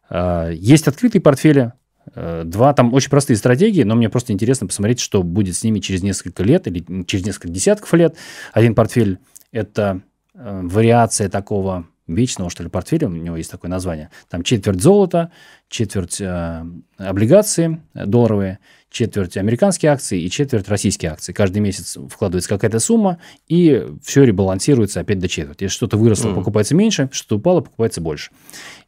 А, 0.08 0.50
есть 0.50 0.86
открытые 0.86 1.22
портфели. 1.22 1.72
Э, 2.14 2.42
два, 2.44 2.72
там 2.72 2.94
очень 2.94 3.10
простые 3.10 3.36
стратегии, 3.36 3.82
но 3.82 3.96
мне 3.96 4.08
просто 4.08 4.32
интересно 4.32 4.66
посмотреть, 4.66 5.00
что 5.00 5.22
будет 5.22 5.56
с 5.56 5.64
ними 5.64 5.80
через 5.80 6.02
несколько 6.02 6.44
лет 6.44 6.66
или 6.68 6.84
через 7.04 7.24
несколько 7.24 7.48
десятков 7.48 7.92
лет. 7.94 8.16
Один 8.52 8.74
портфель– 8.74 9.18
это 9.50 10.02
Э, 10.36 10.60
вариация 10.62 11.28
такого 11.28 11.86
вечного, 12.06 12.50
что 12.50 12.62
ли, 12.62 12.68
портфеля, 12.68 13.08
у 13.08 13.10
него 13.10 13.36
есть 13.36 13.50
такое 13.50 13.70
название. 13.70 14.10
Там 14.28 14.42
четверть 14.42 14.80
золота, 14.80 15.32
четверть 15.68 16.20
э, 16.20 16.64
облигации 16.98 17.80
долларовые, 17.94 18.58
четверть 18.96 19.36
американские 19.36 19.92
акции 19.92 20.22
и 20.22 20.30
четверть 20.30 20.68
российские 20.68 21.12
акции. 21.12 21.34
Каждый 21.34 21.58
месяц 21.58 21.98
вкладывается 22.08 22.48
какая-то 22.48 22.78
сумма, 22.78 23.18
и 23.46 23.86
все 24.02 24.24
ребалансируется 24.24 25.00
опять 25.00 25.18
до 25.18 25.28
четверти. 25.28 25.64
Если 25.64 25.76
что-то 25.76 25.98
выросло, 25.98 26.30
mm. 26.30 26.34
покупается 26.34 26.74
меньше, 26.74 27.10
что-то 27.12 27.36
упало, 27.36 27.60
покупается 27.60 28.00
больше. 28.00 28.30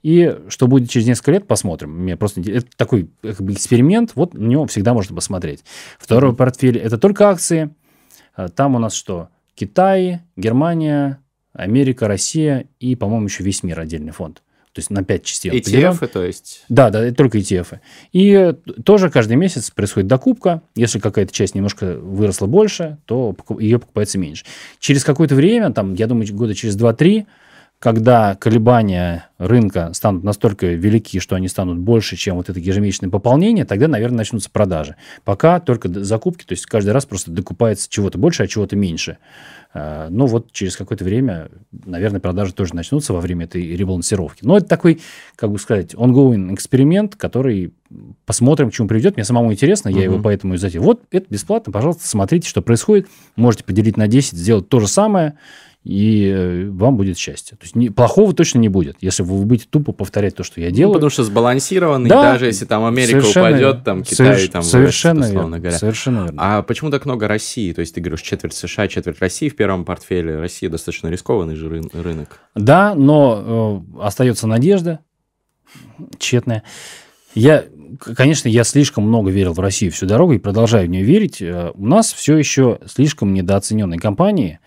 И 0.03 0.35
что 0.49 0.67
будет 0.67 0.89
через 0.89 1.07
несколько 1.07 1.33
лет, 1.33 1.47
посмотрим. 1.47 1.91
Мне 1.91 2.17
просто 2.17 2.41
это 2.41 2.67
такой 2.77 3.11
как 3.21 3.43
бы 3.43 3.53
эксперимент, 3.53 4.13
вот 4.15 4.33
на 4.33 4.47
него 4.47 4.67
всегда 4.67 4.95
можно 4.95 5.15
посмотреть. 5.15 5.63
Второй 5.99 6.33
mm. 6.33 6.37
портфель– 6.37 6.79
это 6.79 6.97
только 6.97 7.29
акции. 7.29 7.75
Э, 8.37 8.49
там 8.49 8.77
у 8.77 8.79
нас 8.79 8.95
что? 8.95 9.29
Китай, 9.55 10.21
Германия, 10.37 11.19
Америка, 11.53 12.09
Россия 12.09 12.67
и, 12.81 12.95
по-моему, 12.95 13.27
еще 13.27 13.43
весь 13.43 13.63
мир 13.63 13.79
отдельный 13.79 14.13
фонд. 14.13 14.43
То 14.79 14.81
есть 14.81 14.91
на 14.91 15.03
5 15.03 15.25
частей. 15.25 15.51
ETF, 15.51 16.07
то 16.07 16.23
есть? 16.23 16.65
Да, 16.69 16.91
да, 16.91 17.11
только 17.11 17.39
ETF. 17.39 17.81
И 18.13 18.55
тоже 18.85 19.11
каждый 19.11 19.37
месяц 19.37 19.73
происходит 19.73 20.07
докупка. 20.07 20.63
Если 20.77 21.01
какая-то 21.01 21.33
часть 21.33 21.57
немножко 21.57 21.97
выросла 21.99 22.47
больше, 22.47 22.99
то 23.05 23.35
ее 23.59 23.81
покупается 23.81 24.19
меньше. 24.19 24.45
Через 24.79 25.03
какое-то 25.03 25.35
время, 25.35 25.73
там, 25.73 25.95
я 25.95 26.07
думаю, 26.07 26.33
года 26.33 26.55
через 26.55 26.77
2-3, 26.77 27.27
когда 27.79 28.35
колебания 28.35 29.29
рынка 29.39 29.93
станут 29.93 30.25
настолько 30.25 30.67
велики, 30.67 31.21
что 31.21 31.37
они 31.37 31.47
станут 31.47 31.79
больше, 31.79 32.17
чем 32.17 32.37
вот 32.37 32.49
это 32.49 32.59
ежемесячное 32.59 33.09
пополнение, 33.09 33.65
тогда, 33.65 33.87
наверное, 33.87 34.19
начнутся 34.19 34.51
продажи. 34.51 34.97
Пока 35.25 35.61
только 35.61 35.89
закупки, 36.03 36.45
то 36.45 36.53
есть 36.53 36.67
каждый 36.67 36.91
раз 36.91 37.07
просто 37.07 37.31
докупается 37.31 37.89
чего-то 37.89 38.19
больше, 38.19 38.43
а 38.43 38.49
чего-то 38.49 38.75
меньше. 38.75 39.19
А, 39.73 40.09
ну 40.11 40.27
вот 40.27 40.51
через 40.51 40.77
какое-то 40.77 41.05
время, 41.05 41.51
наверное, 41.71 42.21
продажи 42.21 42.53
тоже 42.53 42.75
начнутся 42.75 43.13
во 43.13 43.21
время 43.21 43.45
этой 43.45 43.77
ребалансировки. 43.77 44.45
Но 44.45 44.57
это 44.57 44.67
такой, 44.67 45.01
как 45.37 45.53
бы 45.53 45.59
сказать, 45.61 45.95
ongoing 45.95 46.53
эксперимент, 46.55 47.15
который 47.15 47.75
посмотрим, 48.27 48.71
к 48.71 48.75
чему 48.75 48.89
приведет. 48.89 49.17
Мне 49.17 49.25
самому 49.25 49.53
интересно, 49.53 49.89
я 49.89 49.99
uh-huh. 49.99 50.05
его 50.05 50.23
поэтому 50.23 50.55
и 50.55 50.57
затем. 50.57 50.83
Вот 50.83 51.03
это 51.13 51.27
бесплатно, 51.31 51.73
пожалуйста, 51.73 52.09
смотрите, 52.09 52.49
что 52.49 52.61
происходит. 52.61 53.07
Можете 53.37 53.63
поделить 53.63 53.97
на 53.97 54.09
10, 54.09 54.37
сделать 54.37 54.69
то 54.69 54.81
же 54.81 54.89
самое 54.89 55.35
и 55.89 56.29
э, 56.29 56.69
вам 56.69 56.99
будет 56.99 57.17
счастье. 57.17 57.57
То 57.57 57.65
есть 57.65 57.75
не, 57.75 57.89
плохого 57.89 58.35
точно 58.35 58.59
не 58.59 58.69
будет, 58.69 58.99
если 59.01 59.23
вы 59.23 59.43
будете 59.47 59.69
тупо 59.71 59.93
повторять 59.93 60.37
то, 60.37 60.45
что 60.45 60.61
я 60.61 60.71
делаю. 60.71 60.89
Ну, 60.89 60.95
потому 60.95 61.09
что 61.09 61.25
сбалансированный, 61.25 62.11
да, 62.11 62.33
даже 62.33 62.45
если 62.45 62.67
там 62.67 62.85
Америка 62.85 63.25
упадет, 63.27 63.85
там 63.85 64.03
Китай 64.03 64.17
соверш, 64.17 64.49
там 64.51 64.63
совершенно 64.63 65.21
вырастет, 65.21 65.35
верно, 65.35 65.59
говоря. 65.59 65.79
Совершенно 65.79 66.23
верно. 66.25 66.37
А 66.37 66.63
почему 66.63 66.91
так 66.91 67.07
много 67.07 67.27
России? 67.27 67.73
То 67.73 67.81
есть 67.81 67.95
ты 67.95 68.03
говоришь, 68.03 68.21
четверть 68.21 68.53
США, 68.53 68.87
четверть 68.87 69.19
России 69.21 69.49
в 69.49 69.57
первом 69.57 69.87
портфеле. 69.87 70.39
Россия 70.39 70.69
достаточно 70.69 71.09
рискованный 71.09 71.55
же 71.55 71.71
рынок. 71.71 72.39
Да, 72.55 72.95
но 72.95 73.83
э, 73.97 74.03
остается 74.03 74.47
надежда 74.47 74.99
тщетная. 76.19 76.65
Я 77.35 77.65
конечно, 78.15 78.49
я 78.49 78.65
слишком 78.65 79.05
много 79.05 79.31
верил 79.31 79.55
в 79.55 79.61
Россию 79.61 79.93
всю 79.93 80.05
дорогу 80.05 80.35
и 80.35 80.39
продолжаю 80.39 80.87
в 80.87 80.91
нее 80.91 81.03
верить. 81.03 81.41
Э, 81.41 81.71
у 81.73 81.87
нас 81.87 82.13
все 82.13 82.37
еще 82.37 82.79
слишком 82.85 83.33
недооцененные 83.33 83.99
компании, 83.99 84.61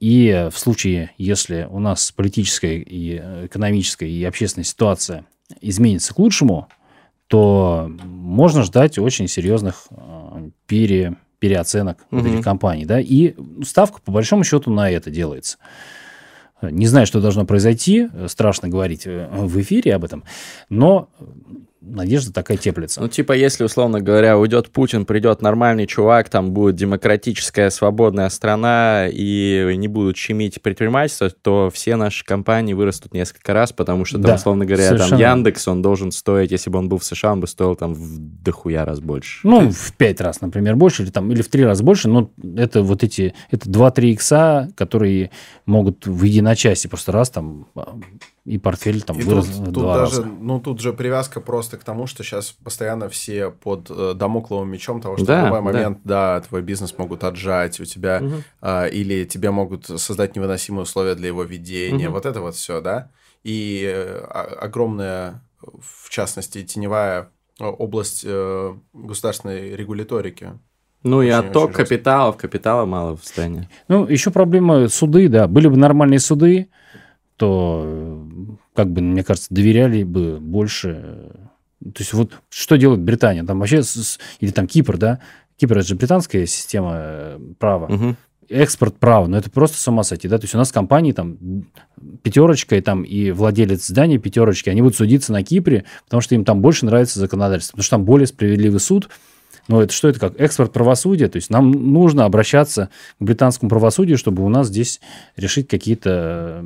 и 0.00 0.48
в 0.52 0.58
случае, 0.58 1.10
если 1.18 1.66
у 1.70 1.80
нас 1.80 2.12
политическая 2.12 2.78
и 2.78 3.16
экономическая 3.46 4.08
и 4.08 4.22
общественная 4.24 4.64
ситуация 4.64 5.26
изменится 5.60 6.14
к 6.14 6.18
лучшему, 6.18 6.68
то 7.26 7.90
можно 8.04 8.62
ждать 8.62 8.98
очень 8.98 9.28
серьезных 9.28 9.86
а, 9.90 10.48
пере, 10.66 11.16
переоценок 11.38 11.98
угу. 12.10 12.20
вот 12.20 12.30
этих 12.30 12.44
компаний. 12.44 12.84
Да? 12.84 13.00
И 13.00 13.34
ставка, 13.64 14.00
по 14.00 14.12
большому 14.12 14.44
счету, 14.44 14.70
на 14.70 14.90
это 14.90 15.10
делается. 15.10 15.58
Не 16.62 16.86
знаю, 16.86 17.06
что 17.06 17.20
должно 17.20 17.44
произойти, 17.44 18.08
страшно 18.28 18.68
говорить 18.68 19.06
э, 19.06 19.28
в 19.30 19.60
эфире 19.60 19.94
об 19.94 20.04
этом, 20.04 20.24
но 20.70 21.10
надежда 21.86 22.32
такая 22.32 22.56
теплится. 22.56 23.00
Ну, 23.00 23.08
типа, 23.08 23.32
если, 23.32 23.64
условно 23.64 24.00
говоря, 24.00 24.38
уйдет 24.38 24.70
Путин, 24.70 25.04
придет 25.04 25.42
нормальный 25.42 25.86
чувак, 25.86 26.28
там 26.28 26.52
будет 26.52 26.76
демократическая, 26.76 27.70
свободная 27.70 28.28
страна, 28.28 29.06
и 29.10 29.74
не 29.76 29.88
будут 29.88 30.16
щемить 30.16 30.62
предпринимательство, 30.62 31.30
то 31.30 31.70
все 31.72 31.96
наши 31.96 32.24
компании 32.24 32.74
вырастут 32.74 33.14
несколько 33.14 33.52
раз, 33.52 33.72
потому 33.72 34.04
что, 34.04 34.16
там, 34.16 34.22
да, 34.22 34.34
условно 34.34 34.64
говоря, 34.64 34.88
совершенно. 34.88 35.20
там 35.20 35.36
Яндекс, 35.36 35.68
он 35.68 35.82
должен 35.82 36.10
стоить, 36.10 36.50
если 36.50 36.70
бы 36.70 36.78
он 36.78 36.88
был 36.88 36.98
в 36.98 37.04
США, 37.04 37.32
он 37.32 37.40
бы 37.40 37.46
стоил 37.46 37.76
там 37.76 37.94
в 37.94 38.18
дохуя 38.18 38.84
раз 38.84 39.00
больше. 39.00 39.40
Ну, 39.46 39.70
в 39.70 39.92
пять 39.94 40.20
раз, 40.20 40.40
например, 40.40 40.76
больше, 40.76 41.02
или, 41.02 41.10
там, 41.10 41.30
или 41.32 41.42
в 41.42 41.48
три 41.48 41.64
раза 41.64 41.82
больше, 41.82 42.08
но 42.08 42.30
это 42.56 42.82
вот 42.82 43.02
эти, 43.02 43.34
это 43.50 43.68
2-3 43.68 44.04
икса, 44.10 44.70
которые 44.76 45.30
могут 45.66 46.06
в 46.06 46.22
единочасье 46.22 46.88
просто 46.88 47.12
раз 47.12 47.30
там 47.30 47.66
и 48.44 48.58
портфель 48.58 49.00
там 49.02 49.18
и 49.18 49.22
вырос 49.22 49.46
тут, 49.46 49.54
в 49.54 49.64
тут 49.64 49.72
два 49.72 49.98
даже, 49.98 50.22
раза. 50.22 50.24
Ну, 50.24 50.60
тут 50.60 50.80
же 50.80 50.92
привязка 50.92 51.40
просто 51.40 51.78
к 51.78 51.84
тому, 51.84 52.06
что 52.06 52.22
сейчас 52.22 52.52
постоянно 52.52 53.08
все 53.08 53.50
под 53.50 53.90
э, 53.90 54.12
домокловым 54.14 54.70
мечом 54.70 55.00
того, 55.00 55.16
что 55.16 55.26
да, 55.26 55.42
в 55.42 55.44
любой 55.46 55.60
момент, 55.62 56.00
да. 56.04 56.40
да, 56.40 56.46
твой 56.46 56.60
бизнес 56.60 56.96
могут 56.98 57.24
отжать 57.24 57.80
у 57.80 57.86
тебя, 57.86 58.20
угу. 58.22 58.34
э, 58.60 58.90
или 58.90 59.24
тебе 59.24 59.50
могут 59.50 59.86
создать 59.86 60.36
невыносимые 60.36 60.82
условия 60.82 61.14
для 61.14 61.28
его 61.28 61.42
ведения, 61.42 62.08
угу. 62.08 62.16
вот 62.16 62.26
это 62.26 62.40
вот 62.42 62.54
все, 62.54 62.82
да. 62.82 63.10
И 63.44 63.82
э, 63.82 64.18
огромная, 64.60 65.42
в 65.62 66.10
частности, 66.10 66.62
теневая 66.64 67.30
э, 67.58 67.64
область 67.64 68.24
э, 68.26 68.74
государственной 68.92 69.74
регуляторики. 69.74 70.52
Ну 71.02 71.18
очень, 71.18 71.28
и 71.28 71.32
отток 71.32 71.72
капиталов, 71.72 72.36
капитала 72.36 72.84
мало 72.84 73.16
в 73.16 73.24
стране. 73.24 73.70
Ну, 73.88 74.06
еще 74.06 74.30
проблема 74.30 74.88
суды, 74.88 75.28
да. 75.28 75.46
Были 75.46 75.68
бы 75.68 75.76
нормальные 75.76 76.18
суды, 76.18 76.68
то, 77.36 78.24
как 78.74 78.90
бы, 78.90 79.00
мне 79.00 79.22
кажется, 79.22 79.52
доверяли 79.54 80.02
бы 80.02 80.38
больше. 80.40 81.30
То 81.80 82.00
есть 82.00 82.12
вот 82.12 82.32
что 82.48 82.76
делает 82.76 83.00
Британия? 83.00 83.44
Там 83.44 83.60
вообще, 83.60 83.82
или 84.40 84.50
там 84.50 84.66
Кипр, 84.66 84.96
да? 84.96 85.20
Кипр– 85.56 85.78
это 85.78 85.88
же 85.88 85.94
британская 85.94 86.46
система 86.46 86.92
э, 86.94 87.38
права. 87.58 87.86
Угу. 87.86 88.16
Экспорт 88.48 88.96
права, 88.96 89.26
но 89.26 89.38
это 89.38 89.50
просто 89.50 89.78
с 89.78 89.88
ума 89.88 90.02
сойти, 90.02 90.28
да? 90.28 90.38
То 90.38 90.44
есть 90.44 90.54
у 90.54 90.58
нас 90.58 90.72
компании 90.72 91.12
там 91.12 91.38
пятерочка 92.22 92.76
и 92.76 92.80
там 92.80 93.02
и 93.02 93.30
владелец 93.30 93.86
здания 93.86 94.18
пятерочки, 94.18 94.68
они 94.68 94.82
будут 94.82 94.96
судиться 94.96 95.32
на 95.32 95.42
Кипре, 95.42 95.84
потому 96.04 96.20
что 96.20 96.34
им 96.34 96.44
там 96.44 96.60
больше 96.60 96.84
нравится 96.84 97.20
законодательство, 97.20 97.72
потому 97.72 97.84
что 97.84 97.96
там 97.96 98.04
более 98.04 98.26
справедливый 98.26 98.80
суд, 98.80 99.08
но 99.66 99.82
это 99.82 99.92
что 99.92 100.08
это 100.08 100.20
как? 100.20 100.38
Экспорт 100.40 100.72
правосудия. 100.72 101.28
То 101.28 101.36
есть 101.36 101.50
нам 101.50 101.70
нужно 101.70 102.24
обращаться 102.24 102.90
к 103.18 103.22
британскому 103.22 103.70
правосудию, 103.70 104.18
чтобы 104.18 104.44
у 104.44 104.48
нас 104.48 104.68
здесь 104.68 105.00
решить 105.36 105.68
какие-то 105.68 106.64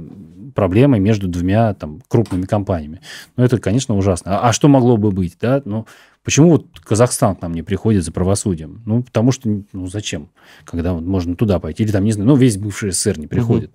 проблемы 0.55 0.99
между 0.99 1.29
двумя 1.29 1.75
там, 1.75 2.03
крупными 2.09 2.47
компаниями. 2.47 3.01
Ну, 3.37 3.45
это, 3.45 3.59
конечно, 3.59 3.97
ужасно. 3.97 4.39
А, 4.39 4.49
а 4.49 4.53
что 4.53 4.69
могло 4.69 4.97
бы 4.97 5.13
быть? 5.13 5.37
Да? 5.41 5.63
Ну, 5.65 5.87
почему 6.25 6.51
вот 6.51 6.67
Казахстан 6.83 7.37
к 7.37 7.43
нам 7.43 7.55
не 7.55 7.63
приходит 7.63 8.05
за 8.05 8.11
правосудием? 8.11 8.83
Ну, 8.85 9.03
потому 9.03 9.31
что, 9.31 9.63
ну, 9.73 9.87
зачем? 9.87 10.31
Когда 10.65 10.93
вот 10.95 11.05
можно 11.05 11.37
туда 11.37 11.61
пойти. 11.61 11.85
Или 11.85 11.93
там, 11.93 12.05
не 12.05 12.13
знаю, 12.13 12.29
ну, 12.29 12.35
весь 12.35 12.57
бывший 12.57 12.91
СССР 12.91 13.19
не 13.19 13.29
приходит. 13.29 13.71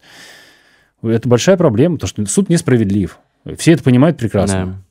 Угу. 1.01 1.11
Это 1.11 1.29
большая 1.29 1.55
проблема, 1.55 1.95
потому 1.95 2.09
что 2.09 2.25
суд 2.25 2.49
несправедлив. 2.49 3.19
Все 3.57 3.73
это 3.73 3.83
понимают 3.83 4.17
прекрасно. 4.17 4.83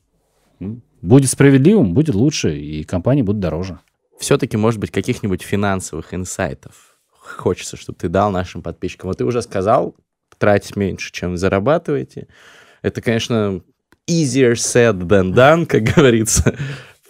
Да. 0.59 0.67
Будет 1.01 1.29
справедливым, 1.29 1.93
будет 1.93 2.15
лучше, 2.15 2.57
и 2.57 2.83
компании 2.83 3.23
будут 3.23 3.41
дороже 3.41 3.79
все-таки, 4.23 4.57
может 4.57 4.79
быть, 4.79 4.91
каких-нибудь 4.91 5.41
финансовых 5.41 6.13
инсайтов 6.13 6.93
хочется, 7.09 7.77
чтобы 7.77 7.97
ты 7.99 8.09
дал 8.09 8.31
нашим 8.31 8.61
подписчикам. 8.61 9.09
Вот 9.09 9.17
ты 9.17 9.25
уже 9.25 9.41
сказал, 9.41 9.95
тратить 10.37 10.75
меньше, 10.75 11.11
чем 11.11 11.37
зарабатываете. 11.37 12.27
Это, 12.81 13.01
конечно, 13.01 13.61
easier 14.09 14.53
said 14.53 14.99
than 14.99 15.33
done, 15.33 15.65
как 15.65 15.83
говорится. 15.83 16.55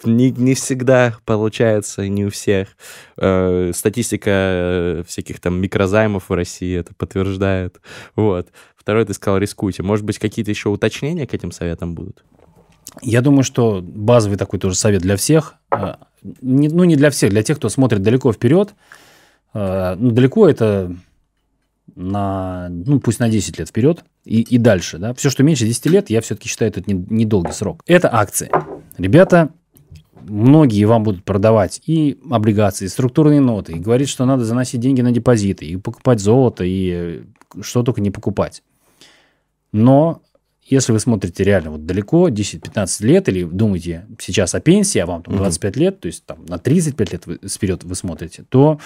Не, 0.04 0.30
не 0.30 0.54
всегда 0.54 1.16
получается, 1.24 2.06
не 2.08 2.26
у 2.26 2.30
всех. 2.30 2.68
Э, 3.16 3.70
статистика 3.74 4.30
э, 4.30 5.02
всяких 5.06 5.40
там 5.40 5.60
микрозаймов 5.60 6.28
в 6.28 6.32
России 6.34 6.76
это 6.76 6.94
подтверждает. 6.94 7.80
Вот. 8.14 8.48
Второй 8.76 9.06
ты 9.06 9.14
сказал, 9.14 9.38
рискуйте. 9.38 9.82
Может 9.82 10.04
быть, 10.04 10.18
какие-то 10.18 10.50
еще 10.50 10.68
уточнения 10.68 11.26
к 11.26 11.32
этим 11.32 11.52
советам 11.52 11.94
будут? 11.94 12.22
Я 13.00 13.22
думаю, 13.22 13.44
что 13.44 13.80
базовый 13.82 14.36
такой 14.36 14.58
тоже 14.58 14.76
совет 14.76 15.00
для 15.00 15.16
всех. 15.16 15.54
Не, 16.40 16.68
ну, 16.68 16.84
не 16.84 16.96
для 16.96 17.10
всех, 17.10 17.30
для 17.30 17.42
тех, 17.42 17.58
кто 17.58 17.68
смотрит 17.68 18.02
далеко 18.02 18.32
вперед. 18.32 18.74
Э, 19.52 19.94
ну, 19.98 20.10
далеко 20.10 20.48
это 20.48 20.94
на, 21.94 22.68
ну, 22.70 22.98
пусть 22.98 23.20
на 23.20 23.28
10 23.28 23.58
лет 23.58 23.68
вперед 23.68 24.04
и, 24.24 24.40
и 24.40 24.58
дальше. 24.58 24.98
Да? 24.98 25.14
Все, 25.14 25.30
что 25.30 25.42
меньше 25.42 25.66
10 25.66 25.86
лет, 25.86 26.10
я 26.10 26.20
все-таки 26.20 26.48
считаю, 26.48 26.70
это 26.70 26.82
недолгий 26.86 27.50
не 27.50 27.54
срок. 27.54 27.82
Это 27.86 28.12
акции. 28.12 28.50
Ребята, 28.98 29.50
многие 30.22 30.84
вам 30.84 31.02
будут 31.02 31.24
продавать 31.24 31.82
и 31.86 32.18
облигации, 32.30 32.86
и 32.86 32.88
структурные 32.88 33.40
ноты, 33.40 33.74
и 33.74 33.78
говорить, 33.78 34.08
что 34.08 34.24
надо 34.24 34.44
заносить 34.44 34.80
деньги 34.80 35.02
на 35.02 35.12
депозиты, 35.12 35.66
и 35.66 35.76
покупать 35.76 36.20
золото, 36.20 36.64
и 36.64 37.22
что 37.60 37.82
только 37.82 38.00
не 38.00 38.10
покупать. 38.10 38.62
Но 39.72 40.22
если 40.64 40.92
вы 40.92 41.00
смотрите 41.00 41.44
реально 41.44 41.72
вот 41.72 41.84
далеко, 41.84 42.28
10-15 42.28 43.04
лет, 43.04 43.28
или 43.28 43.44
думаете 43.44 44.06
сейчас 44.18 44.54
о 44.54 44.60
пенсии, 44.60 44.98
а 44.98 45.06
вам 45.06 45.22
там 45.22 45.36
25 45.36 45.76
лет, 45.76 46.00
то 46.00 46.06
есть 46.06 46.24
там 46.24 46.44
на 46.46 46.58
35 46.58 47.12
лет 47.12 47.26
вы, 47.26 47.38
вперед 47.46 47.84
вы 47.84 47.94
смотрите, 47.94 48.44
то 48.48 48.80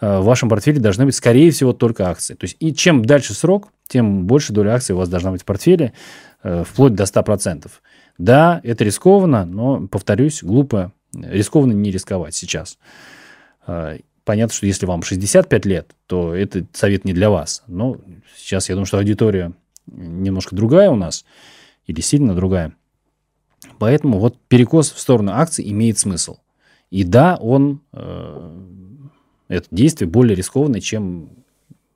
э, 0.00 0.18
в 0.18 0.24
вашем 0.24 0.48
портфеле 0.48 0.80
должны 0.80 1.04
быть, 1.04 1.14
скорее 1.14 1.50
всего, 1.52 1.72
только 1.72 2.08
акции. 2.08 2.34
То 2.34 2.44
есть 2.44 2.56
и 2.58 2.74
чем 2.74 3.04
дальше 3.04 3.34
срок, 3.34 3.68
тем 3.86 4.26
больше 4.26 4.52
доля 4.52 4.74
акций 4.74 4.94
у 4.94 4.98
вас 4.98 5.08
должна 5.08 5.30
быть 5.30 5.42
в 5.42 5.44
портфеле, 5.44 5.92
э, 6.42 6.64
вплоть 6.66 6.94
до 6.94 7.04
100%. 7.04 7.70
Да, 8.18 8.60
это 8.64 8.84
рискованно, 8.84 9.44
но, 9.46 9.86
повторюсь, 9.86 10.42
глупо, 10.42 10.92
рискованно 11.14 11.72
не 11.72 11.92
рисковать 11.92 12.34
сейчас. 12.34 12.78
Э, 13.68 13.98
понятно, 14.24 14.54
что 14.54 14.66
если 14.66 14.86
вам 14.86 15.04
65 15.04 15.66
лет, 15.66 15.94
то 16.06 16.34
этот 16.34 16.74
совет 16.74 17.04
не 17.04 17.12
для 17.12 17.30
вас. 17.30 17.62
Но 17.68 17.98
сейчас 18.36 18.68
я 18.68 18.74
думаю, 18.74 18.86
что 18.86 18.98
аудитория 18.98 19.52
немножко 19.86 20.54
другая 20.54 20.90
у 20.90 20.96
нас, 20.96 21.24
или 21.86 22.00
сильно 22.00 22.34
другая. 22.34 22.74
Поэтому 23.78 24.18
вот 24.18 24.38
перекос 24.48 24.92
в 24.92 24.98
сторону 24.98 25.32
акций 25.32 25.68
имеет 25.70 25.98
смысл. 25.98 26.38
И 26.90 27.04
да, 27.04 27.36
он, 27.40 27.80
э, 27.92 28.60
это 29.48 29.66
действие 29.70 30.08
более 30.08 30.34
рискованное, 30.34 30.80
чем, 30.80 31.30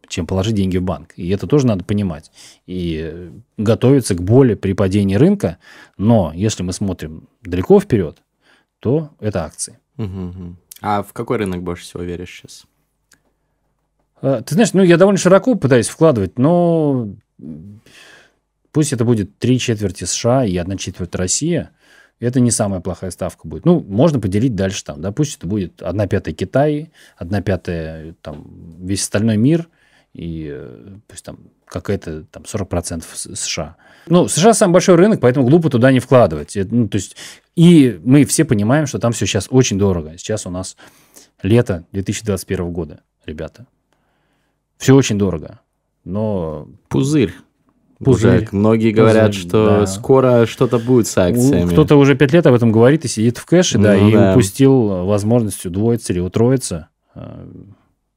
чем 0.08 0.26
положить 0.26 0.54
деньги 0.54 0.78
в 0.78 0.82
банк. 0.82 1.12
И 1.16 1.28
это 1.28 1.46
тоже 1.46 1.66
надо 1.66 1.84
понимать. 1.84 2.30
И 2.66 3.30
готовиться 3.56 4.14
к 4.14 4.22
боли 4.22 4.54
при 4.54 4.72
падении 4.72 5.16
рынка. 5.16 5.58
Но 5.98 6.32
если 6.34 6.62
мы 6.62 6.72
смотрим 6.72 7.28
далеко 7.42 7.80
вперед, 7.80 8.22
то 8.80 9.10
это 9.20 9.44
акции. 9.44 9.78
Угу. 9.98 10.56
А 10.82 11.02
в 11.02 11.12
какой 11.12 11.38
рынок 11.38 11.62
больше 11.62 11.84
всего 11.84 12.02
веришь 12.02 12.30
сейчас? 12.30 12.66
Э, 14.22 14.42
ты 14.44 14.54
знаешь, 14.54 14.72
ну 14.72 14.82
я 14.82 14.96
довольно 14.96 15.18
широко 15.18 15.54
пытаюсь 15.54 15.88
вкладывать, 15.88 16.38
но 16.38 17.08
пусть 18.72 18.92
это 18.92 19.04
будет 19.04 19.38
три 19.38 19.58
четверти 19.58 20.04
США 20.04 20.44
и 20.44 20.56
одна 20.56 20.76
четверть 20.76 21.14
Россия, 21.14 21.70
это 22.18 22.40
не 22.40 22.50
самая 22.50 22.80
плохая 22.80 23.10
ставка 23.10 23.46
будет. 23.46 23.64
Ну, 23.64 23.80
можно 23.80 24.20
поделить 24.20 24.54
дальше 24.54 24.84
там, 24.84 25.00
да, 25.00 25.12
пусть 25.12 25.36
это 25.38 25.46
будет 25.46 25.82
одна 25.82 26.06
пятая 26.06 26.34
Китай, 26.34 26.90
одна 27.16 27.42
пятая 27.42 28.14
там 28.22 28.46
весь 28.78 29.02
остальной 29.02 29.36
мир, 29.36 29.68
и 30.14 30.50
э, 30.50 30.98
пусть 31.08 31.24
там 31.24 31.38
какая-то 31.66 32.24
там 32.24 32.44
40% 32.44 33.02
США. 33.34 33.76
Ну, 34.08 34.28
США 34.28 34.54
самый 34.54 34.74
большой 34.74 34.94
рынок, 34.96 35.20
поэтому 35.20 35.46
глупо 35.46 35.68
туда 35.68 35.92
не 35.92 36.00
вкладывать. 36.00 36.56
Это, 36.56 36.74
ну, 36.74 36.88
то 36.88 36.96
есть, 36.96 37.16
и 37.54 38.00
мы 38.02 38.24
все 38.24 38.44
понимаем, 38.44 38.86
что 38.86 38.98
там 38.98 39.12
все 39.12 39.26
сейчас 39.26 39.48
очень 39.50 39.78
дорого. 39.78 40.16
Сейчас 40.16 40.46
у 40.46 40.50
нас 40.50 40.76
лето 41.42 41.84
2021 41.92 42.72
года, 42.72 43.00
ребята. 43.26 43.66
Все 44.78 44.94
очень 44.94 45.18
дорого 45.18 45.60
но... 46.06 46.68
Пузырь. 46.88 47.34
Пузырь. 47.98 48.44
Уже 48.44 48.48
многие 48.52 48.92
говорят, 48.92 49.32
Пузырь, 49.32 49.42
что 49.48 49.66
да. 49.66 49.86
скоро 49.86 50.46
что-то 50.46 50.78
будет 50.78 51.06
с 51.06 51.18
акциями. 51.18 51.70
Кто-то 51.70 51.96
уже 51.96 52.14
пять 52.14 52.32
лет 52.32 52.46
об 52.46 52.54
этом 52.54 52.70
говорит 52.70 53.04
и 53.04 53.08
сидит 53.08 53.38
в 53.38 53.44
кэше, 53.44 53.78
ну, 53.78 53.84
да, 53.84 53.96
и 53.96 54.12
да. 54.12 54.30
упустил 54.30 55.04
возможность 55.06 55.66
удвоиться 55.66 56.12
или 56.12 56.20
утроиться. 56.20 56.88
А, 57.14 57.48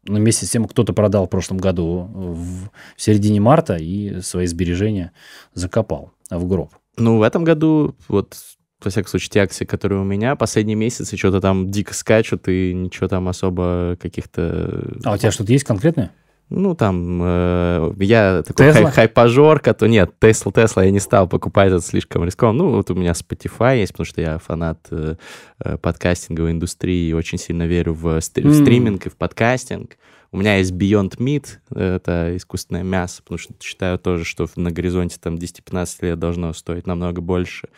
но 0.06 0.18
вместе 0.18 0.46
с 0.46 0.50
тем 0.50 0.66
кто-то 0.66 0.94
продал 0.94 1.26
в 1.26 1.30
прошлом 1.30 1.58
году 1.58 2.10
в, 2.14 2.70
в 2.96 3.02
середине 3.02 3.40
марта 3.40 3.76
и 3.78 4.22
свои 4.22 4.46
сбережения 4.46 5.12
закопал 5.54 6.12
в 6.30 6.48
гроб. 6.48 6.72
Ну, 6.98 7.18
в 7.18 7.24
этом 7.24 7.44
году 7.44 7.96
вот 8.08 8.36
во 8.84 8.92
всяком 8.92 9.10
случае, 9.10 9.30
те 9.30 9.42
акции, 9.42 9.66
которые 9.66 10.00
у 10.00 10.06
меня, 10.06 10.36
последние 10.36 10.76
месяцы 10.76 11.18
что-то 11.18 11.42
там 11.42 11.70
дико 11.70 11.94
скачут, 11.94 12.48
и 12.48 12.74
ничего 12.74 13.10
там 13.10 13.28
особо 13.28 13.98
каких-то... 14.00 14.98
А 15.04 15.14
у 15.14 15.18
тебя 15.18 15.32
что-то 15.32 15.52
есть 15.52 15.66
конкретное? 15.66 16.12
Ну, 16.50 16.74
там, 16.74 17.22
э, 17.24 17.94
я 18.00 18.42
такой 18.42 18.72
хай 18.72 18.86
хайпажор, 18.92 19.60
то 19.60 19.88
нет, 19.88 20.14
Тесла, 20.20 20.52
Тесла 20.52 20.84
я 20.84 20.92
не 20.92 21.00
стал 21.00 21.28
покупать, 21.28 21.72
это 21.72 21.82
слишком 21.82 22.24
рискованно. 22.24 22.64
Ну, 22.64 22.72
вот 22.72 22.90
у 22.90 22.96
меня 22.96 23.12
Spotify 23.12 23.80
есть, 23.80 23.92
потому 23.92 24.06
что 24.06 24.22
я 24.22 24.40
фанат 24.40 24.80
э, 24.90 25.16
э 25.64 25.78
подкастинговой 25.78 26.52
индустрии 26.52 27.10
и 27.10 27.14
очень 27.14 27.38
сильно 27.38 27.68
верю 27.68 27.94
в, 27.94 28.20
стри- 28.20 28.44
mm. 28.44 28.50
в 28.50 28.62
стриминг 28.62 29.06
и 29.06 29.10
в 29.10 29.16
подкастинг. 29.16 29.98
У 30.32 30.38
меня 30.38 30.58
есть 30.58 30.72
Beyond 30.72 31.18
Meat, 31.18 31.58
это 31.76 32.36
искусственное 32.36 32.84
мясо, 32.84 33.22
потому 33.24 33.40
что 33.40 33.54
считаю 33.60 33.98
тоже, 33.98 34.26
что 34.26 34.48
на 34.56 34.72
горизонте 34.72 35.18
там 35.20 35.36
10-15 35.36 35.88
лет 36.02 36.20
должно 36.20 36.54
стоить 36.54 36.86
намного 36.86 37.22
больше. 37.22 37.70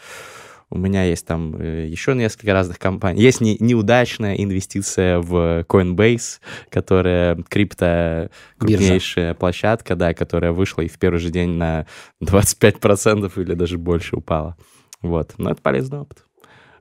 У 0.71 0.77
меня 0.77 1.03
есть 1.03 1.25
там 1.25 1.55
э, 1.57 1.85
еще 1.87 2.15
несколько 2.15 2.53
разных 2.53 2.79
компаний. 2.79 3.21
Есть 3.21 3.41
не, 3.41 3.57
неудачная 3.59 4.35
инвестиция 4.35 5.19
в 5.19 5.65
Coinbase, 5.67 6.39
которая 6.69 7.35
крипто 7.49 8.29
крупнейшая 8.57 9.29
Биржа. 9.29 9.35
площадка, 9.37 9.95
да, 9.95 10.13
которая 10.13 10.53
вышла 10.53 10.81
и 10.81 10.87
в 10.87 10.97
первый 10.97 11.19
же 11.19 11.29
день 11.29 11.51
на 11.51 11.85
25% 12.23 13.31
или 13.41 13.53
даже 13.53 13.77
больше 13.77 14.15
упала. 14.15 14.55
Вот. 15.01 15.33
Но 15.37 15.51
это 15.51 15.61
полезный 15.61 15.99
опыт. 15.99 16.25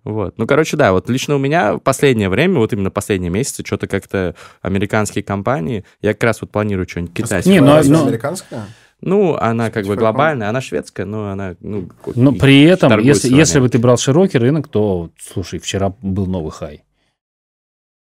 Вот. 0.04 0.38
Ну, 0.38 0.46
короче, 0.46 0.76
да, 0.76 0.92
вот 0.92 1.10
лично 1.10 1.34
у 1.34 1.38
меня 1.38 1.74
в 1.74 1.80
последнее 1.80 2.28
время, 2.28 2.58
вот 2.58 2.72
именно 2.72 2.90
последние 2.90 3.30
месяцы, 3.30 3.64
что-то 3.66 3.86
как-то 3.86 4.34
американские 4.62 5.22
компании, 5.22 5.84
я 6.00 6.14
как 6.14 6.24
раз 6.24 6.40
вот 6.40 6.50
планирую 6.50 6.88
что-нибудь 6.88 7.14
китайское. 7.14 7.52
Не, 7.52 7.60
но, 7.60 7.82
но... 7.82 8.06
американская? 8.06 8.66
Ну, 9.02 9.34
она 9.36 9.70
как 9.70 9.86
бы 9.86 9.96
глобальная, 9.96 10.50
она 10.50 10.60
шведская, 10.60 11.06
но 11.06 11.30
она... 11.30 11.56
Ну, 11.60 11.88
но 12.14 12.32
при 12.32 12.62
этом, 12.64 12.98
если, 13.00 13.34
если 13.34 13.60
бы 13.60 13.68
ты 13.68 13.78
брал 13.78 13.96
широкий 13.96 14.38
рынок, 14.38 14.68
то, 14.68 15.10
слушай, 15.18 15.58
вчера 15.58 15.94
был 16.02 16.26
новый 16.26 16.52
хай. 16.52 16.84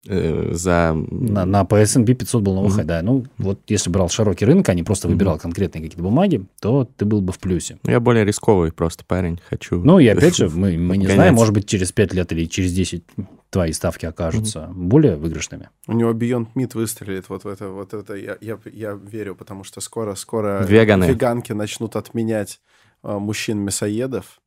Э, 0.09 0.51
за... 0.53 0.95
На, 1.11 1.45
на 1.45 1.65
по 1.65 1.77
S&P 1.77 2.15
500 2.15 2.43
был 2.43 2.55
новый 2.55 2.71
mm-hmm. 2.71 2.75
хай, 2.75 2.85
да. 2.85 3.03
Ну, 3.03 3.25
вот 3.39 3.61
если 3.69 3.91
брал 3.91 4.09
широкий 4.09 4.45
рынок, 4.45 4.69
а 4.69 4.75
не 4.75 4.83
просто 4.83 5.07
выбирал 5.07 5.37
mm-hmm. 5.37 5.43
конкретные 5.43 5.83
какие-то 5.83 6.03
бумаги, 6.03 6.45
то 6.61 6.89
ты 6.97 7.05
был 7.05 7.21
бы 7.21 7.33
в 7.33 7.39
плюсе. 7.39 7.79
Я 7.85 8.01
более 8.01 8.25
рисковый 8.25 8.73
просто 8.73 9.05
парень, 9.05 9.41
хочу... 9.49 9.81
Ну, 9.85 10.01
и 10.01 10.09
опять 10.09 10.37
же, 10.37 10.49
мы, 10.49 10.77
мы 10.77 10.97
не 10.97 11.07
знаем, 11.15 11.35
может 11.35 11.55
быть, 11.55 11.67
через 11.67 11.93
5 11.93 12.15
лет 12.15 12.33
или 12.33 12.47
через 12.47 12.73
10 12.73 13.05
твои 13.53 13.73
ставки 13.73 14.07
окажутся 14.07 14.61
mm-hmm. 14.61 14.73
более 14.73 15.17
выигрышными. 15.17 15.69
У 15.87 15.93
него 15.93 16.13
Beyond 16.13 16.49
Meat 16.55 16.71
выстрелит, 16.73 17.29
вот 17.29 17.45
в 17.45 17.47
это, 17.47 17.69
вот 17.69 17.93
это 17.93 18.15
я, 18.15 18.39
я, 18.41 18.59
я 18.73 18.95
верю, 18.95 19.35
потому 19.35 19.63
что 19.63 19.83
скоро, 19.83 20.15
скоро 20.15 20.65
Веганы. 20.65 21.05
веганки 21.05 21.53
начнут 21.53 21.95
отменять 21.95 22.61
э, 23.03 23.13
мужчин-мясоедов, 23.13 24.41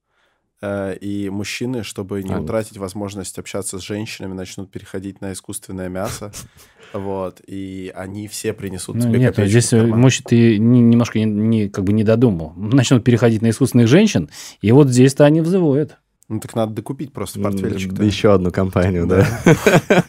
э, 0.59 0.97
и 0.97 1.29
мужчины, 1.29 1.83
чтобы 1.83 2.23
не 2.23 2.33
а, 2.33 2.41
утратить 2.41 2.77
возможность 2.77 3.37
общаться 3.37 3.77
с 3.77 3.83
женщинами, 3.83 4.33
начнут 4.33 4.71
переходить 4.71 5.21
на 5.21 5.33
искусственное 5.33 5.87
мясо, 5.87 6.33
вот, 6.93 7.41
и 7.45 7.93
они 7.95 8.27
все 8.27 8.53
принесут 8.53 8.95
ну, 8.95 9.03
тебе 9.03 9.19
Нет, 9.19 9.35
здесь, 9.37 9.71
э, 9.71 9.85
может, 9.85 10.23
ты 10.23 10.57
немножко 10.57 11.19
не, 11.19 11.25
не, 11.25 11.69
как 11.69 11.83
бы 11.83 11.93
не 11.93 12.03
додумал. 12.03 12.53
Начнут 12.55 13.03
переходить 13.03 13.43
на 13.43 13.51
искусственных 13.51 13.87
женщин, 13.87 14.31
и 14.61 14.71
вот 14.71 14.89
здесь-то 14.89 15.25
они 15.25 15.41
взвоют. 15.41 15.99
Ну 16.27 16.39
так 16.39 16.55
надо 16.55 16.73
докупить 16.73 17.13
просто 17.13 17.39
портфельчик. 17.39 17.93
-то. 17.93 18.03
Еще 18.03 18.33
одну 18.33 18.51
компанию, 18.51 19.05
да. 19.05 19.27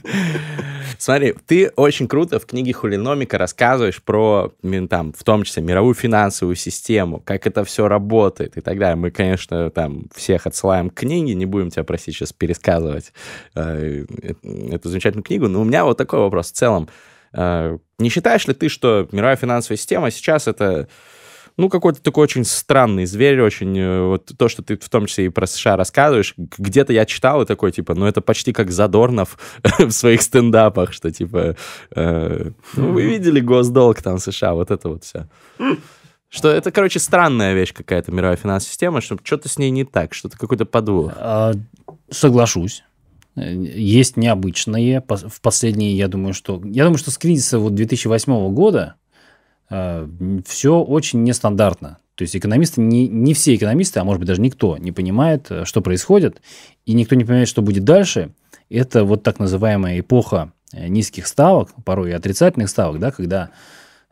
Смотри, 0.98 1.34
ты 1.46 1.70
очень 1.76 2.08
круто 2.08 2.38
в 2.38 2.46
книге 2.46 2.72
Хулиномика 2.72 3.36
рассказываешь 3.36 4.02
про, 4.02 4.52
там, 4.88 5.12
в 5.12 5.24
том 5.24 5.42
числе, 5.44 5.62
мировую 5.62 5.94
финансовую 5.94 6.56
систему, 6.56 7.20
как 7.20 7.46
это 7.46 7.64
все 7.64 7.86
работает 7.86 8.56
и 8.56 8.60
так 8.62 8.78
далее. 8.78 8.96
Мы, 8.96 9.10
конечно, 9.10 9.70
там 9.70 10.06
всех 10.14 10.46
отсылаем 10.46 10.88
к 10.88 10.94
книге, 10.94 11.34
не 11.34 11.44
будем 11.44 11.70
тебя 11.70 11.84
просить 11.84 12.14
сейчас 12.14 12.32
пересказывать 12.32 13.12
э, 13.54 14.06
эту 14.70 14.88
замечательную 14.88 15.24
книгу, 15.24 15.48
но 15.48 15.60
у 15.60 15.64
меня 15.64 15.84
вот 15.84 15.98
такой 15.98 16.20
вопрос 16.20 16.50
в 16.50 16.54
целом. 16.54 16.88
Э, 17.34 17.76
не 17.98 18.08
считаешь 18.08 18.46
ли 18.46 18.54
ты, 18.54 18.68
что 18.70 19.06
мировая 19.12 19.36
финансовая 19.36 19.76
система 19.76 20.10
сейчас 20.10 20.48
это 20.48 20.88
ну, 21.56 21.70
какой-то 21.70 22.02
такой 22.02 22.24
очень 22.24 22.44
странный 22.44 23.06
зверь, 23.06 23.40
очень... 23.40 23.78
Э, 23.78 24.06
вот 24.08 24.30
то, 24.36 24.48
что 24.48 24.62
ты 24.62 24.76
в 24.76 24.88
том 24.88 25.06
числе 25.06 25.26
и 25.26 25.28
про 25.30 25.46
США 25.46 25.76
рассказываешь, 25.76 26.34
где-то 26.36 26.92
я 26.92 27.06
читал 27.06 27.42
и 27.42 27.46
такой, 27.46 27.72
типа, 27.72 27.94
ну, 27.94 28.06
это 28.06 28.20
почти 28.20 28.52
как 28.52 28.70
Задорнов 28.70 29.38
в 29.78 29.90
своих 29.90 30.20
стендапах, 30.20 30.92
что, 30.92 31.10
типа, 31.10 31.56
э, 31.94 32.50
ну, 32.74 32.92
вы 32.92 33.02
видели 33.04 33.40
госдолг 33.40 34.02
там 34.02 34.18
США, 34.18 34.54
вот 34.54 34.70
это 34.70 34.88
вот 34.90 35.04
все. 35.04 35.28
Что 36.28 36.50
это, 36.50 36.70
короче, 36.70 36.98
странная 36.98 37.54
вещь 37.54 37.72
какая-то, 37.72 38.12
мировая 38.12 38.36
финансовая 38.36 38.70
система, 38.70 39.00
что 39.00 39.16
что-то 39.22 39.48
с 39.48 39.58
ней 39.58 39.70
не 39.70 39.84
так, 39.84 40.12
что-то 40.12 40.36
какой-то 40.36 40.66
подвох. 40.66 41.12
А, 41.16 41.52
соглашусь. 42.10 42.82
Есть 43.36 44.16
необычные. 44.16 45.02
В 45.08 45.40
последние, 45.40 45.96
я 45.96 46.08
думаю, 46.08 46.34
что... 46.34 46.60
Я 46.64 46.84
думаю, 46.84 46.98
что 46.98 47.10
с 47.10 47.18
кризиса 47.18 47.58
вот 47.58 47.74
2008 47.74 48.52
года 48.52 48.96
Э, 49.05 49.05
все 49.68 50.80
очень 50.80 51.22
нестандартно. 51.22 51.98
То 52.14 52.22
есть 52.22 52.34
экономисты, 52.34 52.80
не, 52.80 53.08
не 53.08 53.34
все 53.34 53.54
экономисты, 53.54 54.00
а 54.00 54.04
может 54.04 54.20
быть 54.20 54.28
даже 54.28 54.40
никто 54.40 54.78
не 54.78 54.90
понимает, 54.90 55.50
э, 55.50 55.64
что 55.66 55.82
происходит, 55.82 56.40
и 56.86 56.94
никто 56.94 57.14
не 57.14 57.24
понимает, 57.24 57.48
что 57.48 57.60
будет 57.60 57.84
дальше. 57.84 58.30
Это 58.70 59.04
вот 59.04 59.22
так 59.22 59.38
называемая 59.38 60.00
эпоха 60.00 60.52
э, 60.72 60.88
низких 60.88 61.26
ставок, 61.26 61.70
порой 61.84 62.10
и 62.10 62.14
отрицательных 62.14 62.70
ставок, 62.70 62.98
да, 62.98 63.10
когда 63.10 63.50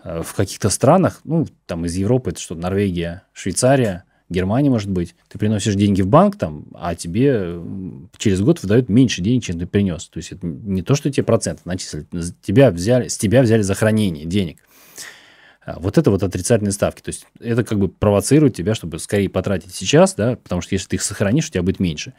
в 0.05 0.35
каких-то 0.35 0.69
странах, 0.69 1.23
ну, 1.25 1.47
там 1.65 1.87
из 1.87 1.95
Европы, 1.95 2.33
это 2.33 2.39
что, 2.39 2.55
Норвегия, 2.55 3.23
Швейцария, 3.33 4.05
Германия, 4.29 4.69
может 4.69 4.91
быть, 4.91 5.15
ты 5.29 5.39
приносишь 5.39 5.75
деньги 5.75 6.03
в 6.03 6.09
банк, 6.09 6.37
там, 6.37 6.67
а 6.75 6.95
тебе 6.95 7.59
через 8.19 8.43
год 8.43 8.63
выдают 8.63 8.91
меньше 8.91 9.23
денег, 9.23 9.45
чем 9.45 9.59
ты 9.59 9.67
принес. 9.67 10.09
То 10.09 10.19
есть 10.19 10.33
это 10.33 10.47
не 10.47 10.83
то, 10.83 10.95
что 10.95 11.11
тебе 11.11 11.25
проценты 11.25 11.63
начислили, 11.65 12.07
тебя 12.43 12.71
взяли, 12.71 13.09
с 13.09 13.17
тебя 13.17 13.43
взяли 13.43 13.63
за 13.63 13.75
хранение 13.75 14.27
денег. 14.27 14.59
А, 15.65 15.79
вот 15.79 15.99
это 15.99 16.11
вот 16.11 16.23
отрицательные 16.23 16.73
ставки. 16.73 17.01
То 17.01 17.09
есть 17.11 17.27
это 17.41 17.65
как 17.65 17.79
бы 17.79 17.89
провоцирует 17.89 18.55
тебя, 18.55 18.75
чтобы 18.75 18.99
скорее 18.99 19.29
потратить 19.29 19.75
сейчас, 19.75 20.15
да, 20.15 20.37
потому 20.37 20.61
что 20.61 20.75
если 20.75 20.89
ты 20.89 20.97
их 20.97 21.03
сохранишь, 21.03 21.49
у 21.49 21.51
тебя 21.51 21.63
будет 21.63 21.81
меньше. 21.81 22.15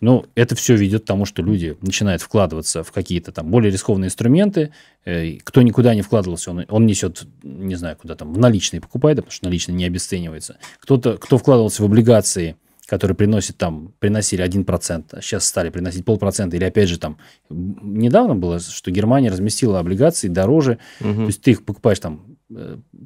Но 0.00 0.26
это 0.34 0.54
все 0.54 0.76
ведет 0.76 1.04
к 1.04 1.06
тому, 1.06 1.24
что 1.24 1.42
люди 1.42 1.76
начинают 1.80 2.20
вкладываться 2.20 2.82
в 2.82 2.92
какие-то 2.92 3.32
там 3.32 3.50
более 3.50 3.70
рискованные 3.70 4.08
инструменты. 4.08 4.72
Э, 5.04 5.38
кто 5.44 5.62
никуда 5.62 5.94
не 5.94 6.02
вкладывался, 6.02 6.50
он, 6.50 6.66
он 6.68 6.86
несет, 6.86 7.26
не 7.42 7.76
знаю, 7.76 7.96
куда 7.96 8.14
там, 8.14 8.32
в 8.32 8.38
наличные 8.38 8.80
покупает, 8.80 9.16
потому 9.18 9.32
что 9.32 9.46
наличные 9.46 9.76
не 9.76 9.86
обесценивается. 9.86 10.58
Кто-то, 10.80 11.16
кто 11.16 11.38
вкладывался 11.38 11.82
в 11.82 11.86
облигации, 11.86 12.56
которые 12.86 13.16
приносят 13.16 13.56
там, 13.56 13.94
приносили 13.98 14.44
1%, 14.44 15.04
а 15.12 15.22
сейчас 15.22 15.46
стали 15.46 15.70
приносить 15.70 16.04
полпроцента, 16.04 16.56
или 16.56 16.64
опять 16.64 16.88
же 16.88 16.98
там, 16.98 17.18
недавно 17.48 18.34
было, 18.34 18.60
что 18.60 18.90
Германия 18.90 19.30
разместила 19.30 19.78
облигации 19.78 20.28
дороже, 20.28 20.78
угу. 21.00 21.14
то 21.14 21.26
есть 21.26 21.40
ты 21.40 21.52
их 21.52 21.64
покупаешь 21.64 21.98
там 21.98 22.33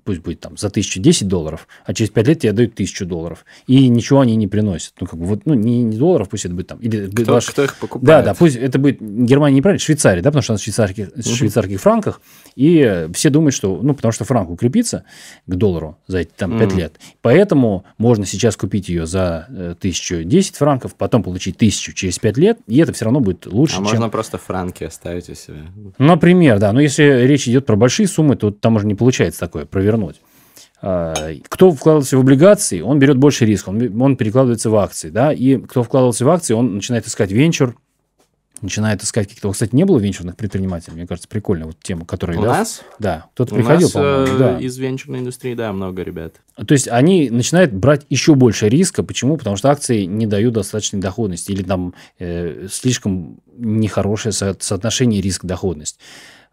пусть 0.04 0.20
будет 0.20 0.40
там 0.40 0.56
за 0.56 0.70
тысячу 0.70 1.00
десять 1.00 1.28
долларов, 1.28 1.68
а 1.84 1.94
через 1.94 2.10
пять 2.10 2.28
лет 2.28 2.40
тебе 2.40 2.52
дают 2.52 2.74
тысячу 2.74 3.06
долларов. 3.06 3.44
И 3.66 3.88
ничего 3.88 4.20
они 4.20 4.36
не 4.36 4.46
приносят. 4.46 4.94
Ну, 5.00 5.06
как 5.06 5.18
бы 5.18 5.26
вот, 5.26 5.46
ну, 5.46 5.54
не, 5.54 5.82
не 5.82 5.96
долларов, 5.96 6.28
пусть 6.28 6.44
это 6.44 6.54
будет 6.54 6.68
там. 6.68 6.78
Или 6.78 7.10
кто, 7.10 7.32
ваш... 7.32 7.46
кто 7.46 7.64
их 7.64 7.76
покупает? 7.76 8.06
Да, 8.06 8.22
да, 8.22 8.34
пусть 8.34 8.56
это 8.56 8.78
будет 8.78 9.00
Германия 9.00 9.56
неправильно, 9.56 9.78
Швейцария, 9.78 10.22
да, 10.22 10.30
потому 10.30 10.42
что 10.42 10.52
она 10.52 10.58
в 10.58 10.62
швейцарских, 10.62 11.08
угу. 11.08 11.22
швейцарских 11.22 11.80
франках. 11.80 12.20
И 12.56 13.08
все 13.12 13.30
думают, 13.30 13.54
что, 13.54 13.80
ну, 13.82 13.94
потому 13.94 14.12
что 14.12 14.24
франк 14.24 14.50
укрепится 14.50 15.04
к 15.46 15.54
доллару 15.54 15.98
за 16.06 16.18
эти 16.18 16.30
там 16.36 16.58
пять 16.58 16.72
угу. 16.72 16.78
лет. 16.78 17.00
Поэтому 17.22 17.84
можно 17.96 18.26
сейчас 18.26 18.56
купить 18.56 18.88
ее 18.88 19.06
за 19.06 19.46
э, 19.48 19.74
тысячу 19.78 20.22
десять 20.24 20.56
франков, 20.56 20.94
потом 20.94 21.22
получить 21.22 21.56
тысячу 21.56 21.92
через 21.92 22.18
пять 22.18 22.36
лет, 22.36 22.58
и 22.66 22.78
это 22.78 22.92
все 22.92 23.04
равно 23.04 23.20
будет 23.20 23.46
лучше, 23.46 23.74
а 23.74 23.76
чем... 23.76 23.84
можно 23.84 24.08
просто 24.08 24.38
франки 24.38 24.84
оставить 24.84 25.28
у 25.30 25.34
себя? 25.34 25.66
Например, 25.98 26.58
да. 26.58 26.72
Но 26.72 26.80
если 26.80 27.02
речь 27.26 27.48
идет 27.48 27.66
про 27.66 27.76
большие 27.76 28.08
суммы, 28.08 28.36
то 28.36 28.50
там 28.50 28.76
уже 28.76 28.86
не 28.86 28.94
получается 28.94 29.37
получается 29.38 29.46
такое 29.46 29.64
провернуть. 29.64 30.20
А, 30.80 31.14
кто 31.48 31.72
вкладывался 31.72 32.16
в 32.16 32.20
облигации, 32.20 32.80
он 32.80 32.98
берет 32.98 33.16
больше 33.16 33.44
риска, 33.44 33.70
он, 33.70 34.00
он 34.00 34.16
перекладывается 34.16 34.70
в 34.70 34.76
акции, 34.76 35.10
да, 35.10 35.32
и 35.32 35.56
кто 35.56 35.82
вкладывался 35.82 36.24
в 36.24 36.28
акции, 36.30 36.54
он 36.54 36.74
начинает 36.74 37.06
искать 37.06 37.32
венчур, 37.32 37.76
начинает 38.60 39.02
искать 39.02 39.28
каких-то... 39.28 39.50
Кстати, 39.52 39.74
не 39.74 39.84
было 39.84 39.98
венчурных 39.98 40.36
предпринимателей, 40.36 40.94
мне 40.94 41.06
кажется, 41.06 41.28
прикольная 41.28 41.66
вот 41.66 41.78
тема, 41.80 42.04
которая... 42.04 42.38
У 42.38 42.42
да, 42.42 42.58
нас? 42.58 42.82
Да, 42.98 43.26
кто-то 43.34 43.54
приходил, 43.54 43.90
по-моему, 43.90 44.34
э, 44.34 44.38
да. 44.38 44.58
из 44.58 44.76
венчурной 44.78 45.20
индустрии, 45.20 45.54
да, 45.54 45.72
много 45.72 46.02
ребят. 46.02 46.34
То 46.56 46.72
есть 46.72 46.88
они 46.88 47.30
начинают 47.30 47.72
брать 47.72 48.04
еще 48.08 48.34
больше 48.34 48.68
риска. 48.68 49.04
Почему? 49.04 49.36
Потому 49.36 49.56
что 49.56 49.70
акции 49.70 50.04
не 50.04 50.26
дают 50.26 50.54
достаточной 50.54 51.00
доходности 51.00 51.52
или 51.52 51.62
там 51.62 51.94
э, 52.18 52.66
слишком 52.68 53.38
нехорошее 53.56 54.32
со- 54.32 54.56
соотношение 54.58 55.20
риск-доходность. 55.20 56.00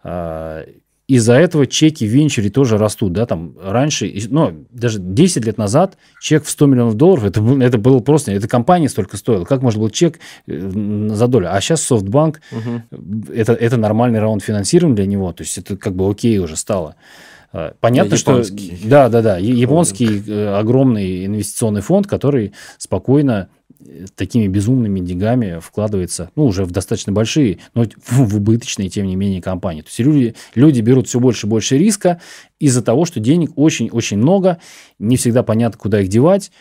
А, 0.04 0.64
из-за 1.08 1.34
этого 1.34 1.68
чеки 1.68 2.06
в 2.06 2.10
венчуре 2.10 2.50
тоже 2.50 2.78
растут, 2.78 3.14
да, 3.14 3.26
там 3.26 3.54
раньше, 3.62 4.12
ну, 4.30 4.66
даже 4.72 5.00
10 5.00 5.46
лет 5.46 5.58
назад 5.58 5.98
чек 6.20 6.44
в 6.44 6.50
100 6.50 6.66
миллионов 6.66 6.96
долларов, 6.96 7.26
это, 7.26 7.42
это 7.62 7.78
было 7.78 8.00
просто, 8.00 8.32
эта 8.32 8.48
компания 8.48 8.90
столько 8.90 9.18
стоила, 9.18 9.46
как 9.46 9.62
можно 9.62 9.82
было 9.82 9.92
чек 9.92 10.20
э, 10.48 11.08
за 11.10 11.28
долю, 11.28 11.54
а 11.54 11.62
сейчас 11.62 11.90
SoftBank, 11.92 12.38
угу. 12.52 13.32
это, 13.32 13.54
это 13.54 13.78
нормальный 13.78 14.20
раунд 14.20 14.44
финансирования 14.44 14.96
для 14.96 15.06
него, 15.06 15.32
то 15.32 15.44
есть 15.44 15.58
это 15.58 15.78
как 15.78 15.96
бы 15.96 16.10
окей 16.10 16.40
уже 16.40 16.56
стало. 16.56 16.96
Э, 17.54 17.72
понятно, 17.80 18.18
что... 18.18 18.44
Да, 18.84 19.10
да, 19.10 19.22
да. 19.22 19.38
Японский 19.38 20.24
э, 20.28 20.56
огромный 20.56 21.26
инвестиционный 21.26 21.82
фонд, 21.82 22.08
который 22.08 22.54
спокойно 22.78 23.50
такими 24.16 24.48
безумными 24.48 25.00
деньгами 25.00 25.60
вкладывается, 25.62 26.32
ну, 26.36 26.46
уже 26.46 26.66
в 26.66 26.72
достаточно 26.72 27.12
большие, 27.12 27.60
но 27.74 27.86
в, 28.06 28.36
убыточные, 28.36 28.90
тем 28.90 29.06
не 29.06 29.16
менее, 29.16 29.42
компании. 29.42 29.82
То 29.82 29.88
есть 29.88 30.00
люди, 30.00 30.36
люди 30.56 30.82
берут 30.82 31.08
все 31.08 31.20
больше 31.20 31.46
и 31.46 31.50
больше 31.50 31.78
риска 31.78 32.20
из-за 32.60 32.82
того, 32.82 33.06
что 33.06 33.20
денег 33.20 33.52
очень-очень 33.56 34.18
много, 34.18 34.60
не 35.00 35.18
всегда 35.18 35.44
понятно, 35.44 35.78
куда 35.78 36.02
их 36.02 36.08
девать. 36.08 36.52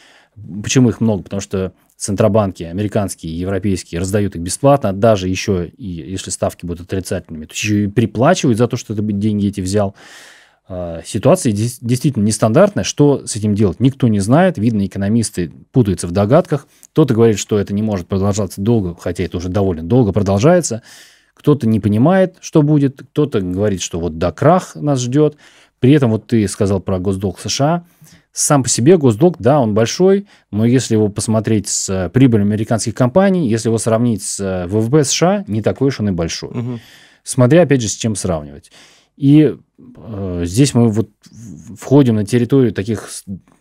Почему 0.62 0.88
их 0.88 1.00
много? 1.00 1.22
Потому 1.22 1.40
что 1.40 1.72
центробанки, 1.96 2.64
американские, 2.64 3.38
европейские, 3.38 4.00
раздают 4.00 4.34
их 4.34 4.42
бесплатно, 4.42 4.92
даже 4.92 5.28
еще, 5.28 5.68
и 5.68 5.86
если 5.86 6.30
ставки 6.30 6.66
будут 6.66 6.88
отрицательными, 6.88 7.46
то 7.46 7.54
еще 7.54 7.84
и 7.84 7.86
приплачивают 7.86 8.58
за 8.58 8.66
то, 8.66 8.76
что 8.76 8.94
ты 8.94 9.02
деньги 9.02 9.46
эти 9.46 9.60
взял. 9.60 9.94
А, 10.66 11.02
ситуация 11.04 11.52
действительно 11.52 12.24
нестандартная. 12.24 12.84
Что 12.84 13.26
с 13.26 13.36
этим 13.36 13.54
делать, 13.54 13.80
никто 13.80 14.08
не 14.08 14.20
знает. 14.20 14.58
Видно, 14.58 14.86
экономисты 14.86 15.52
путаются 15.72 16.06
в 16.06 16.12
догадках. 16.12 16.66
Кто-то 16.92 17.14
говорит, 17.14 17.38
что 17.38 17.58
это 17.58 17.74
не 17.74 17.82
может 17.82 18.06
продолжаться 18.06 18.60
долго, 18.60 18.96
хотя 18.98 19.24
это 19.24 19.36
уже 19.36 19.48
довольно 19.48 19.82
долго 19.82 20.12
продолжается. 20.12 20.82
Кто-то 21.34 21.68
не 21.68 21.80
понимает, 21.80 22.36
что 22.40 22.62
будет. 22.62 23.02
Кто-то 23.10 23.40
говорит, 23.40 23.82
что 23.82 24.00
вот 24.00 24.18
до 24.18 24.32
крах 24.32 24.74
нас 24.74 25.00
ждет. 25.00 25.36
При 25.80 25.92
этом 25.92 26.10
вот 26.10 26.26
ты 26.26 26.48
сказал 26.48 26.80
про 26.80 26.98
госдолг 26.98 27.40
США. 27.40 27.84
Сам 28.32 28.64
по 28.64 28.68
себе 28.68 28.96
госдолг, 28.96 29.36
да, 29.38 29.60
он 29.60 29.74
большой, 29.74 30.26
но 30.50 30.64
если 30.64 30.94
его 30.94 31.08
посмотреть 31.08 31.68
с 31.68 32.10
прибылью 32.12 32.44
американских 32.44 32.92
компаний, 32.92 33.48
если 33.48 33.68
его 33.68 33.78
сравнить 33.78 34.24
с 34.24 34.66
ВВП 34.66 35.04
США, 35.04 35.44
не 35.46 35.62
такой 35.62 35.88
уж 35.88 36.00
он 36.00 36.08
и 36.08 36.12
большой. 36.12 36.48
Угу. 36.48 36.80
Смотря, 37.22 37.62
опять 37.62 37.80
же, 37.80 37.88
с 37.88 37.94
чем 37.94 38.16
сравнивать. 38.16 38.72
И 39.16 39.56
э, 39.78 40.42
здесь 40.44 40.74
мы 40.74 40.88
вот 40.88 41.10
входим 41.78 42.16
на 42.16 42.24
территорию 42.24 42.72
таких 42.72 43.10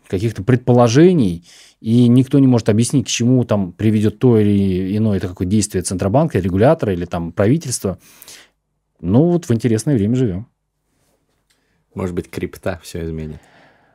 каких-то 0.08 0.44
предположений, 0.44 1.46
и 1.80 2.08
никто 2.08 2.40
не 2.40 2.48
может 2.48 2.70
объяснить, 2.70 3.08
к 3.08 3.10
чему 3.10 3.44
там 3.46 3.72
приведет 3.72 4.20
то 4.20 4.38
или 4.38 4.96
иное 4.96 5.18
это 5.18 5.28
какое 5.28 5.48
действие 5.48 5.82
Центробанка, 5.82 6.40
регулятора 6.40 6.94
или 6.94 7.06
там 7.06 7.32
правительства. 7.32 8.00
Ну, 9.02 9.30
вот 9.32 9.50
в 9.50 9.52
интересное 9.54 9.96
время 9.96 10.16
живем. 10.16 10.48
Может 11.94 12.16
быть, 12.16 12.30
крипта 12.30 12.80
все 12.84 13.04
изменит? 13.04 13.40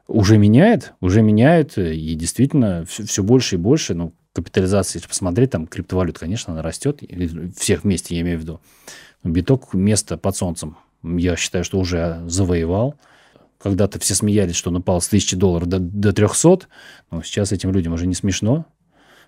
Уже 0.07 0.39
меняет, 0.39 0.95
уже 1.01 1.23
меняет, 1.23 1.77
и 1.79 2.15
действительно 2.15 2.85
все, 2.87 3.05
все 3.05 3.23
больше 3.23 3.57
и 3.57 3.59
больше, 3.59 3.95
ну, 3.95 4.15
капитализация, 4.33 4.99
если 4.99 5.09
посмотреть, 5.09 5.51
там 5.51 5.67
криптовалют, 5.67 6.19
конечно, 6.19 6.53
она 6.53 6.63
растет, 6.63 7.03
всех 7.57 7.85
вместе, 7.85 8.15
я 8.15 8.23
имею 8.23 8.39
в 8.39 8.43
виду. 8.43 8.61
Биток 9.25 9.75
место 9.75 10.17
под 10.17 10.37
солнцем 10.37 10.77
я 11.03 11.37
считаю, 11.37 11.65
что 11.65 11.79
уже 11.79 12.23
завоевал. 12.27 12.95
Когда-то 13.59 13.99
все 13.99 14.15
смеялись, 14.15 14.55
что 14.55 14.71
он 14.71 14.77
упал 14.77 15.01
с 15.01 15.09
1000 15.09 15.37
долларов 15.37 15.69
до, 15.69 15.79
до 15.79 16.13
300, 16.13 16.61
но 17.11 17.23
сейчас 17.23 17.53
этим 17.53 17.73
людям 17.73 17.93
уже 17.93 18.07
не 18.07 18.15
смешно, 18.15 18.67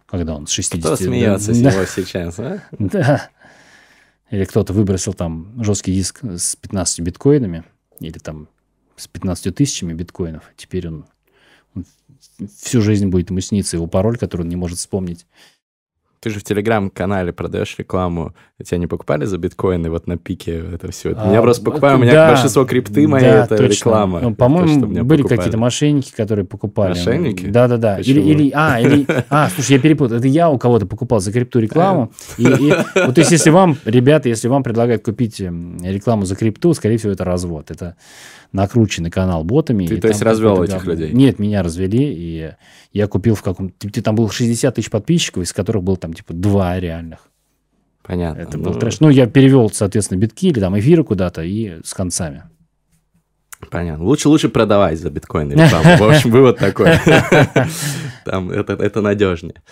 когда 0.06 0.36
он 0.36 0.46
с 0.46 0.50
60... 0.50 0.80
Кто 0.80 0.96
смеется 0.96 1.48
да, 1.52 1.54
с 1.54 1.74
него 1.74 1.84
сейчас, 1.86 2.38
а? 2.38 2.62
Да. 2.78 3.30
Или 4.30 4.44
кто-то 4.44 4.72
выбросил 4.72 5.14
там 5.14 5.52
жесткий 5.62 5.92
диск 5.92 6.20
с 6.22 6.54
15 6.56 7.00
биткоинами, 7.00 7.64
или 7.98 8.18
там 8.18 8.48
с 8.96 9.08
15 9.08 9.54
тысячами 9.54 9.92
биткоинов. 9.92 10.44
Теперь 10.56 10.86
он, 10.86 11.06
он 11.74 11.84
всю 12.56 12.80
жизнь 12.80 13.08
будет 13.08 13.30
ему 13.30 13.40
сниться 13.40 13.76
его 13.76 13.88
пароль, 13.88 14.16
который 14.16 14.42
он 14.42 14.48
не 14.48 14.56
может 14.56 14.78
вспомнить. 14.78 15.26
Ты 16.20 16.28
же 16.28 16.40
в 16.40 16.44
телеграм-канале 16.44 17.32
продаешь 17.32 17.74
рекламу. 17.78 18.34
Тебя 18.62 18.76
не 18.76 18.86
покупали 18.86 19.24
за 19.24 19.38
биткоины 19.38 19.88
вот 19.88 20.06
на 20.06 20.18
пике 20.18 20.62
это 20.74 20.92
все? 20.92 21.14
А, 21.16 21.28
меня 21.28 21.40
просто 21.40 21.64
покупаю, 21.64 21.96
у 21.96 22.00
меня 22.00 22.12
да, 22.12 22.28
большинство 22.28 22.66
крипты 22.66 23.08
моей 23.08 23.24
да, 23.24 23.44
это 23.44 23.56
точно. 23.56 23.72
реклама. 23.72 24.20
Ну, 24.20 24.34
по-моему, 24.34 25.04
были 25.04 25.22
какие-то 25.22 25.56
мошенники, 25.56 26.12
которые 26.14 26.44
покупали. 26.44 26.90
Мошенники? 26.90 27.46
Да-да-да. 27.46 28.00
Или, 28.00 28.20
или, 28.20 28.52
а, 28.54 28.78
или, 28.78 29.06
а, 29.30 29.48
слушай, 29.48 29.72
я 29.72 29.78
перепутал. 29.78 30.18
Это 30.18 30.28
я 30.28 30.50
у 30.50 30.58
кого-то 30.58 30.84
покупал 30.84 31.20
за 31.20 31.32
крипту 31.32 31.58
рекламу. 31.58 32.12
И, 32.36 32.42
и, 32.42 32.70
вот, 32.96 33.14
то 33.14 33.20
есть, 33.20 33.30
если 33.30 33.48
вам, 33.48 33.78
ребята, 33.86 34.28
если 34.28 34.48
вам 34.48 34.62
предлагают 34.62 35.02
купить 35.02 35.40
рекламу 35.40 36.26
за 36.26 36.36
крипту, 36.36 36.74
скорее 36.74 36.98
всего, 36.98 37.12
это 37.12 37.24
развод. 37.24 37.70
Это 37.70 37.96
накрученный 38.53 39.11
канал 39.11 39.44
ботами. 39.44 39.86
Ты, 39.86 39.98
то 39.98 40.09
есть, 40.09 40.22
развел 40.22 40.62
этих 40.62 40.84
людей? 40.84 41.12
Нет, 41.12 41.38
меня 41.38 41.62
развели, 41.62 42.12
и 42.12 42.53
я 42.92 43.07
купил 43.07 43.34
в 43.34 43.42
каком-то... 43.42 44.03
Там 44.03 44.14
было 44.14 44.30
60 44.30 44.74
тысяч 44.74 44.90
подписчиков, 44.90 45.44
из 45.44 45.53
которых 45.53 45.82
было 45.82 45.96
там, 45.96 46.12
типа, 46.12 46.32
два 46.32 46.78
реальных. 46.78 47.28
Понятно. 48.03 48.40
Это 48.40 48.59
был 48.59 48.72
ну... 48.72 48.78
трэш. 48.78 49.01
Ну, 49.01 49.09
я 49.09 49.26
перевел, 49.26 49.70
соответственно, 49.70 50.18
битки 50.18 50.48
или 50.48 50.59
там 50.59 50.78
эфиры 50.78 51.05
куда-то 51.05 51.42
и 51.42 51.80
с 51.84 51.94
концами. 51.94 52.44
Понятно. 53.70 54.05
Лучше 54.05 54.28
лучше 54.28 54.48
продавать 54.48 54.98
за 54.98 55.11
биткоин 55.11 55.53
рекламу. 55.53 55.96
В 55.96 56.11
общем, 56.11 56.30
вывод 56.30 56.59
такой. 56.59 56.92
Там 58.24 58.51
это, 58.51 58.72
это 58.72 59.01
надежнее. 59.01 59.62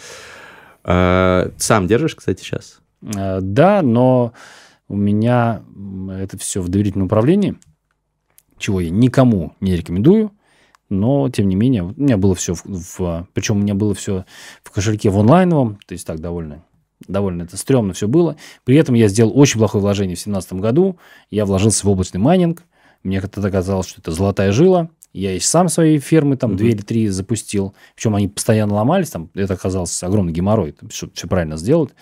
А, 0.85 1.51
сам 1.57 1.87
держишь, 1.87 2.15
кстати, 2.15 2.43
сейчас? 2.43 2.81
А, 3.17 3.41
да, 3.41 3.83
но 3.83 4.35
у 4.89 4.97
меня 4.97 5.63
это 6.11 6.37
все 6.39 6.61
в 6.61 6.69
доверительном 6.69 7.07
управлении 7.07 7.57
чего 8.59 8.81
я 8.81 8.91
никому 8.91 9.55
не 9.61 9.77
рекомендую, 9.77 10.33
но, 10.89 11.29
тем 11.29 11.49
не 11.49 11.57
менее, 11.57 11.83
у 11.83 11.95
меня 11.97 12.17
было 12.17 12.35
все 12.35 12.55
в, 12.55 12.65
в... 12.65 13.29
Причем 13.35 13.59
у 13.59 13.61
меня 13.61 13.75
было 13.75 13.95
все 13.95 14.25
в 14.63 14.71
кошельке 14.71 15.11
в 15.11 15.19
онлайновом, 15.19 15.79
то 15.87 15.93
есть 15.93 16.07
так 16.07 16.21
довольно 16.21 16.65
довольно 17.07 17.43
это 17.43 17.57
стрёмно 17.57 17.93
все 17.93 18.09
было. 18.09 18.37
При 18.65 18.77
этом 18.77 18.95
я 18.95 19.09
сделал 19.09 19.33
очень 19.39 19.59
плохое 19.59 19.81
вложение 19.81 20.17
в 20.17 20.19
2017 20.19 20.55
году. 20.55 20.99
Я 21.31 21.45
вложился 21.45 21.87
в 21.87 21.91
облачный 21.91 22.21
майнинг. 22.21 22.65
Мне 23.05 23.21
как-то 23.21 23.49
казалось, 23.51 23.87
что 23.87 24.01
это 24.01 24.11
золотая 24.11 24.51
жила. 24.51 24.91
Я 25.13 25.33
и 25.33 25.39
сам 25.39 25.69
свои 25.69 25.99
фермы, 25.99 26.37
там, 26.37 26.53
mm-hmm. 26.53 26.57
две 26.57 26.71
или 26.71 26.83
три 26.83 27.09
запустил. 27.09 27.75
Причем 27.95 28.17
они 28.17 28.27
постоянно 28.27 28.75
ломались. 28.75 29.11
Там, 29.11 29.31
это 29.35 29.55
оказался 29.55 30.07
огромный 30.07 30.33
геморрой, 30.33 30.75
чтобы 30.91 31.13
все 31.15 31.29
правильно 31.29 31.57
сделать 31.57 31.95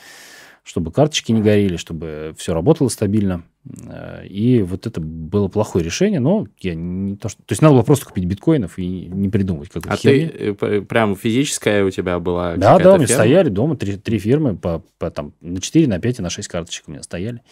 чтобы 0.66 0.90
карточки 0.90 1.30
не 1.30 1.40
горели, 1.40 1.76
чтобы 1.76 2.34
все 2.36 2.52
работало 2.52 2.88
стабильно. 2.88 3.44
Э, 3.88 4.26
и 4.26 4.62
вот 4.62 4.86
это 4.86 5.00
было 5.00 5.48
плохое 5.48 5.84
решение, 5.84 6.20
но 6.20 6.46
я 6.60 6.74
не 6.74 7.16
то, 7.16 7.28
что... 7.28 7.40
То 7.42 7.52
есть 7.52 7.62
надо 7.62 7.74
было 7.74 7.82
просто 7.82 8.06
купить 8.06 8.24
биткоинов 8.24 8.78
и 8.78 9.06
не 9.06 9.28
придумывать 9.28 9.68
какую-то 9.68 9.92
А 9.92 9.96
херни. 9.96 10.26
ты 10.26 10.56
э, 10.60 10.80
прям 10.82 11.16
физическая 11.16 11.84
у 11.84 11.90
тебя 11.90 12.18
была 12.18 12.56
Да, 12.56 12.78
да, 12.78 12.94
у 12.94 12.96
меня 12.96 13.06
ферма? 13.06 13.22
стояли 13.22 13.48
дома 13.48 13.76
три, 13.76 13.96
три 13.96 14.18
фирмы 14.18 14.56
по, 14.56 14.82
по, 14.98 15.10
там, 15.10 15.32
на 15.40 15.60
4, 15.60 15.88
на 15.88 15.98
5 15.98 16.18
и 16.18 16.22
на 16.22 16.30
6 16.30 16.48
карточек 16.48 16.84
у 16.88 16.92
меня 16.92 17.02
стояли. 17.02 17.42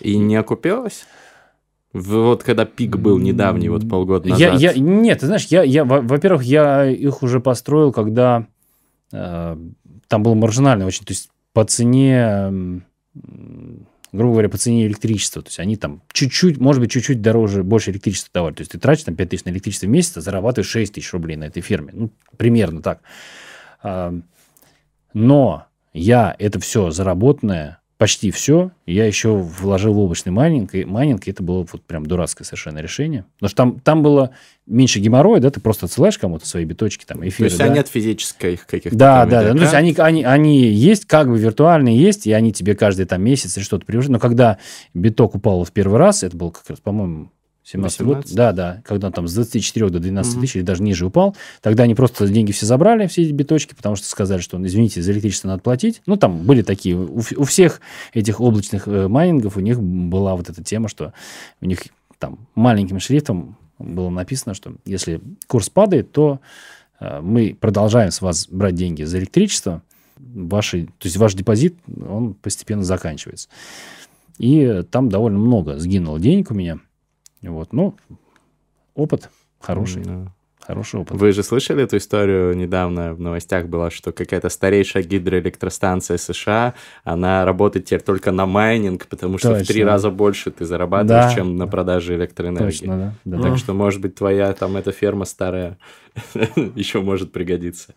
И 0.00 0.16
не 0.16 0.36
окупилось? 0.36 1.06
Вот 1.92 2.42
когда 2.42 2.64
пик 2.64 2.96
был 2.96 3.18
недавний, 3.18 3.68
вот 3.68 3.88
полгода 3.88 4.28
назад. 4.28 4.60
Я, 4.60 4.72
я, 4.72 4.78
нет, 4.78 5.20
ты 5.20 5.26
знаешь, 5.26 5.46
я, 5.46 5.62
я, 5.62 5.84
во-первых, 5.84 6.42
я 6.44 6.86
их 6.86 7.22
уже 7.22 7.40
построил, 7.40 7.92
когда 7.92 8.46
э, 9.10 9.56
там 10.06 10.22
было 10.22 10.34
маржинально 10.34 10.86
очень. 10.86 11.04
То 11.04 11.12
есть 11.12 11.30
по 11.54 11.64
цене, 11.64 12.82
грубо 14.12 14.32
говоря, 14.32 14.48
по 14.48 14.58
цене 14.58 14.86
электричества. 14.86 15.42
То 15.42 15.48
есть 15.48 15.58
они 15.58 15.76
там 15.76 16.02
чуть-чуть, 16.12 16.58
может 16.58 16.80
быть, 16.80 16.90
чуть-чуть 16.90 17.20
дороже, 17.20 17.62
больше 17.62 17.90
электричества 17.90 18.30
давали. 18.32 18.54
То 18.54 18.60
есть 18.62 18.72
ты 18.72 18.78
тратишь 18.78 19.04
там 19.04 19.16
5 19.16 19.28
тысяч 19.28 19.44
на 19.44 19.50
электричество 19.50 19.86
в 19.86 19.90
месяц, 19.90 20.16
а 20.16 20.20
зарабатываешь 20.20 20.70
6 20.70 20.94
тысяч 20.94 21.12
рублей 21.12 21.36
на 21.36 21.44
этой 21.44 21.62
ферме. 21.62 21.92
Ну, 21.94 22.10
примерно 22.36 22.82
так. 22.82 23.00
Но 25.14 25.66
я 25.92 26.36
это 26.38 26.60
все 26.60 26.90
заработанное 26.90 27.77
почти 27.98 28.30
все. 28.30 28.70
Я 28.86 29.06
еще 29.06 29.34
вложил 29.34 29.92
в 29.92 29.98
облачный 29.98 30.32
майнинг, 30.32 30.74
и 30.74 30.84
майнинг, 30.84 31.26
и 31.26 31.30
это 31.32 31.42
было 31.42 31.66
вот 31.70 31.82
прям 31.82 32.06
дурацкое 32.06 32.46
совершенно 32.46 32.78
решение. 32.78 33.24
Потому 33.34 33.48
что 33.48 33.56
там, 33.56 33.80
там 33.80 34.02
было 34.02 34.30
меньше 34.66 35.00
геморроя, 35.00 35.40
да, 35.40 35.50
ты 35.50 35.60
просто 35.60 35.86
отсылаешь 35.86 36.16
кому-то 36.16 36.46
свои 36.46 36.64
биточки, 36.64 37.04
там, 37.04 37.20
эфиры. 37.20 37.36
То 37.36 37.44
есть, 37.44 37.58
да? 37.58 37.64
а 37.64 37.68
нет 37.68 37.88
физических 37.88 38.66
каких-то... 38.66 38.96
Да, 38.96 39.26
да, 39.26 39.42
да. 39.42 39.52
Ну, 39.52 39.58
то 39.58 39.64
есть, 39.64 39.74
они, 39.74 39.94
они, 39.98 40.24
они 40.24 40.60
есть, 40.68 41.06
как 41.06 41.28
бы 41.28 41.36
виртуальные 41.38 41.98
есть, 41.98 42.26
и 42.26 42.32
они 42.32 42.52
тебе 42.52 42.76
каждый 42.76 43.04
там 43.04 43.20
месяц 43.20 43.56
или 43.56 43.64
что-то 43.64 43.84
привозят. 43.84 44.12
Но 44.12 44.20
когда 44.20 44.58
биток 44.94 45.34
упал 45.34 45.64
в 45.64 45.72
первый 45.72 45.98
раз, 45.98 46.22
это 46.22 46.36
был 46.36 46.52
как 46.52 46.70
раз, 46.70 46.78
по-моему, 46.78 47.30
17 47.70 48.00
год, 48.00 48.24
да, 48.32 48.52
да, 48.52 48.82
когда 48.82 49.08
он 49.08 49.12
там 49.12 49.28
с 49.28 49.34
24 49.34 49.90
до 49.90 50.00
12 50.00 50.32
угу. 50.32 50.40
тысяч 50.40 50.56
или 50.56 50.62
даже 50.62 50.82
ниже 50.82 51.04
упал, 51.04 51.36
тогда 51.60 51.82
они 51.82 51.94
просто 51.94 52.26
деньги 52.26 52.50
все 52.52 52.64
забрали, 52.64 53.06
все 53.08 53.22
эти 53.24 53.32
биточки, 53.32 53.74
потому 53.74 53.94
что 53.94 54.08
сказали, 54.08 54.40
что, 54.40 54.64
извините, 54.66 55.02
за 55.02 55.12
электричество 55.12 55.48
надо 55.48 55.60
платить. 55.60 56.00
Ну, 56.06 56.16
там 56.16 56.44
были 56.44 56.62
такие, 56.62 56.96
у, 56.96 57.18
у 57.18 57.44
всех 57.44 57.82
этих 58.14 58.40
облачных 58.40 58.88
э, 58.88 59.08
майнингов 59.08 59.58
у 59.58 59.60
них 59.60 59.82
была 59.82 60.34
вот 60.34 60.48
эта 60.48 60.64
тема, 60.64 60.88
что 60.88 61.12
у 61.60 61.66
них 61.66 61.80
там 62.18 62.38
маленьким 62.54 63.00
шрифтом 63.00 63.58
было 63.78 64.08
написано, 64.08 64.54
что 64.54 64.72
если 64.86 65.20
курс 65.46 65.68
падает, 65.68 66.10
то 66.10 66.40
э, 67.00 67.20
мы 67.20 67.54
продолжаем 67.54 68.12
с 68.12 68.22
вас 68.22 68.48
брать 68.48 68.76
деньги 68.76 69.02
за 69.02 69.18
электричество, 69.18 69.82
ваши, 70.16 70.86
то 70.86 71.04
есть 71.04 71.18
ваш 71.18 71.34
депозит, 71.34 71.76
он 71.86 72.32
постепенно 72.32 72.82
заканчивается. 72.82 73.50
И 74.38 74.84
там 74.90 75.10
довольно 75.10 75.38
много 75.38 75.78
сгинуло 75.78 76.18
денег 76.18 76.50
у 76.50 76.54
меня– 76.54 76.78
вот, 77.42 77.72
ну, 77.72 77.94
опыт 78.94 79.30
хороший. 79.60 80.02
Да. 80.04 80.32
Хороший 80.68 81.00
опыт. 81.00 81.16
Вы 81.16 81.32
же 81.32 81.42
слышали 81.42 81.84
эту 81.84 81.96
историю 81.96 82.54
недавно 82.54 83.14
в 83.14 83.20
новостях 83.20 83.68
была, 83.68 83.90
что 83.90 84.12
какая-то 84.12 84.50
старейшая 84.50 85.02
гидроэлектростанция 85.02 86.18
США, 86.18 86.74
она 87.04 87.46
работает 87.46 87.86
теперь 87.86 88.02
только 88.02 88.32
на 88.32 88.44
майнинг, 88.44 89.06
потому 89.06 89.38
что 89.38 89.54
в 89.54 89.58
три 89.60 89.80
Точно. 89.80 89.84
раза 89.86 90.10
больше 90.10 90.50
ты 90.50 90.66
зарабатываешь, 90.66 91.30
Да, 91.30 91.34
чем 91.34 91.56
на 91.56 91.64
да. 91.64 91.70
продаже 91.70 92.16
электроэнергии. 92.16 92.66
Точно, 92.66 93.14
да. 93.24 93.38
да. 93.38 93.42
Так 93.42 93.56
что, 93.56 93.72
может 93.72 94.02
быть, 94.02 94.16
твоя 94.16 94.52
там 94.52 94.76
эта 94.76 94.92
ферма 94.92 95.24
старая 95.24 95.78
еще 96.74 97.00
может 97.00 97.32
пригодиться. 97.32 97.94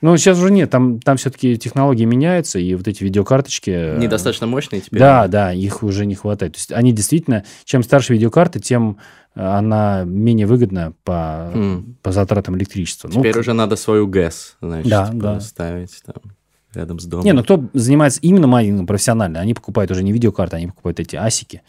Ну, 0.00 0.16
сейчас 0.16 0.38
уже 0.38 0.50
нет, 0.50 0.70
там, 0.70 0.98
там 1.00 1.16
все-таки 1.18 1.58
технологии 1.58 2.04
меняются, 2.04 2.58
и 2.58 2.74
вот 2.74 2.88
эти 2.88 3.04
видеокарточки... 3.04 3.70
э, 3.70 3.98
Недостаточно 3.98 4.46
мощные 4.46 4.80
теперь? 4.80 4.98
Да, 4.98 5.28
да, 5.28 5.52
их 5.52 5.82
уже 5.82 6.06
не 6.06 6.14
хватает. 6.14 6.54
То 6.54 6.58
есть 6.58 6.72
они 6.72 6.92
действительно, 6.92 7.44
чем 7.64 7.82
старше 7.82 8.14
видеокарта, 8.14 8.60
тем 8.60 8.96
э, 9.34 9.40
она 9.42 10.04
менее 10.04 10.46
выгодна 10.46 10.94
по, 11.04 11.50
М. 11.54 11.96
по 12.02 12.12
затратам 12.12 12.56
электричества. 12.56 13.08
Ну, 13.08 13.20
Теперь 13.20 13.34
к- 13.34 13.38
уже 13.38 13.52
надо 13.52 13.76
свою 13.76 14.06
ГЭС, 14.06 14.56
значит, 14.62 14.88
Да, 14.90 15.06
типа, 15.08 15.18
да. 15.22 15.40
ставить 15.40 16.02
там 16.06 16.32
рядом 16.72 16.98
с 16.98 17.04
домом. 17.04 17.24
Не, 17.26 17.32
ну 17.32 17.42
кто 17.42 17.62
занимается 17.74 18.20
именно 18.22 18.46
майнингом 18.46 18.86
профессионально, 18.86 19.40
они 19.40 19.54
покупают 19.54 19.90
уже 19.90 20.02
не 20.02 20.12
видеокарты, 20.12 20.56
они 20.56 20.68
покупают 20.68 21.00
эти 21.00 21.16
асики 21.16 21.62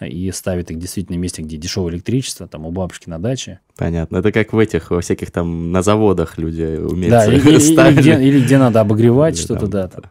и 0.00 0.30
ставят 0.32 0.70
их 0.70 0.78
действительно 0.78 1.16
в 1.18 1.20
месте, 1.20 1.42
где 1.42 1.56
дешевое 1.56 1.92
электричество, 1.92 2.48
там 2.48 2.66
у 2.66 2.70
бабушки 2.72 3.08
на 3.08 3.18
даче. 3.18 3.60
Понятно. 3.76 4.16
Это 4.16 4.32
как 4.32 4.52
в 4.52 4.58
этих, 4.58 4.90
во 4.90 5.00
всяких 5.00 5.30
там, 5.30 5.70
на 5.70 5.82
заводах 5.82 6.38
люди 6.38 6.76
умеют 6.78 7.10
Да, 7.10 7.26
или, 7.26 7.38
или- 7.40 8.00
где, 8.00 8.20
или 8.20 8.40
где 8.44 8.58
надо 8.58 8.80
обогревать 8.80 9.38
что-то, 9.38 9.66
да. 9.66 9.88
там. 9.88 10.04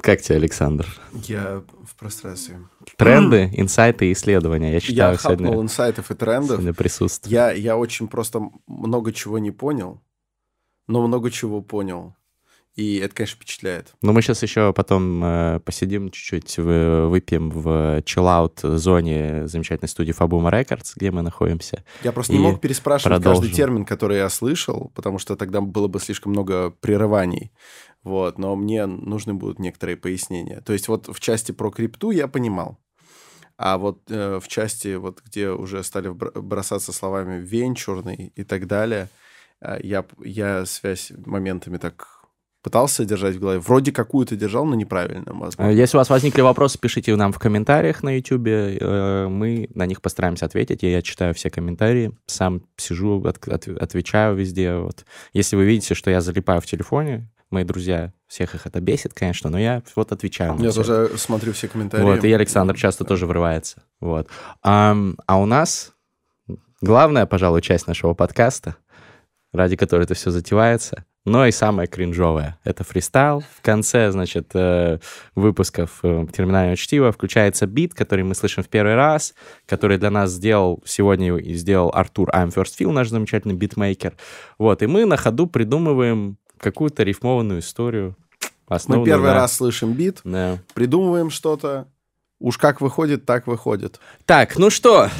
Как 0.00 0.22
тебе, 0.22 0.36
Александр? 0.36 0.86
Я 1.26 1.62
в 1.84 1.94
прострации. 1.96 2.56
Тренды, 2.96 3.50
инсайты, 3.52 4.10
исследования. 4.12 4.68
Я 4.68 4.74
Я 4.74 4.80
читаю 4.80 5.18
хапнул 5.18 5.38
сегодня, 5.52 5.62
инсайтов 5.64 6.10
и 6.10 6.14
трендов. 6.14 6.52
сегодня 6.52 6.72
присутствую. 6.72 7.32
Я, 7.34 7.50
я 7.52 7.76
очень 7.76 8.08
просто 8.08 8.40
много 8.66 9.12
чего 9.12 9.38
не 9.38 9.50
понял, 9.50 10.00
но 10.88 11.06
много 11.06 11.30
чего 11.30 11.60
понял. 11.60 12.14
И 12.76 12.96
это, 12.98 13.14
конечно, 13.14 13.36
впечатляет. 13.36 13.94
Но 14.00 14.12
мы 14.12 14.22
сейчас 14.22 14.42
еще 14.42 14.72
потом 14.72 15.22
э, 15.24 15.60
посидим 15.64 16.10
чуть-чуть, 16.10 16.58
вы- 16.58 17.08
выпьем 17.08 17.50
в 17.50 17.98
chill-out 18.02 18.76
зоне 18.78 19.48
замечательной 19.48 19.88
студии 19.88 20.14
Fabuma 20.16 20.50
Records, 20.50 20.92
где 20.94 21.10
мы 21.10 21.22
находимся. 21.22 21.84
Я 22.04 22.12
просто 22.12 22.32
не 22.32 22.38
мог 22.38 22.60
переспрашивать 22.60 23.16
продолжим. 23.16 23.42
каждый 23.42 23.54
термин, 23.56 23.84
который 23.84 24.18
я 24.18 24.28
слышал, 24.28 24.92
потому 24.94 25.18
что 25.18 25.36
тогда 25.36 25.60
было 25.60 25.88
бы 25.88 25.98
слишком 25.98 26.32
много 26.32 26.70
прерываний. 26.70 27.52
Вот, 28.02 28.38
но 28.38 28.56
мне 28.56 28.86
нужны 28.86 29.34
будут 29.34 29.58
некоторые 29.58 29.96
пояснения. 29.96 30.60
То 30.60 30.72
есть 30.72 30.88
вот 30.88 31.08
в 31.08 31.20
части 31.20 31.52
про 31.52 31.70
крипту 31.70 32.12
я 32.12 32.28
понимал. 32.28 32.78
А 33.58 33.76
вот 33.76 34.00
э, 34.08 34.40
в 34.42 34.48
части, 34.48 34.94
вот 34.94 35.20
где 35.22 35.50
уже 35.50 35.82
стали 35.82 36.08
бросаться 36.08 36.92
словами 36.94 37.44
венчурный 37.44 38.32
и 38.34 38.42
так 38.42 38.66
далее, 38.66 39.10
э, 39.60 39.80
я, 39.82 40.06
я 40.24 40.64
связь 40.64 41.12
моментами 41.26 41.76
так 41.76 42.19
пытался 42.62 43.04
держать 43.04 43.36
в 43.36 43.40
голове. 43.40 43.58
Вроде 43.58 43.90
какую-то 43.92 44.36
держал, 44.36 44.64
но 44.66 44.74
неправильно, 44.74 45.24
Э, 45.30 45.32
возможно. 45.32 45.70
Если 45.72 45.96
у 45.96 46.00
вас 46.00 46.10
возникли 46.10 46.42
вопросы, 46.42 46.78
пишите 46.78 47.14
нам 47.16 47.32
в 47.32 47.38
комментариях 47.38 48.02
на 48.02 48.16
YouTube. 48.16 48.46
э, 48.48 49.26
Мы 49.28 49.68
на 49.74 49.86
них 49.86 50.02
постараемся 50.02 50.46
ответить. 50.46 50.82
Я 50.82 51.00
читаю 51.02 51.32
все 51.34 51.50
комментарии, 51.50 52.12
сам 52.26 52.62
сижу, 52.76 53.22
от- 53.24 53.48
от- 53.48 53.68
отвечаю 53.68 54.34
везде. 54.36 54.74
Вот. 54.76 55.04
Если 55.32 55.56
вы 55.56 55.64
видите, 55.64 55.94
что 55.94 56.10
я 56.10 56.20
залипаю 56.20 56.60
в 56.60 56.66
телефоне, 56.66 57.30
мои 57.50 57.64
друзья, 57.64 58.12
всех 58.26 58.54
их 58.54 58.66
это 58.66 58.80
бесит, 58.80 59.12
конечно, 59.14 59.50
но 59.50 59.58
я 59.58 59.82
вот 59.96 60.12
отвечаю. 60.12 60.54
на 60.54 60.62
Я 60.62 60.70
всё. 60.70 60.84
тоже 60.84 61.16
смотрю 61.18 61.52
все 61.52 61.66
комментарии. 61.68 62.04
Вот, 62.04 62.24
и 62.24 62.32
Александр 62.32 62.76
часто 62.76 63.04
тоже 63.04 63.26
врывается. 63.26 63.82
Вот. 64.00 64.28
Ам, 64.62 65.16
а 65.26 65.40
у 65.40 65.46
нас 65.46 65.92
главная, 66.80 67.26
пожалуй, 67.26 67.62
часть 67.62 67.86
нашего 67.86 68.14
подкаста, 68.14 68.76
ради 69.52 69.76
которой 69.76 70.02
это 70.04 70.14
все 70.14 70.30
затевается, 70.30 71.04
но 71.24 71.46
и 71.46 71.50
самое 71.52 71.86
кринжовое. 71.88 72.58
Это 72.64 72.82
фристайл. 72.84 73.42
В 73.56 73.62
конце, 73.62 74.10
значит, 74.10 74.50
э, 74.54 74.98
выпусков 75.34 76.00
э, 76.02 76.26
терминального 76.32 76.76
чтива 76.76 77.12
включается 77.12 77.66
бит, 77.66 77.94
который 77.94 78.24
мы 78.24 78.34
слышим 78.34 78.62
в 78.62 78.68
первый 78.68 78.94
раз, 78.94 79.34
который 79.66 79.98
для 79.98 80.10
нас 80.10 80.30
сделал 80.30 80.82
сегодня 80.86 81.36
и 81.36 81.54
сделал 81.54 81.90
Артур 81.94 82.30
I'm 82.30 82.52
First 82.54 82.72
Feel, 82.78 82.90
наш 82.92 83.08
замечательный 83.08 83.54
битмейкер. 83.54 84.16
Вот, 84.58 84.82
и 84.82 84.86
мы 84.86 85.04
на 85.04 85.16
ходу 85.16 85.46
придумываем 85.46 86.38
какую-то 86.58 87.02
рифмованную 87.02 87.60
историю. 87.60 88.16
Мы 88.86 89.04
первый 89.04 89.26
на- 89.30 89.34
раз 89.34 89.56
слышим 89.56 89.92
бит, 89.94 90.20
Да. 90.24 90.58
придумываем 90.74 91.30
что-то. 91.30 91.88
Уж 92.40 92.56
как 92.56 92.80
выходит, 92.80 93.26
так 93.26 93.46
выходит. 93.46 94.00
Так, 94.24 94.56
ну 94.56 94.70
что, 94.70 95.10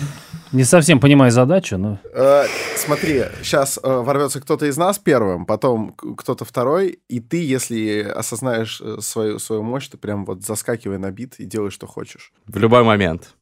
Не 0.53 0.65
совсем 0.65 0.99
понимаю 1.01 1.31
задачу, 1.31 1.77
но... 1.77 1.99
Э, 2.15 2.45
смотри, 2.77 3.25
сейчас 3.43 3.79
ворвется 3.83 4.41
кто-то 4.41 4.67
из 4.67 4.77
нас 4.79 4.99
первым, 4.99 5.45
потом 5.47 5.93
кто-то 5.93 6.45
второй, 6.45 6.99
и 7.09 7.21
ты, 7.21 7.45
если 7.45 8.01
осознаешь 8.01 8.81
э, 8.81 8.97
свою, 9.01 9.39
свою 9.39 9.63
мощь, 9.63 9.89
ты 9.89 9.97
прям 9.99 10.25
вот 10.25 10.43
заскакивай 10.45 10.99
на 10.99 11.11
бит 11.13 11.35
и 11.39 11.45
делай, 11.45 11.71
что 11.71 11.87
хочешь. 11.87 12.33
В 12.47 12.57
любой 12.57 12.83
момент. 12.85 13.35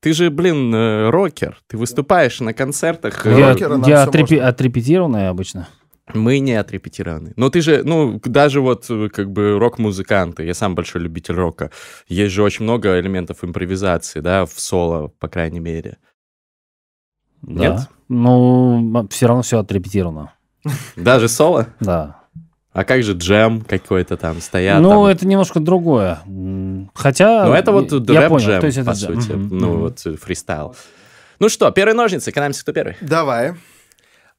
Ты 0.00 0.12
же, 0.12 0.28
блин, 0.30 0.74
э, 0.74 1.08
рокер. 1.10 1.58
Ты 1.68 1.76
выступаешь 1.78 2.40
на 2.40 2.52
концертах. 2.52 3.24
Я- 3.26 3.38
Я, 3.38 3.48
рокера 3.52 3.76
я 3.76 3.82
всё 3.82 4.10
отрепе- 4.10 4.34
можно. 4.36 4.48
отрепетированный 4.48 5.28
обычно. 5.28 5.68
Мы 6.14 6.38
не 6.38 6.54
отрепетированы. 6.54 7.32
Но 7.36 7.50
ты 7.50 7.60
же, 7.60 7.82
ну, 7.84 8.20
даже 8.24 8.60
вот 8.60 8.86
э, 8.88 9.08
как 9.08 9.30
бы 9.30 9.58
рок-музыканты, 9.58 10.44
я 10.44 10.54
сам 10.54 10.74
большой 10.74 11.02
любитель 11.02 11.34
рока, 11.34 11.70
есть 12.08 12.34
же 12.34 12.42
очень 12.42 12.64
много 12.64 12.98
элементов 12.98 13.44
импровизации, 13.44 14.20
да, 14.20 14.46
в 14.46 14.52
соло, 14.58 15.08
по 15.18 15.28
крайней 15.28 15.60
мере. 15.60 15.98
Да. 17.42 17.68
Нет? 17.68 17.80
Ну, 18.08 19.06
все 19.10 19.26
равно 19.26 19.42
все 19.42 19.58
отрепетировано. 19.58 20.32
Даже 20.96 21.28
соло? 21.28 21.68
Да. 21.80 22.20
А 22.72 22.84
как 22.84 23.02
же 23.02 23.14
джем 23.14 23.62
какой-то 23.62 24.16
там 24.16 24.40
стоят? 24.40 24.80
ну, 24.80 24.90
там? 24.90 25.04
это 25.06 25.26
немножко 25.26 25.58
другое. 25.58 26.20
Хотя... 26.94 27.46
Ну, 27.46 27.52
это 27.52 27.72
вот 27.72 27.92
я 27.92 28.28
понял, 28.28 28.46
рэп-джем, 28.48 28.60
то 28.60 28.66
есть 28.66 28.78
это 28.78 28.90
по 28.90 28.94
джем. 28.94 29.20
сути. 29.20 29.32
Мгм, 29.32 29.58
Ну, 29.58 29.76
вот 29.78 30.06
э, 30.06 30.14
фристайл. 30.16 30.76
Ну 31.40 31.48
что, 31.48 31.70
первые 31.72 31.96
ножницы, 31.96 32.30
катаемся, 32.30 32.62
кто 32.62 32.72
первый? 32.72 32.96
Давай. 33.00 33.54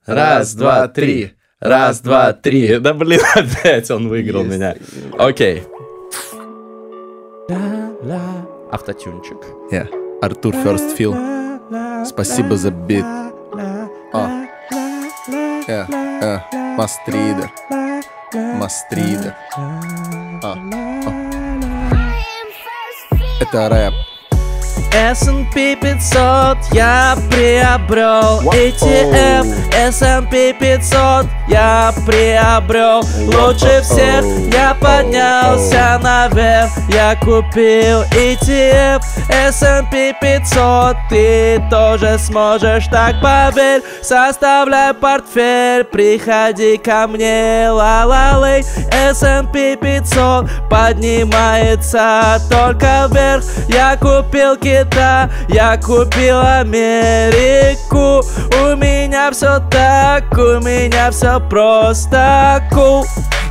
Раз, 0.05 0.53
два, 0.55 0.87
три. 0.87 1.33
Раз, 1.61 2.01
два, 2.01 2.33
три. 2.33 2.79
Да 2.79 2.93
блин, 2.95 3.21
опять 3.35 3.91
он 3.91 4.09
выиграл 4.09 4.43
Есть. 4.43 4.55
меня. 4.57 4.75
Окей. 5.19 5.63
Автотюнчик. 8.71 9.37
Я. 9.71 9.87
Артур 10.21 10.55
First 10.55 10.97
Feel. 10.97 12.05
Спасибо 12.05 12.57
за 12.57 12.71
бит. 12.71 13.05
А. 14.13 14.45
Э, 15.67 15.85
э, 15.89 16.39
Мастридер. 16.75 17.51
Мастридер. 18.33 19.35
А, 19.55 19.81
а. 20.43 21.31
Это 23.39 23.69
рэп. 23.69 23.93
S&P 24.93 25.75
500 25.75 26.57
я 26.73 27.15
приобрел. 27.29 28.41
ETF 28.51 29.45
S&P 29.73 30.53
500 30.53 31.25
я 31.47 31.93
приобрел. 32.05 33.01
Лучше 33.25 33.81
всех 33.81 34.25
я 34.53 34.75
поднялся 34.75 35.99
наверх 36.01 36.71
Я 36.89 37.15
купил 37.15 38.01
ETF 38.11 39.01
S&P 39.29 40.13
500 40.21 40.97
Ты 41.09 41.61
тоже 41.69 42.17
сможешь 42.19 42.87
так 42.87 43.21
поверь. 43.21 43.81
Составляй 44.01 44.93
портфель 44.93 45.83
Приходи 45.85 46.77
ко 46.77 47.07
мне. 47.07 47.69
Ла-ла-лей 47.69 48.63
S&P 48.91 49.77
500 49.77 50.49
поднимается 50.69 52.39
только 52.49 53.07
вверх. 53.09 53.43
Я 53.67 53.95
купил 53.97 54.57
Китай, 54.81 55.29
я 55.49 55.77
купил 55.77 56.39
Америку. 56.39 58.25
У 58.63 58.75
меня 58.75 59.29
все 59.31 59.59
так, 59.69 60.31
у 60.33 60.59
меня 60.59 61.11
все 61.11 61.39
просто 61.39 62.63
cool 62.71 63.03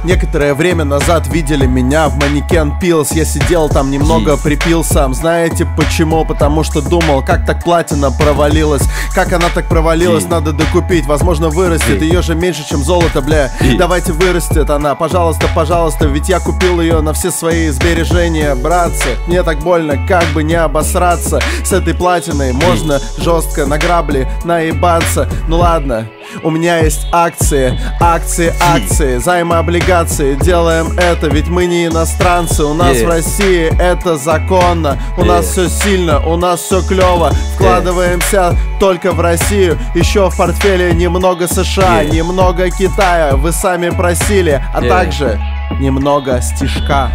Некоторое 0.03 0.55
время 0.55 0.84
назад 0.84 1.26
видели 1.28 1.66
меня 1.66 2.09
в 2.09 2.16
манекен 2.16 2.78
Пилс. 2.78 3.12
Я 3.12 3.24
сидел 3.24 3.68
там 3.68 3.90
немного 3.90 4.36
припил 4.38 4.82
сам. 4.82 5.12
Знаете 5.12 5.66
почему? 5.76 6.24
Потому 6.24 6.64
что 6.64 6.80
думал, 6.80 7.22
как 7.22 7.44
так 7.44 7.62
платина 7.62 8.11
провалилась. 8.11 8.82
Как 9.14 9.32
она 9.32 9.48
так 9.55 9.68
провалилась, 9.68 10.24
Ей. 10.24 10.30
надо 10.30 10.53
докупить. 10.53 11.07
Возможно 11.07 11.48
вырастет, 11.51 12.01
Ей. 12.01 12.12
ее 12.12 12.22
же 12.22 12.34
меньше, 12.34 12.66
чем 12.68 12.82
золото, 12.82 13.20
бля. 13.20 13.51
Давайте 13.78 14.12
вырастет 14.12 14.70
она, 14.70 14.94
пожалуйста, 14.94 15.48
пожалуйста 15.55 16.07
Ведь 16.07 16.28
я 16.28 16.40
купил 16.40 16.80
ее 16.80 17.01
на 17.01 17.12
все 17.12 17.30
свои 17.30 17.68
сбережения, 17.68 18.55
братцы. 18.55 19.16
Мне 19.26 19.42
так 19.42 19.59
больно, 19.59 20.07
как 20.07 20.24
бы 20.32 20.42
не 20.42 20.55
обосраться. 20.55 21.40
С 21.64 21.72
этой 21.72 21.94
платиной 21.94 22.53
можно 22.53 23.01
жестко 23.18 23.66
на 23.66 23.76
грабли 23.76 24.28
наебаться. 24.44 25.28
Ну 25.48 25.59
ладно, 25.59 26.09
У 26.43 26.51
меня 26.51 26.78
есть 26.78 27.07
акции, 27.12 27.78
акции, 28.01 28.53
акции, 28.61 29.18
займы, 29.18 29.57
облигации. 29.57 30.35
Делаем 30.37 30.97
это, 30.99 31.26
ведь 31.28 31.49
мы 31.49 31.66
не 31.66 31.87
иностранцы. 31.87 32.64
У 32.64 32.74
нас 32.74 32.97
Yeah. 32.97 33.05
в 33.07 33.09
России 33.09 33.72
это 33.81 34.16
законно. 34.16 34.99
У 35.16 35.24
нас 35.24 35.47
Yeah. 35.47 35.51
все 35.53 35.68
сильно, 35.68 36.26
у 36.26 36.37
нас 36.37 36.61
все 36.61 36.83
клево. 36.83 37.33
Вкладываемся 37.55 38.57
только 38.78 39.12
в 39.12 39.20
Россию. 39.20 39.78
Еще 39.95 40.28
в 40.31 40.37
портфеле 40.37 40.93
немного 40.95 41.47
США, 41.47 42.03
Yeah. 42.03 42.11
немного 42.11 42.70
Китая. 42.70 43.37
Вы 43.37 43.53
сами 43.53 43.91
просили, 43.91 44.62
а 44.74 44.81
Yeah. 44.81 44.89
также 44.89 45.41
немного 45.81 46.41
стишка. 46.41 47.11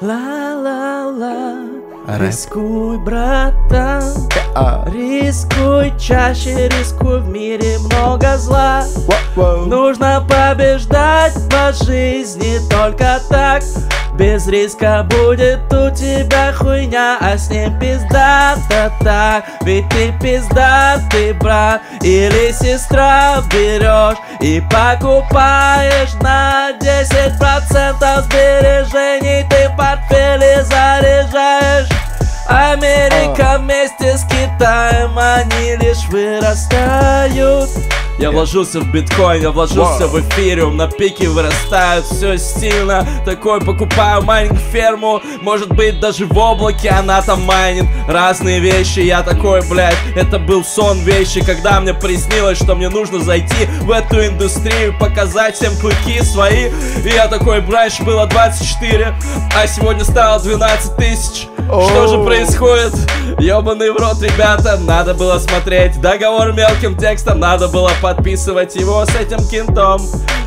Ла-ла-ла, 0.00 1.54
Рэп. 2.18 2.28
рискуй, 2.28 2.98
братан. 2.98 4.02
А, 4.54 4.84
Рискуй 4.90 5.92
чаще, 5.98 6.68
рискуй, 6.68 7.20
в 7.20 7.28
мире 7.28 7.78
много 7.78 8.36
зла. 8.36 8.84
Нужно 9.36 10.26
побеждать 10.28 11.34
по 11.48 11.72
жизни 11.72 12.58
только 12.68 13.20
так. 13.28 13.62
Без 14.14 14.46
риска 14.48 15.06
будет 15.08 15.72
у 15.72 15.88
тебя 15.94 16.52
хуйня, 16.52 17.16
а 17.22 17.38
с 17.38 17.48
ним 17.48 17.78
пизда-то 17.78 18.92
так 19.02 19.44
Ведь 19.62 19.88
ты 19.88 20.12
пиздатый 20.20 21.32
брат 21.32 21.80
или 22.02 22.52
сестра 22.52 23.42
берешь 23.50 24.18
И 24.40 24.60
покупаешь 24.60 26.12
на 26.20 26.72
10% 26.72 28.22
сбережений. 28.24 29.48
Ты 29.48 29.70
в 29.70 29.76
портфеле 29.78 30.64
заряжаешь 30.64 31.99
Америка 32.50 33.58
вместе 33.60 34.18
с 34.18 34.24
Китаем, 34.24 35.16
они 35.16 35.76
лишь 35.76 36.08
вырастают. 36.08 37.70
Я 38.18 38.32
вложился 38.32 38.80
в 38.80 38.92
биткоин, 38.92 39.40
я 39.40 39.50
вложился 39.50 40.06
в 40.06 40.20
эфириум 40.20 40.76
На 40.76 40.88
пике 40.88 41.30
вырастают, 41.30 42.04
все 42.04 42.36
стильно 42.36 43.06
Такой 43.24 43.62
покупаю 43.62 44.20
маленькую 44.20 44.60
ферму 44.60 45.22
Может 45.40 45.74
быть 45.74 46.00
даже 46.00 46.26
в 46.26 46.36
облаке 46.36 46.90
она 46.90 47.22
там 47.22 47.40
майнит. 47.44 47.86
Разные 48.06 48.60
вещи, 48.60 49.00
я 49.00 49.22
такой, 49.22 49.62
блядь 49.70 49.96
Это 50.14 50.38
был 50.38 50.62
сон 50.62 50.98
вещи, 50.98 51.42
когда 51.42 51.80
мне 51.80 51.94
приснилось 51.94 52.58
Что 52.58 52.74
мне 52.74 52.90
нужно 52.90 53.20
зайти 53.20 53.64
в 53.80 53.90
эту 53.90 54.26
индустрию 54.26 54.98
Показать 54.98 55.56
всем 55.56 55.74
клыки 55.76 56.20
свои. 56.22 56.68
И 57.02 57.08
я 57.08 57.26
такой, 57.26 57.64
раньше 57.64 58.02
было 58.02 58.26
24 58.26 59.14
А 59.56 59.66
сегодня 59.66 60.04
стало 60.04 60.42
12 60.42 60.96
тысяч 60.96 61.49
Что 61.70 62.08
же 62.08 62.24
происходит? 62.24 62.92
Ёбаный 63.38 63.92
в 63.92 63.96
рот, 63.96 64.20
ребята 64.20 64.76
Надо 64.76 65.14
было 65.14 65.38
смотреть 65.38 66.00
договор 66.00 66.52
мелким 66.52 66.96
текстом 66.96 67.38
Надо 67.38 67.68
было 67.68 67.90
подписывать 68.02 68.74
его 68.74 69.04
с 69.04 69.14
этим 69.14 69.38
кентом 69.48 70.00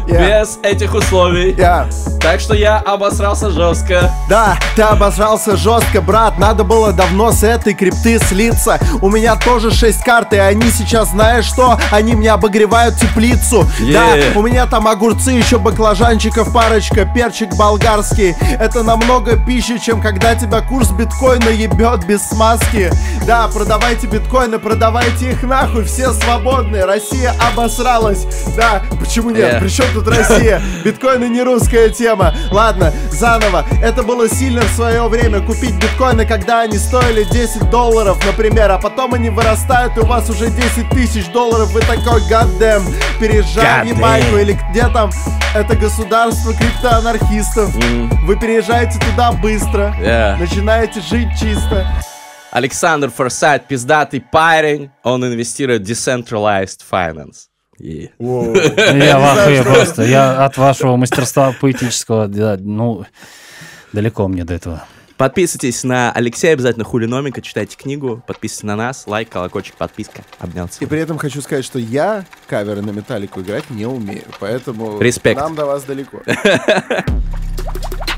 Yeah. 0.06 0.42
Без 0.42 0.60
этих 0.64 0.94
условий 0.94 1.54
Я. 1.58 1.88
Так 2.22 2.40
что 2.40 2.54
я 2.54 2.78
обосрался 2.78 3.50
жестко 3.52 4.10
Да, 4.30 4.58
ты 4.76 4.82
обосрался 4.82 5.58
жестко, 5.58 6.02
брат 6.02 6.38
Надо 6.40 6.64
было 6.64 6.94
давно 6.94 7.32
с 7.32 7.44
этой 7.44 7.74
крипты 7.74 8.18
слиться 8.20 8.80
У 9.02 9.10
меня 9.10 9.36
тоже 9.36 9.72
6 9.72 10.04
карт, 10.04 10.34
и 10.34 10.38
они 10.38 10.70
сейчас, 10.72 11.10
знаешь 11.10 11.46
что? 11.46 11.78
Они 11.92 12.16
мне 12.16 12.32
обогревают 12.32 12.96
теплицу 12.98 13.68
Yeah. 13.80 14.34
Да, 14.34 14.40
у 14.40 14.44
меня 14.44 14.66
там 14.68 14.88
огурцы, 14.88 15.32
еще 15.32 15.58
баклажанчиков 15.58 16.54
парочка 16.54 17.06
Перчик 17.06 17.56
болгарский 17.56 18.36
Это 18.60 18.84
намного 18.84 19.36
пищи, 19.36 19.78
чем 19.78 20.02
когда 20.02 20.36
тебя 20.36 20.62
курс 20.62 20.92
биткоина 20.92 21.50
ебет 21.50 22.06
без 22.06 22.22
смазки 22.28 22.92
Да, 23.26 23.48
продавайте 23.48 24.08
биткоины, 24.08 24.60
продавайте 24.60 25.32
их 25.32 25.44
нахуй 25.44 25.84
Все 25.84 26.12
свободные, 26.14 26.86
Россия 26.86 27.34
обосралась 27.52 28.26
Да, 28.56 28.82
почему 29.00 29.30
нет? 29.32 29.56
Yeah. 29.56 29.60
Причем 29.60 29.86
тут 29.94 30.08
Россия? 30.08 30.62
Биткоины 30.84 31.26
не 31.30 31.44
русская 31.44 31.90
тема. 31.90 32.34
Ладно, 32.52 32.94
заново. 33.12 33.66
Это 33.82 34.04
было 34.04 34.28
сильно 34.28 34.62
в 34.62 34.70
свое 34.70 35.08
время. 35.08 35.42
Купить 35.42 35.76
биткоины, 35.76 36.26
когда 36.26 36.62
они 36.62 36.78
стоили 36.78 37.24
10 37.24 37.70
долларов, 37.70 38.18
например, 38.26 38.72
а 38.72 38.78
потом 38.78 39.14
они 39.14 39.30
вырастают, 39.30 39.96
и 39.98 40.02
у 40.02 40.06
вас 40.06 40.30
уже 40.30 40.50
10 40.50 40.90
тысяч 40.90 41.28
долларов. 41.28 41.72
Вы 41.72 41.82
такой, 41.82 42.22
гаддэм, 42.28 42.84
переезжай 43.20 43.86
в 43.86 43.88
Ямайку 43.88 44.38
или 44.38 44.58
где 44.72 44.88
там? 44.90 45.12
Это 45.56 45.76
государство 45.76 46.54
криптоанархистов. 46.54 47.74
Вы 48.26 48.36
переезжаете 48.36 48.98
туда 49.00 49.32
быстро. 49.32 49.96
Yeah. 50.02 50.38
Начинаете 50.38 51.00
жить 51.02 51.30
чисто. 51.40 51.88
Александр 52.52 53.10
Форсайт, 53.10 53.68
пиздатый 53.68 54.22
парень, 54.22 54.92
он 55.04 55.26
инвестирует 55.26 55.88
в 55.88 55.90
Decentralized 55.90 56.82
Finance. 56.92 57.53
И- 57.84 58.10
Я 58.18 59.20
в 59.20 59.24
ахуе 59.24 59.62
просто. 59.62 60.04
Я 60.04 60.46
от 60.46 60.58
вашего 60.58 60.96
мастерства 60.96 61.54
поэтического, 61.60 62.30
да, 62.30 62.56
ну, 62.58 63.06
далеко 63.92 64.30
мне 64.30 64.46
до 64.46 64.54
этого. 64.54 64.86
Подписывайтесь 65.18 65.84
на 65.84 66.12
Алексея, 66.14 66.54
обязательно 66.54 66.86
хулиномика, 66.86 67.42
читайте 67.42 67.76
книгу, 67.76 68.24
подписывайтесь 68.26 68.64
на 68.64 68.76
нас, 68.78 69.04
лайк, 69.06 69.28
колокольчик, 69.30 69.76
подписка. 69.76 70.24
Обнял 70.40 70.70
И 70.80 70.86
при 70.86 71.00
этом 71.02 71.18
хочу 71.18 71.42
сказать, 71.42 71.66
что 71.66 71.78
я 71.78 72.26
каверы 72.48 72.82
на 72.82 72.92
металлику 72.92 73.42
играть 73.42 73.70
не 73.70 73.86
умею. 73.86 74.24
Поэтому 74.40 75.00
Респект. 75.02 75.40
нам 75.40 75.54
до 75.54 75.66
вас 75.66 75.84
далеко. 75.84 76.22